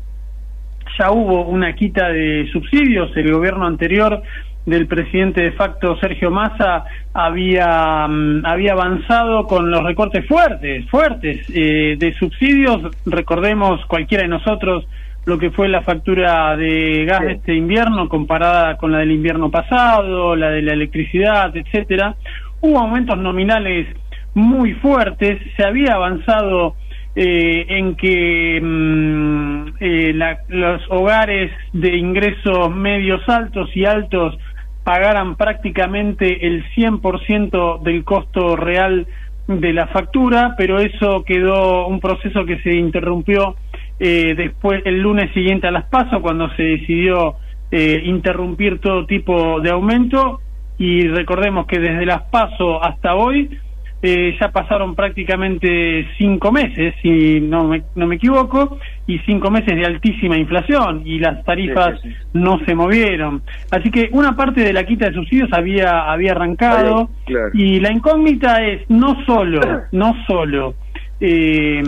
ya 0.99 1.11
hubo 1.11 1.47
una 1.47 1.73
quita 1.73 2.09
de 2.09 2.47
subsidios, 2.51 3.17
el 3.17 3.31
gobierno 3.31 3.65
anterior 3.65 4.21
del 4.65 4.87
presidente 4.87 5.41
de 5.41 5.51
facto 5.53 5.97
Sergio 5.97 6.31
Massa 6.31 6.85
había, 7.13 8.07
mm, 8.07 8.45
había 8.45 8.73
avanzado 8.73 9.47
con 9.47 9.71
los 9.71 9.83
recortes 9.83 10.27
fuertes, 10.27 10.87
fuertes 10.89 11.45
eh, 11.53 11.95
de 11.97 12.13
subsidios. 12.13 12.95
Recordemos 13.05 13.85
cualquiera 13.85 14.23
de 14.23 14.29
nosotros 14.29 14.87
lo 15.25 15.37
que 15.37 15.51
fue 15.51 15.67
la 15.67 15.81
factura 15.81 16.55
de 16.55 17.05
gas 17.05 17.21
de 17.21 17.33
este 17.33 17.53
invierno 17.53 18.09
comparada 18.09 18.77
con 18.77 18.91
la 18.91 18.99
del 18.99 19.11
invierno 19.11 19.51
pasado, 19.51 20.35
la 20.35 20.49
de 20.49 20.61
la 20.61 20.73
electricidad, 20.73 21.55
etcétera. 21.55 22.15
Hubo 22.61 22.79
aumentos 22.79 23.17
nominales 23.17 23.87
muy 24.33 24.73
fuertes, 24.73 25.39
se 25.55 25.63
había 25.63 25.93
avanzado 25.93 26.75
eh, 27.15 27.65
en 27.69 27.95
que 27.95 28.59
mm, 28.61 29.67
eh, 29.79 30.13
los 30.47 30.81
hogares 30.89 31.51
de 31.73 31.97
ingresos 31.97 32.73
medios 32.73 33.27
altos 33.27 33.69
y 33.75 33.85
altos 33.85 34.37
pagaran 34.89 35.35
prácticamente 35.35 36.47
el 36.47 36.65
100% 36.73 37.83
del 37.83 38.03
costo 38.03 38.55
real 38.55 39.05
de 39.47 39.71
la 39.71 39.85
factura, 39.85 40.55
pero 40.57 40.79
eso 40.79 41.23
quedó 41.23 41.85
un 41.85 41.99
proceso 41.99 42.43
que 42.43 42.59
se 42.63 42.73
interrumpió 42.73 43.55
eh, 43.99 44.33
después 44.35 44.81
el 44.85 44.99
lunes 44.99 45.31
siguiente 45.35 45.67
a 45.67 45.71
las 45.71 45.85
pasos 45.85 46.19
cuando 46.23 46.49
se 46.55 46.63
decidió 46.63 47.35
eh, 47.69 48.01
interrumpir 48.03 48.79
todo 48.79 49.05
tipo 49.05 49.61
de 49.61 49.69
aumento. 49.69 50.41
Y 50.79 51.07
recordemos 51.07 51.67
que 51.67 51.77
desde 51.77 52.07
las 52.07 52.23
pasos 52.23 52.79
hasta 52.81 53.13
hoy 53.13 53.59
eh, 54.01 54.37
ya 54.39 54.49
pasaron 54.51 54.95
prácticamente 54.95 56.07
cinco 56.17 56.51
meses, 56.51 56.95
si 57.01 57.41
no 57.41 57.65
me, 57.65 57.83
no 57.95 58.07
me 58.07 58.15
equivoco, 58.15 58.79
y 59.05 59.19
cinco 59.19 59.51
meses 59.51 59.75
de 59.75 59.85
altísima 59.85 60.37
inflación 60.37 61.01
y 61.05 61.19
las 61.19 61.43
tarifas 61.43 61.99
no 62.33 62.59
se 62.65 62.75
movieron. 62.75 63.41
Así 63.71 63.91
que 63.91 64.09
una 64.11 64.35
parte 64.35 64.61
de 64.61 64.71
la 64.71 64.85
quita 64.85 65.07
de 65.07 65.15
subsidios 65.15 65.51
había, 65.51 66.11
había 66.11 66.31
arrancado 66.31 67.09
y 67.53 67.79
la 67.79 67.91
incógnita 67.91 68.63
es 68.63 68.89
no 68.89 69.17
solo, 69.25 69.59
no 69.91 70.15
solo 70.25 70.75
eh, 71.19 71.83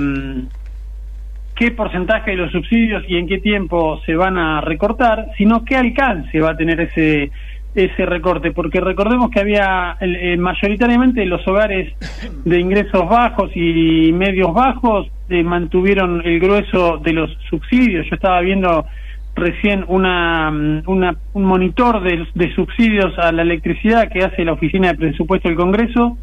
qué 1.55 1.71
porcentaje 1.71 2.31
de 2.31 2.37
los 2.37 2.51
subsidios 2.51 3.03
y 3.07 3.17
en 3.17 3.27
qué 3.27 3.37
tiempo 3.37 4.01
se 4.05 4.15
van 4.15 4.37
a 4.37 4.61
recortar, 4.61 5.27
sino 5.37 5.63
qué 5.63 5.75
alcance 5.75 6.39
va 6.39 6.51
a 6.51 6.57
tener 6.57 6.81
ese 6.81 7.31
ese 7.73 8.05
recorte, 8.05 8.51
porque 8.51 8.81
recordemos 8.81 9.29
que 9.31 9.39
había 9.39 9.95
eh, 10.01 10.35
mayoritariamente 10.37 11.25
los 11.25 11.45
hogares 11.47 11.93
de 12.43 12.59
ingresos 12.59 13.07
bajos 13.07 13.51
y 13.55 14.11
medios 14.11 14.53
bajos 14.53 15.07
eh, 15.29 15.43
mantuvieron 15.43 16.21
el 16.25 16.39
grueso 16.39 16.97
de 16.97 17.13
los 17.13 17.31
subsidios. 17.49 18.05
Yo 18.09 18.15
estaba 18.15 18.41
viendo 18.41 18.85
recién 19.35 19.85
una, 19.87 20.51
mm, 20.51 20.83
una 20.87 21.15
un 21.33 21.45
monitor 21.45 22.01
de, 22.03 22.53
subsidios 22.53 23.17
a 23.17 23.31
la 23.31 23.43
electricidad 23.43 24.09
que 24.09 24.19
hace 24.19 24.43
la 24.43 24.53
Oficina 24.53 24.89
de 24.89 24.97
Presupuesto 24.97 25.47
del 25.47 25.57
Congreso 25.57 26.17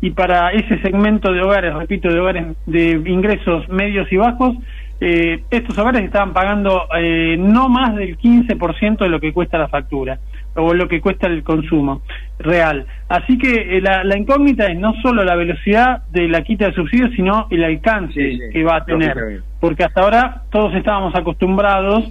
y 0.00 0.10
para 0.10 0.50
ese 0.52 0.80
segmento 0.80 1.32
de 1.32 1.42
hogares, 1.42 1.74
repito, 1.74 2.08
de 2.08 2.20
hogares 2.20 2.46
de 2.66 2.92
ingresos 3.06 3.68
medios 3.68 4.10
y 4.10 4.16
bajos, 4.16 4.56
eh, 5.00 5.42
estos 5.50 5.76
hogares 5.76 6.02
estaban 6.02 6.32
pagando 6.32 6.84
eh, 6.96 7.36
no 7.38 7.68
más 7.68 7.94
del 7.96 8.16
15% 8.16 8.98
de 8.98 9.08
lo 9.08 9.20
que 9.20 9.32
cuesta 9.32 9.58
la 9.58 9.68
factura 9.68 10.18
o 10.56 10.74
lo 10.74 10.88
que 10.88 11.00
cuesta 11.00 11.26
el 11.26 11.42
consumo 11.42 12.02
real. 12.38 12.86
Así 13.08 13.38
que 13.38 13.78
eh, 13.78 13.80
la, 13.80 14.16
incógnita 14.16 14.66
es 14.66 14.78
no 14.78 14.94
solo 15.02 15.24
la 15.24 15.34
velocidad 15.34 16.02
de 16.10 16.28
la 16.28 16.42
quita 16.42 16.66
de 16.66 16.74
subsidios, 16.74 17.10
sino 17.16 17.46
el 17.50 17.64
alcance 17.64 18.38
que 18.52 18.64
va 18.64 18.76
a 18.76 18.84
tener. 18.84 19.42
Porque 19.60 19.84
hasta 19.84 20.02
ahora 20.02 20.42
todos 20.50 20.74
estábamos 20.74 21.14
acostumbrados 21.14 22.04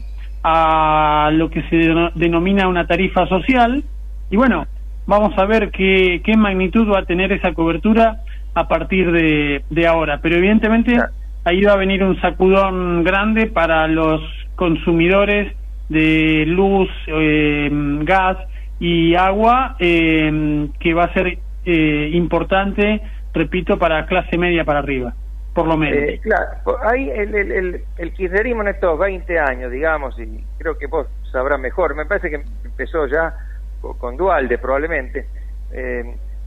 a 0.44 1.30
lo 1.34 1.50
que 1.50 1.62
se 1.70 1.78
denomina 2.16 2.68
una 2.68 2.86
tarifa 2.86 3.26
social 3.28 3.84
y 4.30 4.36
bueno, 4.36 4.66
vamos 5.06 5.38
a 5.38 5.46
ver 5.46 5.72
qué, 5.72 6.22
qué 6.24 6.36
magnitud 6.36 6.92
va 6.92 7.00
a 7.00 7.06
tener 7.06 7.32
esa 7.32 7.54
cobertura 7.54 8.18
a 8.54 8.68
partir 8.68 9.12
de, 9.12 9.64
de 9.70 9.88
ahora. 9.88 10.20
Pero 10.22 10.38
evidentemente 10.38 10.98
ahí 11.46 11.62
va 11.62 11.74
a 11.74 11.78
venir 11.78 12.04
un 12.04 12.20
sacudón 12.20 13.04
grande 13.04 13.48
para 13.48 13.88
los 13.88 14.22
consumidores 14.56 15.54
de 15.94 16.46
luz, 16.48 16.90
eh, 17.08 17.70
gas 18.02 18.38
y 18.80 19.16
agua, 19.16 19.76
eh, 19.80 20.70
que 20.80 20.94
va 20.94 21.06
a 21.06 21.14
ser 21.14 21.38
eh, 21.66 22.10
importante, 22.14 23.02
repito, 23.34 23.78
para 23.78 24.06
clase 24.06 24.38
media 24.38 24.66
para 24.66 24.80
arriba, 24.80 25.14
por 25.54 25.68
lo 25.68 25.78
menos. 25.78 26.20
claro, 26.22 26.78
ahí 26.84 27.10
el, 27.10 27.34
el, 27.36 27.84
el, 27.98 28.14
kirchnerismo 28.14 28.64
en 28.64 28.70
estos 28.70 29.00
20 29.00 29.40
años, 29.40 29.72
digamos, 29.72 30.20
y 30.20 30.44
creo 30.58 30.78
que 30.78 30.88
vos 30.88 31.08
sabrás 31.32 31.60
mejor, 31.60 31.96
me 31.96 32.06
parece 32.06 32.30
que 32.30 32.44
empezó 32.66 33.08
ya 33.08 33.34
con 33.80 34.18
Dualde 34.18 34.58
probablemente, 34.58 35.28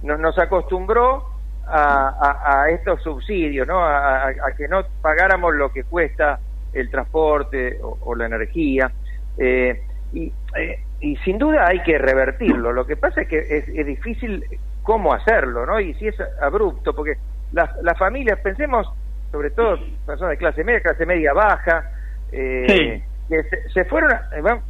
nos 0.02 0.38
acostumbró 0.38 1.36
a, 1.66 2.66
estos 2.70 3.02
subsidios, 3.02 3.66
¿no? 3.66 3.84
A, 3.84 4.32
que 4.56 4.68
no 4.68 4.84
pagáramos 5.02 5.54
lo 5.54 5.72
que 5.72 5.84
cuesta 5.84 6.38
el 6.72 6.90
transporte 6.90 7.78
o, 7.80 8.14
la 8.14 8.26
energía. 8.26 8.90
Eh, 9.38 9.80
y, 10.12 10.32
eh, 10.56 10.80
y, 11.00 11.16
sin 11.18 11.38
duda 11.38 11.66
hay 11.66 11.82
que 11.82 11.98
revertirlo. 11.98 12.72
Lo 12.72 12.86
que 12.86 12.96
pasa 12.96 13.22
es 13.22 13.28
que 13.28 13.38
es, 13.38 13.86
difícil 13.86 14.44
cómo 14.82 15.12
hacerlo, 15.12 15.66
¿no? 15.66 15.80
Y 15.80 15.94
si 15.94 16.08
es 16.08 16.16
abrupto, 16.40 16.94
porque 16.94 17.16
las, 17.52 17.70
las 17.82 17.98
familias, 17.98 18.38
pensemos 18.40 18.86
sobre 19.32 19.50
todo 19.50 19.78
personas 20.06 20.30
de 20.30 20.36
clase 20.38 20.64
media, 20.64 20.80
clase 20.80 21.04
media 21.04 21.32
baja, 21.32 21.90
eh, 22.32 23.02
que 23.28 23.42
se, 23.74 23.84
fueron, 23.84 24.10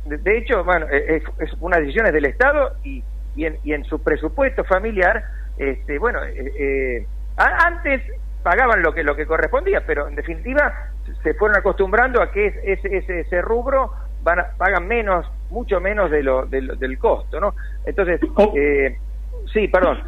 de 0.06 0.38
hecho, 0.38 0.64
bueno, 0.64 0.86
es, 0.88 1.22
es 1.38 1.52
una 1.60 1.78
decisión 1.78 2.10
del 2.10 2.24
Estado 2.24 2.72
y, 2.82 3.04
y, 3.36 3.44
en, 3.44 3.58
y 3.62 3.74
en 3.74 3.84
su 3.84 4.02
presupuesto 4.02 4.64
familiar 4.64 5.24
este, 5.58 5.98
bueno, 5.98 6.22
eh, 6.24 6.52
eh 6.58 7.06
antes 7.36 8.02
pagaban 8.42 8.82
lo 8.82 8.92
que 8.94 9.02
lo 9.02 9.16
que 9.16 9.26
correspondía, 9.26 9.82
pero 9.86 10.08
en 10.08 10.14
definitiva 10.14 10.90
se 11.22 11.34
fueron 11.34 11.58
acostumbrando 11.58 12.22
a 12.22 12.30
que 12.30 12.46
ese, 12.46 12.96
ese, 12.96 13.20
ese 13.20 13.42
rubro 13.42 13.92
van 14.26 14.40
pagan 14.58 14.88
menos, 14.88 15.24
mucho 15.50 15.80
menos 15.80 16.10
de 16.10 16.22
lo, 16.22 16.46
del 16.46 16.98
costo, 16.98 17.38
¿no? 17.40 17.54
Entonces, 17.86 18.20
oh. 18.34 18.52
eh, 18.56 18.98
sí, 19.52 19.68
perdón. 19.68 19.98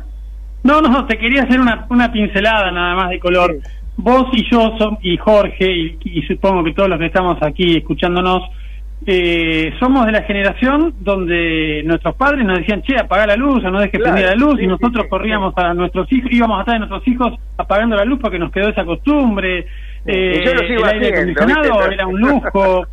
No, 0.64 0.80
no, 0.80 1.06
te 1.06 1.16
quería 1.16 1.44
hacer 1.44 1.60
una, 1.60 1.86
una 1.88 2.10
pincelada 2.10 2.72
nada 2.72 2.96
más 2.96 3.10
de 3.10 3.20
color. 3.20 3.56
Vos 3.96 4.26
y 4.32 4.50
yo 4.50 4.76
son, 4.76 4.98
y 5.02 5.16
Jorge, 5.16 5.70
y, 5.70 6.22
supongo 6.26 6.64
que 6.64 6.72
todos 6.72 6.88
los 6.88 6.98
que 6.98 7.06
estamos 7.06 7.38
aquí 7.42 7.76
escuchándonos, 7.76 8.42
eh, 9.06 9.72
somos 9.78 10.04
de 10.06 10.12
la 10.12 10.22
generación 10.22 10.94
donde 10.98 11.82
nuestros 11.84 12.16
padres 12.16 12.44
nos 12.44 12.58
decían, 12.58 12.82
che, 12.82 12.98
apaga 12.98 13.28
la 13.28 13.36
luz 13.36 13.64
o 13.64 13.70
no 13.70 13.80
dejes 13.80 14.00
prender 14.00 14.26
la 14.26 14.34
luz, 14.34 14.60
y 14.60 14.66
nosotros 14.66 15.06
corríamos 15.08 15.54
a 15.56 15.74
nuestros 15.74 16.12
hijos, 16.12 16.32
íbamos 16.32 16.60
atrás 16.60 16.74
de 16.74 16.86
nuestros 16.86 17.06
hijos 17.06 17.38
apagando 17.56 17.94
la 17.94 18.04
luz 18.04 18.18
porque 18.20 18.40
nos 18.40 18.50
quedó 18.50 18.68
esa 18.68 18.84
costumbre. 18.84 19.66
Eh, 20.04 20.44
el 20.44 20.84
aire 20.84 21.08
acondicionado 21.08 21.90
era 21.90 22.06
un 22.06 22.20
lujo. 22.20 22.86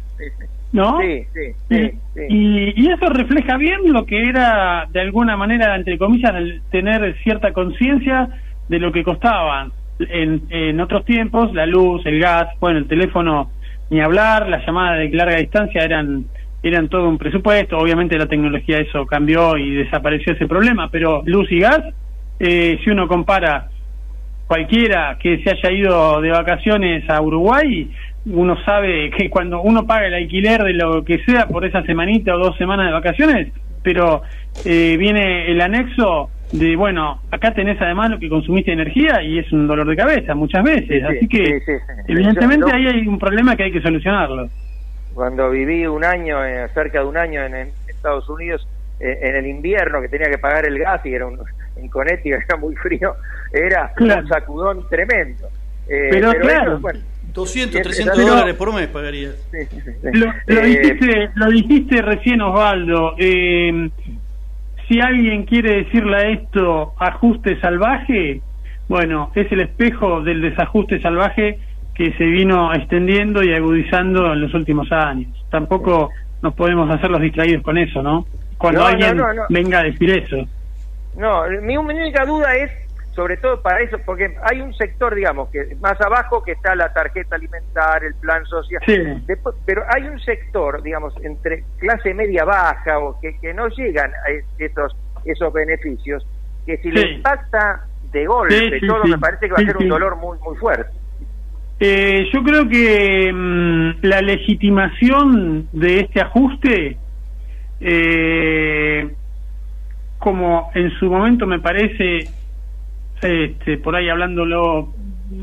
¿No? 0.75 0.99
Sí, 0.99 1.25
sí, 1.69 1.91
y, 2.27 2.83
y, 2.83 2.91
eso 2.91 3.05
refleja 3.07 3.55
bien 3.55 3.93
lo 3.93 4.05
que 4.05 4.27
era, 4.27 4.85
de 4.91 4.99
alguna 4.99 5.37
manera, 5.37 5.73
entre 5.73 5.97
comillas, 5.97 6.33
tener 6.69 7.15
cierta 7.23 7.53
conciencia 7.53 8.27
de 8.67 8.79
lo 8.79 8.91
que 8.91 9.03
costaban 9.05 9.71
en, 9.99 10.41
en 10.49 10.81
otros 10.81 11.05
tiempos, 11.05 11.53
la 11.53 11.65
luz, 11.65 12.05
el 12.05 12.19
gas, 12.19 12.49
bueno, 12.59 12.79
el 12.79 12.87
teléfono 12.87 13.51
ni 13.89 14.01
hablar, 14.01 14.49
las 14.49 14.65
llamadas 14.65 14.99
de 14.99 15.09
larga 15.15 15.37
distancia 15.37 15.81
eran 15.81 16.25
eran 16.61 16.89
todo 16.89 17.07
un 17.07 17.19
presupuesto, 17.19 17.77
obviamente 17.77 18.17
la 18.17 18.25
tecnología 18.25 18.79
eso 18.79 19.05
cambió 19.05 19.55
y 19.55 19.75
desapareció 19.75 20.33
ese 20.33 20.47
problema, 20.47 20.89
pero 20.89 21.21
luz 21.23 21.49
y 21.51 21.59
gas, 21.59 21.81
eh, 22.39 22.79
si 22.83 22.89
uno 22.89 23.07
compara 23.07 23.69
cualquiera 24.47 25.15
que 25.21 25.43
se 25.43 25.51
haya 25.51 25.71
ido 25.71 26.21
de 26.21 26.31
vacaciones 26.31 27.07
a 27.07 27.21
Uruguay, 27.21 27.91
uno 28.25 28.57
sabe 28.63 29.11
que 29.11 29.29
cuando 29.29 29.61
uno 29.61 29.85
paga 29.85 30.07
el 30.07 30.13
alquiler 30.15 30.63
de 30.63 30.73
lo 30.73 31.03
que 31.03 31.19
sea 31.25 31.47
por 31.47 31.65
esa 31.65 31.83
semanita 31.83 32.35
o 32.35 32.39
dos 32.39 32.57
semanas 32.57 32.87
de 32.87 32.93
vacaciones, 32.93 33.53
pero 33.83 34.23
eh, 34.65 34.97
viene 34.97 35.51
el 35.51 35.61
anexo 35.61 36.31
de, 36.51 36.75
bueno, 36.75 37.21
acá 37.31 37.53
tenés 37.53 37.79
además 37.81 38.11
lo 38.11 38.19
que 38.19 38.29
consumiste 38.29 38.71
energía 38.71 39.21
y 39.21 39.39
es 39.39 39.51
un 39.51 39.67
dolor 39.67 39.87
de 39.87 39.95
cabeza 39.95 40.33
muchas 40.33 40.63
veces. 40.63 41.03
Así 41.03 41.27
que, 41.27 41.61
evidentemente, 42.07 42.71
ahí 42.71 42.87
hay 42.87 43.07
un 43.07 43.19
problema 43.19 43.55
que 43.55 43.63
hay 43.63 43.71
que 43.71 43.81
solucionarlo. 43.81 44.49
Cuando 45.13 45.49
viví 45.49 45.85
un 45.85 46.03
año, 46.03 46.43
eh, 46.43 46.67
cerca 46.73 46.99
de 46.99 47.05
un 47.05 47.17
año 47.17 47.43
en, 47.43 47.69
Estados 47.87 48.29
Unidos, 48.29 48.67
eh, 48.99 49.17
en 49.21 49.35
el 49.35 49.47
invierno, 49.47 50.01
que 50.01 50.09
tenía 50.09 50.29
que 50.29 50.37
pagar 50.37 50.65
el 50.65 50.77
gas 50.77 51.03
y 51.05 51.13
era 51.13 51.25
un, 51.25 51.39
en 51.75 51.87
Connecticut 51.89 52.41
era 52.47 52.57
muy 52.57 52.75
frío, 52.75 53.15
era 53.51 53.91
un 53.99 54.27
sacudón 54.27 54.87
tremendo. 54.89 55.47
Eh, 55.87 56.09
pero, 56.11 56.31
claro. 56.33 56.79
200, 57.35 57.81
300 57.81 58.25
dólares 58.25 58.55
por 58.55 58.73
mes 58.73 58.87
pagaría. 58.87 59.31
Lo, 60.13 60.33
lo, 60.47 60.61
dijiste, 60.61 61.29
lo 61.35 61.47
dijiste 61.51 62.01
recién, 62.01 62.41
Osvaldo. 62.41 63.15
Eh, 63.17 63.89
si 64.87 65.01
alguien 65.01 65.43
quiere 65.43 65.83
decirle 65.83 66.15
a 66.15 66.29
esto 66.29 66.93
ajuste 66.97 67.59
salvaje, 67.59 68.41
bueno, 68.87 69.31
es 69.35 69.51
el 69.51 69.61
espejo 69.61 70.21
del 70.21 70.41
desajuste 70.41 71.01
salvaje 71.01 71.59
que 71.93 72.13
se 72.13 72.23
vino 72.23 72.73
extendiendo 72.73 73.43
y 73.43 73.53
agudizando 73.53 74.33
en 74.33 74.41
los 74.41 74.53
últimos 74.53 74.91
años. 74.91 75.45
Tampoco 75.49 76.11
nos 76.41 76.53
podemos 76.53 76.89
hacer 76.89 77.09
los 77.09 77.21
distraídos 77.21 77.63
con 77.63 77.77
eso, 77.77 78.01
¿no? 78.01 78.25
Cuando 78.57 78.85
alguien 78.85 79.21
venga 79.49 79.79
a 79.79 79.83
decir 79.83 80.09
eso. 80.11 80.37
No, 81.17 81.43
mi 81.61 81.77
única 81.77 82.25
duda 82.25 82.55
es, 82.55 82.71
sobre 83.15 83.37
todo 83.37 83.61
para 83.61 83.81
eso, 83.81 83.97
porque 84.05 84.35
hay 84.43 84.59
un 84.59 84.73
sector, 84.73 85.15
digamos, 85.15 85.49
que 85.49 85.75
más 85.79 85.99
abajo 86.01 86.43
que 86.43 86.51
está 86.51 86.75
la 86.75 86.91
tarjeta 86.91 87.37
alimentar, 87.37 88.03
el 88.03 88.13
plan 88.15 88.45
social, 88.45 88.81
pero 89.65 89.83
hay 89.87 90.03
un 90.03 90.19
sector, 90.19 90.83
digamos, 90.83 91.13
entre 91.23 91.63
clase 91.79 92.13
media 92.13 92.43
baja 92.43 92.99
o 92.99 93.17
que, 93.21 93.39
que 93.39 93.53
no 93.53 93.69
llegan 93.69 94.11
a 94.11 94.31
esos, 94.59 94.95
esos 95.23 95.53
beneficios, 95.53 96.27
que 96.65 96.77
si 96.77 96.91
le 96.91 97.13
impacta 97.13 97.85
de 98.11 98.25
golpe 98.25 98.79
todo, 98.85 99.05
me 99.05 99.17
parece 99.17 99.47
que 99.47 99.53
va 99.53 99.59
a 99.59 99.65
ser 99.65 99.77
un 99.77 99.87
dolor 99.87 100.17
muy, 100.17 100.37
muy 100.39 100.57
fuerte. 100.57 100.91
Eh, 101.79 102.29
yo 102.33 102.43
creo 102.43 102.67
que 102.67 103.31
mm, 103.33 104.05
la 104.05 104.21
legitimación 104.21 105.67
de 105.71 105.99
este 106.01 106.21
ajuste, 106.21 106.97
eh, 107.79 109.09
como 110.19 110.71
en 110.73 110.91
su 110.91 111.05
momento 111.09 111.45
me 111.45 111.59
parece, 111.59 112.29
este, 113.25 113.77
por 113.77 113.95
ahí 113.95 114.09
hablándolo 114.09 114.93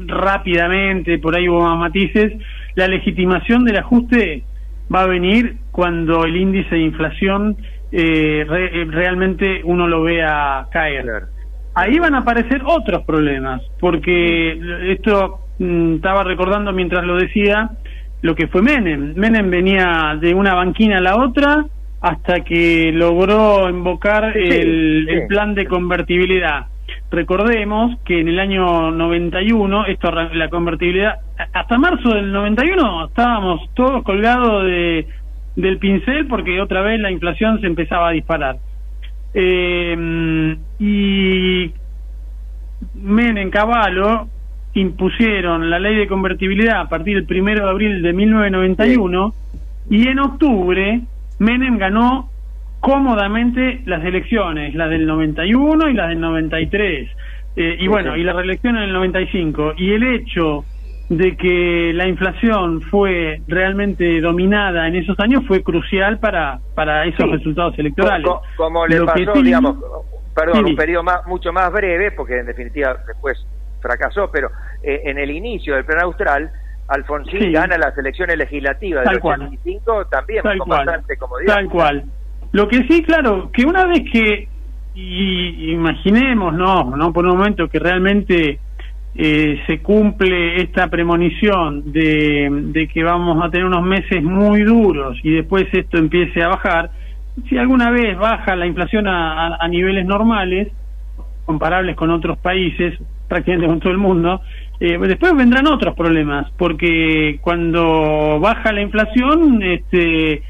rápidamente, 0.07 1.18
por 1.18 1.37
ahí 1.37 1.49
hubo 1.49 1.62
más 1.62 1.78
matices, 1.78 2.33
la 2.74 2.89
legitimación 2.89 3.64
del 3.64 3.78
ajuste 3.78 4.45
va 4.95 5.03
a 5.03 5.07
venir 5.07 5.57
cuando 5.70 6.24
el 6.24 6.37
índice 6.37 6.74
de 6.74 6.83
inflación 6.83 7.57
eh, 7.91 8.45
realmente 8.47 9.61
uno 9.64 9.87
lo 9.89 10.03
vea 10.03 10.66
caer. 10.70 11.07
Ahí 11.74 11.99
van 11.99 12.14
a 12.14 12.18
aparecer 12.18 12.62
otros 12.64 13.03
problemas, 13.05 13.62
porque 13.80 14.59
esto 14.93 15.43
Mm, 15.62 15.97
estaba 15.97 16.24
recordando 16.24 16.72
mientras 16.72 17.05
lo 17.05 17.16
decía 17.16 17.70
lo 18.22 18.35
que 18.35 18.49
fue 18.49 18.62
Menem. 18.62 19.14
Menem 19.14 19.51
venía 19.51 20.16
de 20.20 20.35
una 20.35 20.55
banquina 20.55 20.99
a 20.99 21.01
la 21.01 21.16
otra 21.16 21.64
hasta 22.01 22.41
que 22.41 22.91
logró 22.93 23.68
invocar 23.68 24.37
el, 24.37 25.26
plan 25.28 25.55
de 25.55 25.66
convertibilidad. 25.66 26.66
Recordemos 27.13 27.99
que 28.07 28.21
en 28.21 28.29
el 28.29 28.41
año 28.41 28.91
91, 28.91 29.85
esto 29.85 30.11
la 30.11 30.49
convertibilidad, 30.49 31.17
hasta 31.53 31.77
marzo 31.77 32.09
del 32.15 32.33
91 32.33 33.09
estábamos 33.09 33.69
todos 33.75 34.03
colgados 34.03 34.65
de, 34.65 35.07
del 35.55 35.77
pincel 35.77 36.27
porque 36.27 36.59
otra 36.59 36.81
vez 36.81 36.99
la 37.01 37.11
inflación 37.11 37.61
se 37.61 37.67
empezaba 37.67 38.09
a 38.09 38.13
disparar. 38.13 38.57
Eh, 39.35 40.57
y 40.79 41.71
Menem 42.95 43.51
Caballo 43.51 44.29
impusieron 44.73 45.69
la 45.69 45.79
ley 45.79 45.97
de 45.97 46.09
convertibilidad 46.09 46.81
a 46.81 46.89
partir 46.89 47.17
del 47.17 47.27
primero 47.27 47.67
de 47.67 47.71
abril 47.71 48.01
de 48.01 48.13
1991 48.15 49.35
y 49.91 50.09
en 50.09 50.19
octubre 50.19 51.03
Menem 51.39 51.77
ganó 51.77 52.31
cómodamente 52.83 53.80
las 53.87 54.05
elecciones, 54.05 54.74
las 54.74 54.91
del 54.91 55.07
91 55.07 55.89
y 55.89 55.95
las 55.95 56.09
del 56.09 56.20
93. 56.20 57.11
Eh, 57.55 57.76
y 57.78 57.87
bueno, 57.87 58.16
y 58.16 58.24
la 58.24 58.33
reelección 58.33 58.76
en 58.76 58.83
el 58.83 58.93
95. 58.93 59.74
Y 59.76 59.93
el 59.93 60.03
hecho 60.03 60.64
de 61.09 61.37
que 61.37 61.93
la 61.95 62.09
inflación 62.09 62.83
fue 62.83 63.41
realmente 63.47 64.20
dominada 64.20 64.89
en 64.89 64.97
esos 64.97 65.18
años 65.20 65.45
fue 65.47 65.62
crucial 65.62 66.18
para, 66.18 66.59
para 66.74 67.05
esos 67.05 67.30
resultados 67.30 67.78
electorales. 67.78 68.26
Como, 68.57 68.85
le 68.87 69.01
pasó, 69.05 69.41
digamos, 69.41 69.76
perdón, 70.35 70.64
un 70.64 70.74
periodo 70.74 71.05
más, 71.05 71.24
mucho 71.26 71.53
más 71.53 71.70
breve, 71.70 72.11
porque 72.11 72.41
en 72.41 72.47
definitiva 72.47 72.97
después 73.07 73.47
fracasó, 73.80 74.28
pero 74.33 74.51
eh, 74.83 75.03
en 75.05 75.18
el 75.18 75.30
inicio 75.30 75.76
del 75.76 75.85
plan 75.85 76.01
austral, 76.01 76.51
Alfonsín 76.89 77.53
gana 77.53 77.78
las 77.78 77.97
elecciones 77.97 78.37
legislativas 78.39 79.05
del 79.05 79.20
85 79.22 80.07
también 80.07 80.43
Tal 80.43 80.59
cual. 80.59 80.87
bastante 80.87 81.16
comodidad. 81.16 81.55
Tal 81.55 81.68
cual. 81.68 82.05
Lo 82.53 82.69
que 82.69 82.87
sí, 82.89 83.03
claro, 83.03 83.51
que 83.53 83.65
una 83.65 83.87
vez 83.87 84.03
que 84.11 84.49
y 84.95 85.73
imaginemos, 85.73 86.55
no, 86.55 86.97
no 86.97 87.13
por 87.13 87.25
un 87.25 87.39
momento 87.39 87.69
que 87.69 87.79
realmente 87.79 88.59
eh, 89.15 89.61
se 89.67 89.81
cumple 89.81 90.61
esta 90.61 90.89
premonición 90.89 91.93
de, 91.93 92.89
que 92.93 93.03
vamos 93.03 93.43
a 93.43 93.51
tener 93.51 93.67
unos 93.67 93.83
meses 93.83 94.23
muy 94.23 94.63
duros 94.63 95.19
y 95.23 95.31
después 95.31 95.67
esto 95.73 95.99
empiece 95.99 96.43
a 96.43 96.49
bajar, 96.49 96.91
si 97.49 97.57
alguna 97.57 97.91
vez 97.91 98.19
baja 98.19 98.55
la 98.55 98.67
inflación 98.67 99.09
a, 99.09 99.57
a 99.57 99.69
niveles 99.69 100.05
normales, 100.05 100.69
comparables 101.47 101.97
con 101.97 102.11
otros 102.11 102.39
países, 102.39 102.99
prácticamente 103.29 103.67
con 103.67 103.81
todo 103.81 103.93
el 103.93 103.99
mundo, 103.99 104.43
eh, 104.79 104.99
después 104.99 105.35
vendrán 105.35 105.67
otros 105.67 105.95
problemas, 105.95 106.51
porque 106.59 107.39
cuando 107.41 108.39
baja 108.41 108.73
la 108.73 108.83
inflación, 108.83 109.63
este, 109.63 110.43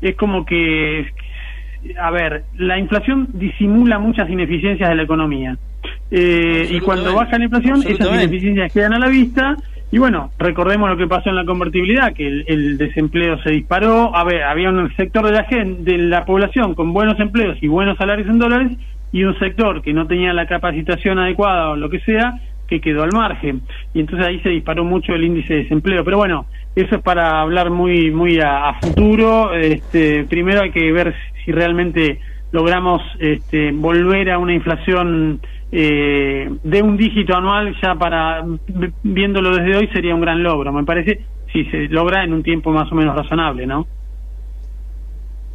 es 0.00 0.16
como 0.16 0.46
que, 0.46 1.06
a 1.98 2.10
ver, 2.10 2.44
la 2.56 2.78
inflación 2.78 3.28
disimula 3.32 3.98
muchas 3.98 4.28
ineficiencias 4.28 4.88
de 4.88 4.94
la 4.94 5.02
economía. 5.02 5.56
Eh, 6.10 6.68
y 6.70 6.80
cuando 6.80 7.14
baja 7.14 7.38
la 7.38 7.44
inflación, 7.44 7.82
esas 7.86 8.08
ineficiencias 8.08 8.72
quedan 8.72 8.94
a 8.94 8.98
la 8.98 9.08
vista. 9.08 9.56
Y 9.92 9.98
bueno, 9.98 10.30
recordemos 10.38 10.88
lo 10.88 10.96
que 10.96 11.08
pasó 11.08 11.30
en 11.30 11.36
la 11.36 11.44
convertibilidad, 11.44 12.12
que 12.12 12.44
el, 12.46 12.78
desempleo 12.78 13.42
se 13.42 13.50
disparó. 13.50 14.14
A 14.14 14.24
ver, 14.24 14.44
había 14.44 14.68
un 14.68 14.94
sector 14.94 15.26
de 15.26 15.32
la, 15.32 15.44
gente, 15.44 15.90
de 15.90 15.98
la 15.98 16.24
población 16.24 16.74
con 16.74 16.92
buenos 16.92 17.18
empleos 17.18 17.58
y 17.60 17.66
buenos 17.66 17.96
salarios 17.98 18.28
en 18.28 18.38
dólares 18.38 18.72
y 19.12 19.24
un 19.24 19.36
sector 19.38 19.82
que 19.82 19.92
no 19.92 20.06
tenía 20.06 20.32
la 20.32 20.46
capacitación 20.46 21.18
adecuada 21.18 21.70
o 21.70 21.76
lo 21.76 21.90
que 21.90 21.98
sea, 22.00 22.34
que 22.70 22.80
quedó 22.80 23.02
al 23.02 23.12
margen. 23.12 23.62
Y 23.92 24.00
entonces 24.00 24.26
ahí 24.26 24.40
se 24.40 24.48
disparó 24.48 24.84
mucho 24.84 25.12
el 25.12 25.24
índice 25.24 25.52
de 25.52 25.62
desempleo. 25.64 26.04
Pero 26.04 26.16
bueno, 26.16 26.46
eso 26.76 26.96
es 26.96 27.02
para 27.02 27.40
hablar 27.40 27.70
muy, 27.70 28.12
muy 28.12 28.38
a, 28.40 28.74
futuro. 28.80 29.52
Este, 29.52 30.24
primero 30.24 30.62
hay 30.62 30.70
que 30.70 30.90
ver 30.92 31.14
si 31.44 31.50
realmente 31.50 32.20
logramos 32.52 33.02
este, 33.18 33.72
volver 33.72 34.30
a 34.30 34.38
una 34.38 34.54
inflación 34.54 35.40
eh, 35.72 36.48
de 36.62 36.82
un 36.82 36.96
dígito 36.96 37.36
anual 37.36 37.76
ya 37.80 37.94
para 37.94 38.44
viéndolo 39.04 39.54
desde 39.54 39.76
hoy 39.76 39.88
sería 39.92 40.16
un 40.16 40.20
gran 40.20 40.42
logro 40.42 40.72
me 40.72 40.82
parece 40.82 41.20
si 41.52 41.64
se 41.66 41.86
logra 41.86 42.24
en 42.24 42.32
un 42.32 42.42
tiempo 42.42 42.72
más 42.72 42.90
o 42.90 42.96
menos 42.96 43.14
razonable 43.14 43.68
no 43.68 43.86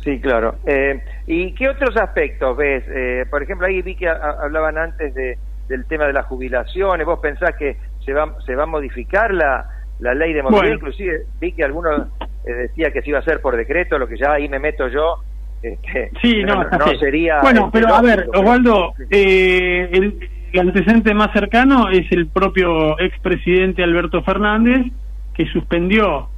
Sí, 0.05 0.20
claro. 0.20 0.55
Eh, 0.68 1.01
¿Y 1.26 1.51
qué 1.53 1.68
otros 1.68 1.97
aspectos 1.97 2.55
ves? 2.55 2.84
Eh, 2.88 3.26
por 3.28 3.41
ejemplo, 3.41 3.66
ahí 3.66 3.82
vi 3.82 3.95
que 3.95 4.07
hablaban 4.07 4.78
antes 4.78 5.16
de, 5.16 5.39
del 5.68 5.86
tema 5.86 6.05
de 6.05 6.13
las 6.13 6.26
jubilaciones. 6.26 7.05
¿Vos 7.05 7.20
pensás 7.20 7.55
que 7.57 7.78
se 8.05 8.13
va, 8.13 8.36
se 8.45 8.55
va 8.55 8.63
a 8.63 8.68
modificar 8.68 9.34
la, 9.34 9.70
la 9.99 10.13
ley 10.13 10.34
de 10.34 10.43
movilidad? 10.43 10.76
Inclusive 10.76 11.26
vi 11.39 11.51
que 11.51 11.63
algunos 11.63 12.07
eh, 12.45 12.53
decía 12.53 12.91
que 12.91 13.01
se 13.01 13.09
iba 13.09 13.20
a 13.20 13.22
hacer 13.22 13.41
por 13.41 13.55
decreto, 13.55 13.97
lo 13.97 14.07
que 14.07 14.18
ya 14.18 14.34
ahí 14.34 14.47
me 14.49 14.59
meto 14.59 14.88
yo. 14.88 15.18
Este, 15.61 16.11
sí, 16.22 16.43
no, 16.45 16.63
no, 16.63 16.99
sería. 16.99 17.41
Bueno, 17.41 17.70
pero 17.72 17.93
a 17.93 18.01
ver, 18.01 18.28
Osvaldo, 18.34 18.93
eh, 19.09 19.89
el, 19.91 20.20
el 20.53 20.59
antecedente 20.59 21.13
más 21.13 21.32
cercano 21.34 21.89
es 21.89 22.11
el 22.11 22.28
propio 22.28 22.99
expresidente 22.99 23.84
Alberto 23.84 24.22
Fernández, 24.24 24.86
que 25.34 25.45
suspendió 25.47 26.30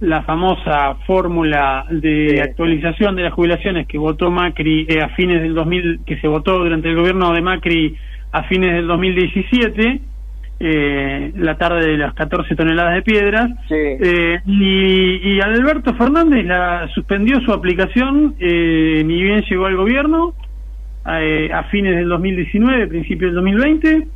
la 0.00 0.22
famosa 0.24 0.96
fórmula 1.06 1.86
de 1.90 2.42
actualización 2.42 3.16
de 3.16 3.22
las 3.22 3.32
jubilaciones 3.32 3.86
que 3.86 3.96
votó 3.96 4.30
Macri 4.30 4.86
eh, 4.88 5.00
a 5.02 5.08
fines 5.10 5.40
del 5.40 5.54
2000, 5.54 6.00
que 6.04 6.18
se 6.20 6.28
votó 6.28 6.58
durante 6.58 6.88
el 6.88 6.96
gobierno 6.96 7.32
de 7.32 7.40
Macri 7.40 7.96
a 8.36 8.42
fines 8.42 8.74
del 8.74 8.86
2017, 8.86 10.00
eh, 10.60 11.32
la 11.36 11.56
tarde 11.56 11.86
de 11.86 11.96
las 11.96 12.12
14 12.12 12.54
toneladas 12.54 12.94
de 12.94 13.02
piedras, 13.02 13.48
eh, 13.70 14.40
y, 14.44 15.36
y, 15.36 15.40
Alberto 15.40 15.94
Fernández 15.94 16.44
la 16.44 16.86
suspendió 16.94 17.40
su 17.40 17.52
aplicación, 17.52 18.34
eh, 18.38 19.02
ni 19.06 19.22
bien 19.22 19.42
llegó 19.48 19.64
al 19.64 19.76
gobierno, 19.76 20.34
eh, 21.06 21.50
a 21.50 21.62
fines 21.64 21.96
del 21.96 22.08
2019, 22.08 22.88
principios 22.88 23.32
del 23.32 23.36
2020, 23.36 24.08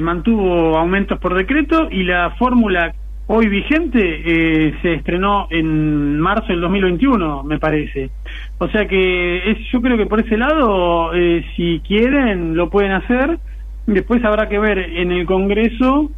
mantuvo 0.00 0.78
aumentos 0.78 1.18
por 1.18 1.34
decreto 1.34 1.88
y 1.90 2.04
la 2.04 2.30
fórmula 2.38 2.94
hoy 3.26 3.48
vigente 3.48 4.00
eh, 4.00 4.74
se 4.82 4.94
estrenó 4.94 5.46
en 5.50 6.20
marzo 6.20 6.48
del 6.48 6.60
2021, 6.60 7.42
me 7.44 7.58
parece. 7.58 8.10
O 8.58 8.68
sea 8.68 8.86
que 8.86 9.50
es, 9.50 9.58
yo 9.72 9.80
creo 9.80 9.96
que 9.96 10.06
por 10.06 10.20
ese 10.20 10.36
lado, 10.36 11.14
eh, 11.14 11.44
si 11.56 11.80
quieren, 11.86 12.56
lo 12.56 12.70
pueden 12.70 12.92
hacer. 12.92 13.38
Después 13.86 14.24
habrá 14.24 14.48
que 14.48 14.58
ver 14.58 14.78
en 14.78 15.12
el 15.12 15.26
Congreso 15.26 16.10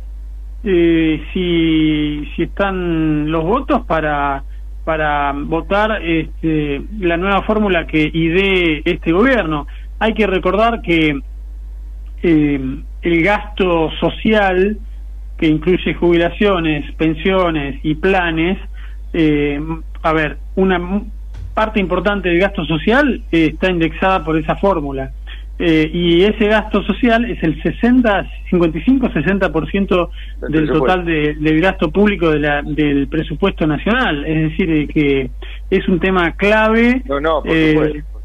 eh, 0.65 1.23
si, 1.33 2.29
si 2.35 2.43
están 2.43 3.31
los 3.31 3.45
votos 3.45 3.85
para 3.87 4.45
para 4.85 5.33
votar 5.33 6.01
este, 6.01 6.81
la 7.01 7.17
nueva 7.17 7.43
fórmula 7.43 7.89
que 7.89 8.09
idee 8.15 8.83
este 8.85 9.11
gobierno. 9.11 9.67
Hay 9.99 10.15
que 10.15 10.29
recordar 10.29 10.81
que 10.81 11.19
el 12.23 13.23
gasto 13.23 13.91
social 13.99 14.79
que 15.39 15.47
incluye 15.47 15.95
jubilaciones, 15.95 16.91
pensiones 16.97 17.80
y 17.82 17.95
planes, 17.95 18.59
eh, 19.12 19.61
a 20.03 20.12
ver, 20.12 20.39
una 20.55 21.03
parte 21.55 21.80
importante 21.80 22.28
del 22.28 22.39
gasto 22.39 22.64
social 22.64 23.22
está 23.30 23.70
indexada 23.70 24.24
por 24.24 24.37
esa 24.39 24.57
fórmula. 24.57 25.12
Eh, 25.59 25.91
y 25.91 26.22
ese 26.22 26.49
gasto 26.49 26.82
social 26.82 27.24
es 27.24 27.43
el 27.43 27.62
60, 27.62 28.26
55-60% 28.51 30.11
del 30.51 30.68
total 30.68 31.07
de, 31.07 31.34
del 31.34 31.61
gasto 31.62 31.91
público 31.91 32.30
de 32.30 32.41
la, 32.41 32.62
del 32.62 33.09
presupuesto 33.09 33.66
nacional. 33.66 34.26
Es 34.26 34.51
decir, 34.51 34.70
eh, 34.70 34.87
que 34.87 35.30
es 35.70 35.89
un 35.89 35.99
tema 35.99 36.32
clave. 36.32 37.03
No, 37.07 37.20
no, 37.20 37.43
por 37.43 37.51
eh, 37.51 37.72
supuesto, 37.72 38.16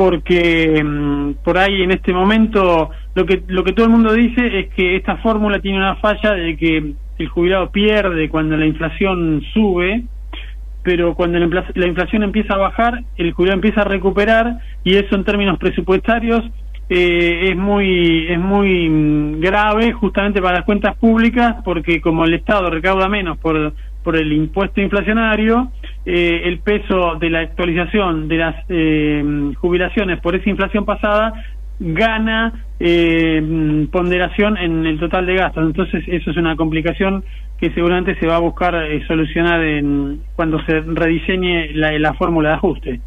Porque 0.00 0.82
mm, 0.82 1.44
por 1.44 1.58
ahí 1.58 1.82
en 1.82 1.90
este 1.90 2.14
momento 2.14 2.88
lo 3.14 3.26
que, 3.26 3.42
lo 3.48 3.62
que 3.62 3.74
todo 3.74 3.84
el 3.84 3.92
mundo 3.92 4.14
dice 4.14 4.58
es 4.58 4.70
que 4.70 4.96
esta 4.96 5.18
fórmula 5.18 5.58
tiene 5.58 5.76
una 5.76 5.96
falla 5.96 6.32
de 6.32 6.56
que 6.56 6.94
el 7.18 7.28
jubilado 7.28 7.70
pierde 7.70 8.30
cuando 8.30 8.56
la 8.56 8.64
inflación 8.64 9.42
sube 9.52 10.04
pero 10.82 11.14
cuando 11.14 11.38
la 11.38 11.86
inflación 11.86 12.22
empieza 12.22 12.54
a 12.54 12.56
bajar, 12.56 13.02
el 13.18 13.32
jubilado 13.32 13.56
empieza 13.56 13.82
a 13.82 13.84
recuperar 13.84 14.60
y 14.84 14.96
eso 14.96 15.14
en 15.16 15.24
términos 15.24 15.58
presupuestarios 15.58 16.50
eh, 16.88 17.50
es 17.50 17.56
muy 17.58 18.26
es 18.26 18.38
muy 18.38 18.88
mm, 18.88 19.40
grave 19.40 19.92
justamente 19.92 20.40
para 20.40 20.56
las 20.56 20.64
cuentas 20.64 20.96
públicas 20.96 21.56
porque 21.62 22.00
como 22.00 22.24
el 22.24 22.32
Estado 22.32 22.70
recauda 22.70 23.06
menos 23.06 23.36
por 23.36 23.74
por 24.02 24.16
el 24.16 24.32
impuesto 24.32 24.80
inflacionario 24.80 25.70
eh, 26.06 26.42
el 26.44 26.60
peso 26.60 27.16
de 27.16 27.30
la 27.30 27.40
actualización 27.40 28.28
de 28.28 28.36
las 28.36 28.56
eh, 28.68 29.52
jubilaciones 29.60 30.20
por 30.20 30.34
esa 30.34 30.48
inflación 30.48 30.84
pasada 30.84 31.32
gana 31.78 32.64
mm, 32.78 33.86
ponderación 33.86 34.56
en 34.56 34.86
el 34.86 34.98
total 34.98 35.26
de 35.26 35.34
gastos. 35.34 35.64
Entonces 35.64 36.04
eso 36.06 36.30
es 36.30 36.36
una 36.36 36.56
complicación 36.56 37.24
que 37.58 37.70
seguramente 37.72 38.18
se 38.18 38.26
va 38.26 38.36
a 38.36 38.40
buscar 38.40 38.74
solucionar 39.06 39.62
en, 39.62 40.22
cuando 40.36 40.62
se 40.64 40.80
rediseñe 40.80 41.72
la, 41.74 41.98
la 41.98 42.14
fórmula 42.14 42.50
de 42.50 42.54
ajuste. 42.54 43.00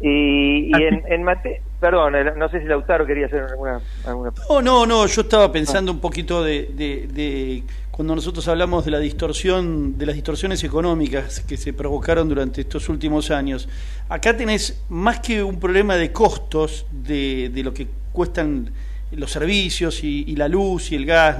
Y, 0.00 0.70
en, 0.74 1.02
en 1.06 1.22
mate... 1.22 1.62
Perdón, 1.80 2.12
no 2.36 2.48
sé 2.48 2.60
si 2.60 2.66
Lautaro 2.66 3.06
quería 3.06 3.26
hacer 3.26 3.44
alguna... 3.44 3.80
alguna... 4.04 4.32
No, 4.48 4.60
no, 4.60 4.86
no, 4.86 5.06
yo 5.06 5.22
estaba 5.22 5.52
pensando 5.52 5.92
un 5.92 6.00
poquito 6.00 6.42
de, 6.42 6.68
de, 6.72 7.62
cuando 7.98 8.14
nosotros 8.14 8.46
hablamos 8.46 8.84
de 8.84 8.92
la 8.92 9.00
distorsión, 9.00 9.98
de 9.98 10.06
las 10.06 10.14
distorsiones 10.14 10.62
económicas 10.62 11.40
que 11.40 11.56
se 11.56 11.72
provocaron 11.72 12.28
durante 12.28 12.60
estos 12.60 12.88
últimos 12.88 13.32
años. 13.32 13.68
Acá 14.08 14.36
tenés 14.36 14.82
más 14.88 15.18
que 15.18 15.42
un 15.42 15.58
problema 15.58 15.96
de 15.96 16.12
costos 16.12 16.86
de, 16.92 17.50
de 17.52 17.64
lo 17.64 17.74
que 17.74 17.88
cuestan 18.12 18.70
los 19.10 19.32
servicios 19.32 20.04
y, 20.04 20.36
la 20.36 20.46
luz 20.46 20.92
y 20.92 20.94
el 20.94 21.06
gas 21.06 21.38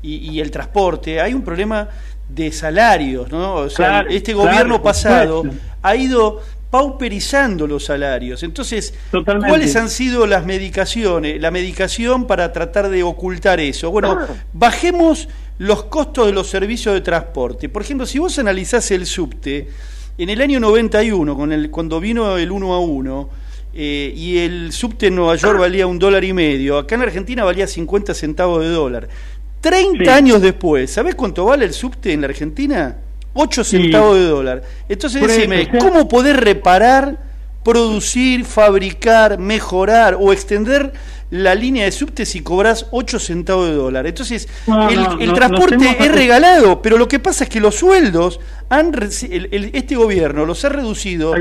y, 0.00 0.40
el 0.40 0.50
transporte, 0.50 1.20
hay 1.20 1.34
un 1.34 1.42
problema 1.42 1.86
de 2.30 2.50
salarios, 2.50 3.30
¿no? 3.30 3.56
O 3.56 3.68
sea, 3.68 4.06
este 4.08 4.32
gobierno 4.32 4.82
pasado 4.82 5.44
ha 5.82 5.96
ido 5.96 6.40
pauperizando 6.70 7.66
los 7.66 7.84
salarios. 7.84 8.42
Entonces, 8.42 8.94
¿cuáles 9.10 9.76
han 9.76 9.90
sido 9.90 10.26
las 10.26 10.46
medicaciones? 10.46 11.38
La 11.42 11.50
medicación 11.50 12.26
para 12.26 12.54
tratar 12.54 12.88
de 12.88 13.02
ocultar 13.02 13.60
eso. 13.60 13.90
Bueno, 13.90 14.18
bajemos 14.54 15.28
los 15.60 15.84
costos 15.84 16.26
de 16.26 16.32
los 16.32 16.48
servicios 16.48 16.94
de 16.94 17.02
transporte. 17.02 17.68
Por 17.68 17.82
ejemplo, 17.82 18.06
si 18.06 18.18
vos 18.18 18.38
analizás 18.38 18.90
el 18.92 19.04
subte, 19.04 19.68
en 20.16 20.30
el 20.30 20.40
año 20.40 20.58
91, 20.58 21.36
con 21.36 21.52
el, 21.52 21.70
cuando 21.70 22.00
vino 22.00 22.38
el 22.38 22.50
1 22.50 22.72
a 22.72 22.80
1, 22.80 23.30
eh, 23.74 24.10
y 24.16 24.38
el 24.38 24.72
subte 24.72 25.08
en 25.08 25.16
Nueva 25.16 25.36
York 25.36 25.58
valía 25.58 25.86
un 25.86 25.98
dólar 25.98 26.24
y 26.24 26.32
medio, 26.32 26.78
acá 26.78 26.94
en 26.94 27.02
Argentina 27.02 27.44
valía 27.44 27.66
50 27.66 28.14
centavos 28.14 28.62
de 28.62 28.70
dólar. 28.70 29.08
30 29.60 30.14
años 30.14 30.40
después, 30.40 30.90
¿sabés 30.90 31.14
cuánto 31.14 31.44
vale 31.44 31.66
el 31.66 31.74
subte 31.74 32.14
en 32.14 32.22
la 32.22 32.28
Argentina? 32.28 32.96
8 33.34 33.62
centavos 33.62 34.16
de 34.16 34.24
dólar. 34.24 34.62
Entonces 34.88 35.20
decime, 35.20 35.68
¿cómo 35.78 36.08
poder 36.08 36.42
reparar, 36.42 37.18
producir, 37.62 38.44
fabricar, 38.44 39.38
mejorar 39.38 40.16
o 40.18 40.32
extender 40.32 40.92
la 41.30 41.54
línea 41.54 41.84
de 41.84 41.92
subte 41.92 42.26
si 42.26 42.40
cobras 42.40 42.86
8 42.90 43.18
centavos 43.18 43.68
de 43.68 43.74
dólar? 43.74 44.06
Entonces, 44.06 44.48
el, 45.20 45.32
transporte 45.32 45.96
es 46.00 46.12
regalado, 46.12 46.82
pero 46.82 46.98
lo 46.98 47.06
que 47.06 47.18
pasa 47.18 47.44
es 47.44 47.50
que 47.50 47.60
los 47.60 47.76
sueldos, 47.76 48.40
han 48.68 48.92
este 49.00 49.96
gobierno 49.96 50.46
los 50.46 50.64
ha 50.64 50.68
reducido 50.68 51.34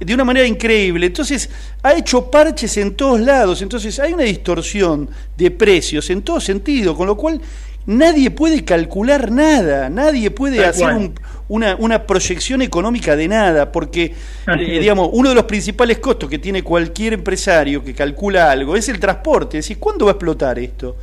de 0.00 0.14
una 0.14 0.24
manera 0.24 0.46
increíble. 0.46 1.06
Entonces, 1.06 1.48
ha 1.82 1.94
hecho 1.94 2.30
parches 2.30 2.76
en 2.76 2.94
todos 2.94 3.20
lados. 3.20 3.62
Entonces, 3.62 3.98
hay 3.98 4.12
una 4.12 4.24
distorsión 4.24 5.08
de 5.36 5.50
precios 5.50 6.08
en 6.10 6.22
todo 6.22 6.40
sentido, 6.40 6.96
con 6.96 7.06
lo 7.06 7.16
cual 7.16 7.40
nadie 7.86 8.30
puede 8.30 8.64
calcular 8.64 9.30
nada, 9.30 9.90
nadie 9.90 10.30
puede 10.30 10.64
hacer 10.64 11.12
una, 11.48 11.76
una, 11.76 12.06
proyección 12.06 12.62
económica 12.62 13.16
de 13.16 13.28
nada, 13.28 13.70
porque, 13.70 14.14
eh, 14.46 14.78
digamos, 14.80 15.10
uno 15.12 15.28
de 15.28 15.34
los 15.34 15.44
principales 15.44 15.98
costos 15.98 16.30
que 16.30 16.38
tiene 16.38 16.62
cualquier 16.62 17.12
empresario 17.14 17.84
que 17.84 17.94
calcula 17.94 18.50
algo 18.50 18.76
es 18.76 18.88
el 18.88 18.98
transporte. 18.98 19.58
Es 19.58 19.64
decir, 19.64 19.78
¿cuándo 19.78 20.06
va 20.06 20.12
a 20.12 20.14
explotar 20.14 20.58
esto? 20.58 20.96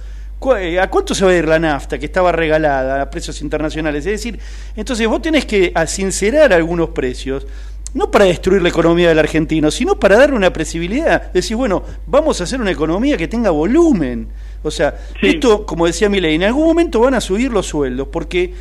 Eh, 0.57 0.79
¿A 0.79 0.89
cuánto 0.89 1.13
se 1.13 1.23
va 1.23 1.31
a 1.31 1.35
ir 1.35 1.47
la 1.47 1.59
nafta 1.59 1.99
que 1.99 2.07
estaba 2.07 2.31
regalada 2.31 3.03
a 3.03 3.09
precios 3.11 3.41
internacionales? 3.41 4.05
Es 4.07 4.13
decir, 4.13 4.39
entonces 4.75 5.07
vos 5.07 5.21
tenés 5.21 5.45
que 5.45 5.71
sincerar 5.85 6.51
algunos 6.51 6.89
precios, 6.89 7.45
no 7.93 8.09
para 8.09 8.25
destruir 8.25 8.61
la 8.61 8.69
economía 8.69 9.09
del 9.09 9.19
argentino, 9.19 9.69
sino 9.69 9.99
para 9.99 10.17
darle 10.17 10.35
una 10.35 10.51
presibilidad. 10.51 11.31
Decir, 11.31 11.57
bueno, 11.57 11.83
vamos 12.07 12.41
a 12.41 12.45
hacer 12.45 12.59
una 12.59 12.71
economía 12.71 13.17
que 13.17 13.27
tenga 13.27 13.51
volumen. 13.51 14.29
O 14.63 14.69
sea, 14.69 14.95
esto, 15.21 15.65
como 15.65 15.87
decía 15.87 16.09
Milei, 16.09 16.35
en 16.35 16.43
algún 16.43 16.67
momento 16.67 16.99
van 16.99 17.15
a 17.15 17.21
subir 17.21 17.51
los 17.51 17.65
sueldos, 17.67 18.07
porque, 18.09 18.53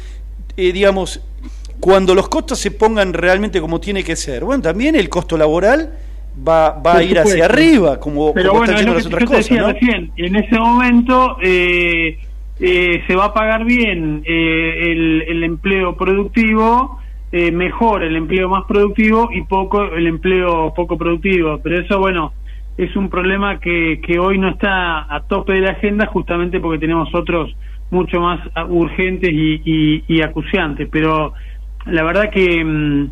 eh, 0.56 0.72
digamos, 0.72 1.20
cuando 1.78 2.14
los 2.14 2.28
costos 2.28 2.58
se 2.58 2.70
pongan 2.70 3.12
realmente 3.12 3.60
como 3.60 3.80
tiene 3.80 4.02
que 4.02 4.16
ser, 4.16 4.44
bueno, 4.44 4.62
también 4.62 4.96
el 4.96 5.08
costo 5.10 5.36
laboral 5.36 5.90
va, 6.46 6.70
va 6.72 6.96
a 6.96 7.02
ir 7.02 7.18
hacia 7.18 7.44
arriba, 7.44 8.00
como, 8.00 8.32
Pero 8.32 8.52
bueno, 8.52 8.72
están 8.72 8.94
las 8.94 9.06
otras 9.06 9.24
cosas. 9.24 9.74
recién, 9.74 10.10
en 10.16 10.36
ese 10.36 10.58
momento 10.58 11.36
eh, 11.42 12.18
eh, 12.60 13.02
se 13.06 13.14
va 13.14 13.26
a 13.26 13.34
pagar 13.34 13.64
bien 13.64 14.22
el, 14.24 15.22
el 15.28 15.44
empleo 15.44 15.96
productivo. 15.96 16.98
mejor 17.32 18.02
el 18.02 18.16
empleo 18.16 18.48
más 18.48 18.64
productivo 18.66 19.28
y 19.32 19.42
poco 19.42 19.84
el 19.84 20.08
empleo 20.08 20.74
poco 20.74 20.98
productivo 20.98 21.60
pero 21.62 21.78
eso 21.78 22.00
bueno 22.00 22.32
es 22.84 22.96
un 22.96 23.10
problema 23.10 23.60
que, 23.60 24.00
que 24.02 24.18
hoy 24.18 24.38
no 24.38 24.48
está 24.48 25.14
a 25.14 25.20
tope 25.20 25.52
de 25.52 25.60
la 25.60 25.72
agenda 25.72 26.06
justamente 26.06 26.60
porque 26.60 26.78
tenemos 26.78 27.14
otros 27.14 27.54
mucho 27.90 28.20
más 28.20 28.40
urgentes 28.70 29.30
y, 29.30 30.02
y, 30.08 30.22
acuciantes. 30.22 30.88
Pero 30.90 31.34
la 31.84 32.02
verdad 32.04 32.30
que 32.30 32.64
mm, 32.64 33.10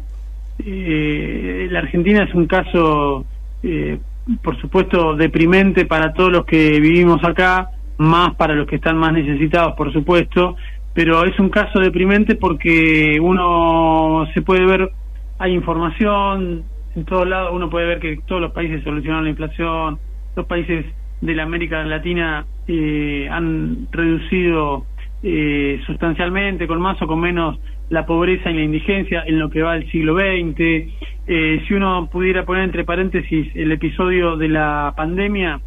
eh, 0.65 1.69
la 1.71 1.81
Argentina 1.81 2.25
es 2.25 2.35
un 2.35 2.47
caso, 2.47 3.27
eh, 3.63 3.99
por 4.43 4.59
supuesto, 4.59 5.15
deprimente 5.17 5.85
para 5.85 6.15
todos 6.15 6.33
los 6.33 6.47
que 6.47 6.81
vivimos 6.81 7.23
acá, 7.23 7.69
más 7.99 8.37
para 8.37 8.55
los 8.55 8.67
que 8.67 8.77
están 8.77 8.97
más 8.97 9.13
necesitados, 9.13 9.75
por 9.77 9.93
supuesto, 9.93 10.57
pero 10.95 11.27
es 11.27 11.39
un 11.39 11.51
caso 11.51 11.79
deprimente 11.79 12.37
porque 12.37 13.19
uno 13.21 14.27
se 14.33 14.41
puede 14.41 14.65
ver, 14.65 14.93
hay 15.39 15.53
información, 15.53 16.65
en 16.99 17.05
todos 17.05 17.29
lados 17.29 17.53
uno 17.53 17.71
puede 17.71 17.87
ver 17.87 18.01
que 18.01 18.19
todos 18.27 18.41
los 18.41 18.53
países 18.53 18.83
solucionaron 18.83 19.25
la 19.25 19.31
inflación, 19.31 19.99
los 20.35 20.47
países 20.47 20.85
de 21.21 21.35
la 21.35 21.45
América 21.45 21.85
Latina 21.85 22.45
eh, 22.67 23.29
han 23.31 23.87
reducido 23.93 24.85
eh, 25.23 25.81
sustancialmente, 25.87 26.67
con 26.67 26.81
más 26.81 27.01
o 27.01 27.07
con 27.07 27.21
menos, 27.21 27.59
la 27.89 28.05
pobreza 28.05 28.51
y 28.51 28.55
la 28.55 28.63
indigencia 28.63 29.23
en 29.27 29.39
lo 29.39 29.49
que 29.49 29.63
va 29.63 29.75
del 29.75 29.89
siglo 29.93 30.17
XX. 30.17 30.59
Eh, 30.59 31.63
si 31.67 31.75
uno 31.75 32.09
pudiera 32.11 32.45
poner 32.45 32.65
entre 32.65 32.85
paréntesis 32.85 33.49
el 33.55 33.71
episodio 33.71 34.37
de 34.37 34.49
la 34.49 34.93
pandemia, 34.97 35.61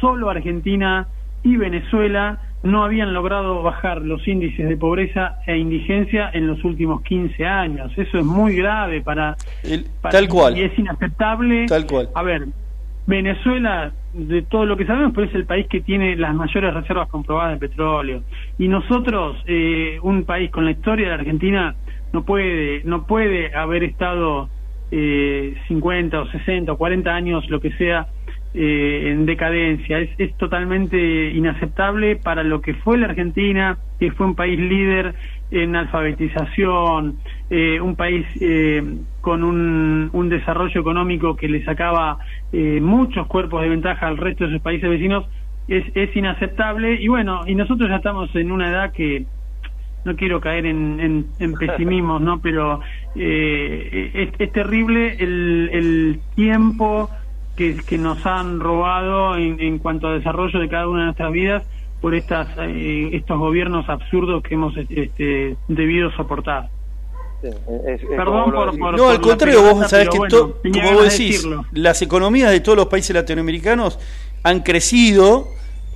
solo 0.00 0.28
Argentina 0.28 1.08
y 1.42 1.56
Venezuela 1.56 2.38
no 2.62 2.84
habían 2.84 3.14
logrado 3.14 3.62
bajar 3.62 4.02
los 4.02 4.26
índices 4.26 4.68
de 4.68 4.76
pobreza 4.76 5.38
e 5.46 5.56
indigencia 5.56 6.30
en 6.32 6.46
los 6.46 6.64
últimos 6.64 7.02
15 7.02 7.44
años. 7.44 7.92
Eso 7.96 8.18
es 8.18 8.24
muy 8.24 8.56
grave 8.56 9.02
para... 9.02 9.36
tal 10.02 10.28
cual. 10.28 10.56
Y 10.56 10.62
es 10.62 10.78
inaceptable. 10.78 11.66
Tal 11.66 11.86
cual. 11.86 12.08
A 12.14 12.22
ver, 12.22 12.46
Venezuela, 13.06 13.92
de 14.12 14.42
todo 14.42 14.66
lo 14.66 14.76
que 14.76 14.84
sabemos, 14.84 15.12
pero 15.14 15.28
es 15.28 15.34
el 15.34 15.46
país 15.46 15.66
que 15.68 15.80
tiene 15.80 16.16
las 16.16 16.34
mayores 16.34 16.74
reservas 16.74 17.08
comprobadas 17.08 17.58
de 17.58 17.68
petróleo. 17.68 18.22
Y 18.58 18.68
nosotros, 18.68 19.36
eh, 19.46 19.98
un 20.02 20.24
país 20.24 20.50
con 20.50 20.64
la 20.64 20.72
historia 20.72 21.08
de 21.08 21.14
Argentina, 21.14 21.76
no 22.12 22.24
puede, 22.24 22.82
no 22.84 23.06
puede 23.06 23.54
haber 23.54 23.84
estado 23.84 24.48
eh, 24.90 25.54
50 25.68 26.20
o 26.20 26.26
60 26.30 26.72
o 26.72 26.76
40 26.76 27.10
años, 27.14 27.48
lo 27.48 27.60
que 27.60 27.70
sea, 27.72 28.08
eh, 28.56 29.10
en 29.10 29.26
decadencia. 29.26 29.98
Es, 29.98 30.10
es 30.18 30.34
totalmente 30.38 31.30
inaceptable 31.30 32.16
para 32.16 32.42
lo 32.42 32.62
que 32.62 32.74
fue 32.74 32.96
la 32.96 33.06
Argentina, 33.06 33.78
que 34.00 34.10
fue 34.12 34.26
un 34.26 34.34
país 34.34 34.58
líder 34.58 35.14
en 35.50 35.76
alfabetización, 35.76 37.18
eh, 37.50 37.80
un 37.80 37.96
país 37.96 38.26
eh, 38.40 38.82
con 39.20 39.44
un, 39.44 40.08
un, 40.12 40.28
desarrollo 40.28 40.80
económico 40.80 41.36
que 41.36 41.48
le 41.48 41.64
sacaba 41.64 42.18
muchos 42.80 43.26
cuerpos 43.26 43.60
de 43.60 43.68
ventaja 43.68 44.06
al 44.06 44.16
resto 44.16 44.44
de 44.44 44.52
sus 44.52 44.62
países 44.62 44.88
vecinos, 44.88 45.26
es, 45.68 45.84
es 45.94 46.16
inaceptable. 46.16 46.94
Y 46.94 47.08
bueno, 47.08 47.42
y 47.46 47.54
nosotros 47.54 47.90
ya 47.90 47.96
estamos 47.96 48.34
en 48.34 48.50
una 48.50 48.70
edad 48.70 48.92
que 48.92 49.26
no 50.06 50.16
quiero 50.16 50.40
caer 50.40 50.64
en, 50.64 50.98
en, 51.00 51.26
en 51.38 51.52
pesimismos, 51.58 52.22
¿no? 52.22 52.40
Pero 52.40 52.80
eh, 53.16 54.30
es, 54.38 54.52
terrible 54.52 55.16
el, 55.18 55.68
el 55.72 56.20
tiempo 56.34 57.10
que, 57.56 57.76
que, 57.76 57.98
nos 57.98 58.24
han 58.26 58.60
robado 58.60 59.36
en, 59.36 59.60
en, 59.60 59.78
cuanto 59.78 60.08
a 60.08 60.14
desarrollo 60.14 60.58
de 60.60 60.68
cada 60.68 60.88
una 60.88 61.00
de 61.00 61.04
nuestras 61.06 61.32
vidas 61.32 61.62
por 62.00 62.14
estas 62.14 62.48
eh, 62.58 63.10
estos 63.12 63.38
gobiernos 63.38 63.88
absurdos 63.88 64.42
que 64.42 64.54
hemos 64.54 64.74
este, 64.76 65.56
debido 65.68 66.10
soportar. 66.12 66.68
Perdón 68.08 68.52
por, 68.52 68.96
No, 68.96 69.08
al 69.10 69.20
contrario, 69.20 69.62
vos 69.62 69.88
sabés 69.90 70.08
que, 70.08 70.18
como 70.18 70.92
vos 70.94 71.10
decís, 71.10 71.46
las 71.72 72.00
economías 72.02 72.50
de 72.50 72.60
todos 72.60 72.76
los 72.76 72.86
países 72.86 73.14
latinoamericanos 73.14 73.98
han 74.42 74.60
crecido 74.60 75.48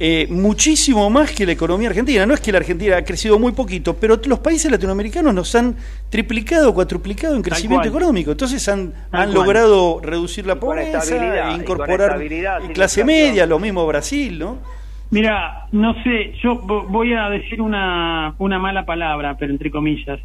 eh, 0.02 0.26
muchísimo 0.30 1.10
más 1.10 1.30
que 1.30 1.44
la 1.44 1.52
economía 1.52 1.90
argentina. 1.90 2.24
No 2.24 2.32
es 2.32 2.40
que 2.40 2.50
la 2.50 2.56
Argentina 2.56 2.96
ha 2.96 3.04
crecido 3.04 3.38
muy 3.38 3.52
poquito, 3.52 3.94
pero 3.94 4.18
los 4.24 4.38
países 4.38 4.72
latinoamericanos 4.72 5.34
nos 5.34 5.54
han 5.54 5.76
triplicado, 6.08 6.72
cuatruplicado 6.72 7.36
en 7.36 7.42
crecimiento 7.42 7.86
económico. 7.86 8.30
Entonces 8.30 8.66
han, 8.70 8.94
han 9.12 9.34
logrado 9.34 10.00
reducir 10.02 10.46
la 10.46 10.58
pobreza, 10.58 11.54
incorporar 11.54 12.18
clase 12.72 13.04
media, 13.04 13.44
lo 13.44 13.58
mismo 13.58 13.86
Brasil, 13.86 14.38
¿no? 14.38 14.58
Mira, 15.10 15.66
no 15.72 15.92
sé, 16.02 16.32
yo 16.42 16.56
voy 16.56 17.12
a 17.12 17.28
decir 17.28 17.60
una, 17.60 18.34
una 18.38 18.58
mala 18.58 18.86
palabra, 18.86 19.36
pero 19.38 19.52
entre 19.52 19.70
comillas. 19.70 20.18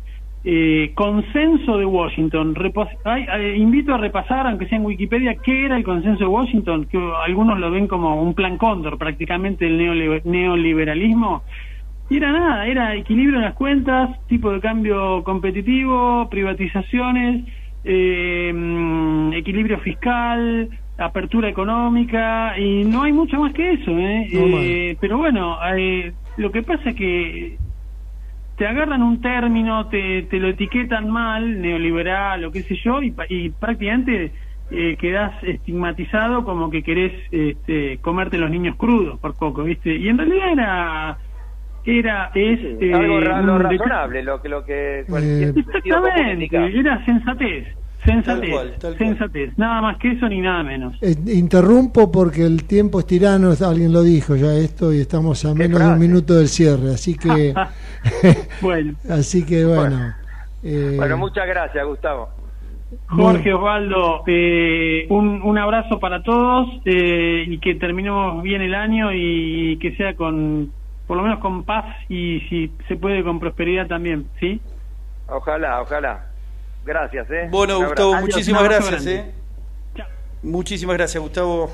Eh, 0.48 0.92
consenso 0.94 1.80
de 1.80 1.86
Washington. 1.86 2.54
Eh, 2.56 3.56
invito 3.58 3.96
a 3.96 3.98
repasar, 3.98 4.46
aunque 4.46 4.68
sea 4.68 4.78
en 4.78 4.86
Wikipedia, 4.86 5.38
qué 5.44 5.66
era 5.66 5.76
el 5.76 5.84
consenso 5.84 6.20
de 6.20 6.28
Washington, 6.28 6.86
que 6.86 7.00
algunos 7.26 7.58
lo 7.58 7.72
ven 7.72 7.88
como 7.88 8.22
un 8.22 8.36
plan 8.36 8.60
cóndor, 8.60 9.00
prácticamente 9.00 9.66
el 9.66 9.80
neoliberalismo. 10.24 11.42
Y 12.12 12.18
era 12.18 12.32
nada, 12.32 12.68
era 12.68 12.94
equilibrio 12.94 13.40
en 13.40 13.46
las 13.46 13.56
cuentas, 13.56 14.12
tipo 14.28 14.52
de 14.52 14.60
cambio 14.60 15.24
competitivo, 15.24 16.30
privatizaciones, 16.30 17.44
eh, 17.84 18.54
mm, 18.54 19.34
equilibrio 19.34 19.80
fiscal, 19.80 20.70
apertura 21.00 21.50
económica, 21.50 22.54
y 22.60 22.84
no 22.84 23.02
hay 23.02 23.14
mucho 23.14 23.40
más 23.40 23.52
que 23.52 23.72
eso. 23.72 23.98
¿eh? 23.98 24.96
pero 25.02 25.18
bueno, 25.18 25.58
lo 26.38 26.52
que 26.52 26.62
pasa 26.62 26.92
es 26.92 26.96
que 26.96 27.58
te 28.58 28.68
agarran 28.68 29.04
un 29.04 29.22
término, 29.22 29.88
te, 29.88 30.24
te 30.24 30.40
lo 30.40 30.48
etiquetan 30.48 31.10
mal, 31.10 31.62
neoliberal 31.62 32.46
o 32.46 32.52
qué 32.52 32.64
sé 32.64 32.76
yo, 32.84 33.02
y, 33.02 33.14
y 33.30 33.50
prácticamente 33.50 34.32
eh, 34.72 34.98
quedás 35.00 35.32
estigmatizado 35.44 36.44
como 36.44 36.70
que 36.70 36.82
querés 36.82 37.14
este, 37.32 38.00
comerte 38.00 38.38
los 38.38 38.50
niños 38.50 38.76
crudos 38.78 39.20
por 39.20 39.36
poco, 39.36 39.64
¿viste? 39.64 39.96
Y 39.96 40.08
en 40.08 40.18
realidad 40.18 40.52
era 40.52 41.18
era 41.88 42.32
es 42.34 42.60
eh, 42.82 42.94
algo 42.94 43.20
razonable 43.60 44.24
lo 44.24 44.42
que 44.42 44.50
lo 44.50 44.66
que 44.66 45.02
eh, 45.02 45.54
exactamente 45.56 46.80
era 46.80 47.06
sensatez 47.06 47.68
Sensatez, 48.06 48.98
sensatez, 48.98 49.58
nada 49.58 49.82
más 49.82 49.98
que 49.98 50.12
eso 50.12 50.28
ni 50.30 50.40
nada 50.40 50.64
menos. 50.64 50.96
Eh, 51.02 51.16
interrumpo 51.28 52.12
porque 52.12 52.46
el 52.46 52.66
tiempo 52.66 53.00
es 53.00 53.08
tirano, 53.08 53.52
alguien 53.68 53.92
lo 53.92 54.04
dijo 54.04 54.36
ya 54.36 54.54
esto 54.54 54.94
y 54.94 55.00
estamos 55.00 55.44
a 55.46 55.54
menos 55.54 55.80
de 55.80 55.88
un 55.88 56.00
minuto 56.00 56.36
del 56.36 56.48
cierre, 56.48 56.94
así 56.94 57.18
que 57.18 57.54
bueno, 58.62 58.94
así 59.10 59.46
que 59.46 59.66
bueno. 59.66 60.14
Eh, 60.64 60.94
bueno, 60.98 61.18
muchas 61.18 61.48
gracias, 61.48 61.86
Gustavo. 61.86 62.30
Jorge 63.08 63.54
Osvaldo, 63.54 64.24
eh, 64.28 65.06
un, 65.10 65.42
un 65.42 65.58
abrazo 65.58 66.00
para 66.00 66.24
todos 66.24 66.68
y 66.86 67.58
que 67.58 67.76
terminemos 67.76 68.42
bien 68.42 68.62
el 68.62 68.74
año 68.74 69.12
y 69.14 69.78
que 69.82 69.96
sea 69.96 70.16
con, 70.16 70.72
por 71.08 71.18
lo 71.18 71.24
menos 71.24 71.40
con 71.40 71.64
paz 71.64 71.86
y 72.10 72.42
si 72.50 72.72
se 72.88 72.96
puede 72.96 73.24
con 73.24 73.40
prosperidad 73.40 73.88
también, 73.88 74.28
¿sí? 74.40 74.62
Ojalá, 75.28 75.82
ojalá. 75.82 76.35
Gracias, 76.86 77.30
¿eh? 77.32 77.48
Bueno, 77.50 77.84
Gustavo, 77.84 78.16
muchísimas 78.16 78.64
gracias, 78.64 79.06
¿eh? 79.08 79.32
Muchísimas 80.44 80.96
gracias, 80.98 81.22
Gustavo. 81.22 81.72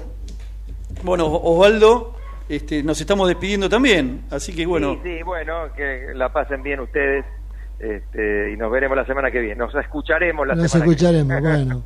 Bueno, 1.03 1.28
Osvaldo, 1.28 2.16
este, 2.47 2.82
nos 2.84 2.99
estamos 3.01 3.28
despidiendo 3.28 3.68
también, 3.68 4.24
así 4.32 4.53
que 4.53 4.66
bueno. 4.66 4.93
Sí, 5.03 5.18
sí, 5.18 5.24
bueno, 5.24 5.74
que 5.76 6.14
la 6.16 6.32
pasen 6.32 6.64
bien 6.64 6.80
ustedes 6.80 7.26
este, 7.80 8.51
y 8.53 8.57
nos 8.57 8.72
veremos 8.72 8.95
la 8.95 9.05
semana 9.05 9.30
que 9.32 9.39
viene. 9.39 9.55
Nos 9.55 9.76
escucharemos 9.76 10.47
la 10.47 10.55
nos 10.55 10.72
semana 10.72 10.91
escucharemos, 10.91 11.36
que 11.36 11.41
viene. 11.41 11.66
bueno. 11.66 11.84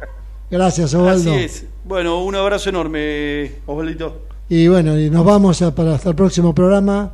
Gracias, 0.52 0.94
Osvaldo. 0.94 1.32
Así 1.32 1.44
es. 1.44 1.68
Bueno, 1.84 2.24
un 2.24 2.36
abrazo 2.36 2.70
enorme, 2.70 3.52
Osvaldito. 3.66 4.22
Y 4.50 4.68
bueno, 4.68 5.00
y 5.00 5.10
nos 5.10 5.26
vamos 5.26 5.64
a, 5.64 5.74
para 5.74 5.96
hasta 5.96 6.10
el 6.10 6.16
próximo 6.16 6.54
programa, 6.54 7.14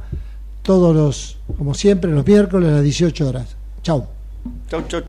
todos 0.64 0.94
los, 0.94 1.40
como 1.58 1.74
siempre, 1.74 2.12
los 2.12 2.26
miércoles 2.28 2.70
a 2.70 2.74
las 2.74 2.84
18 2.84 3.30
horas. 3.30 3.56
Chau. 3.82 4.08
Chau, 4.68 4.84
chau. 4.88 5.02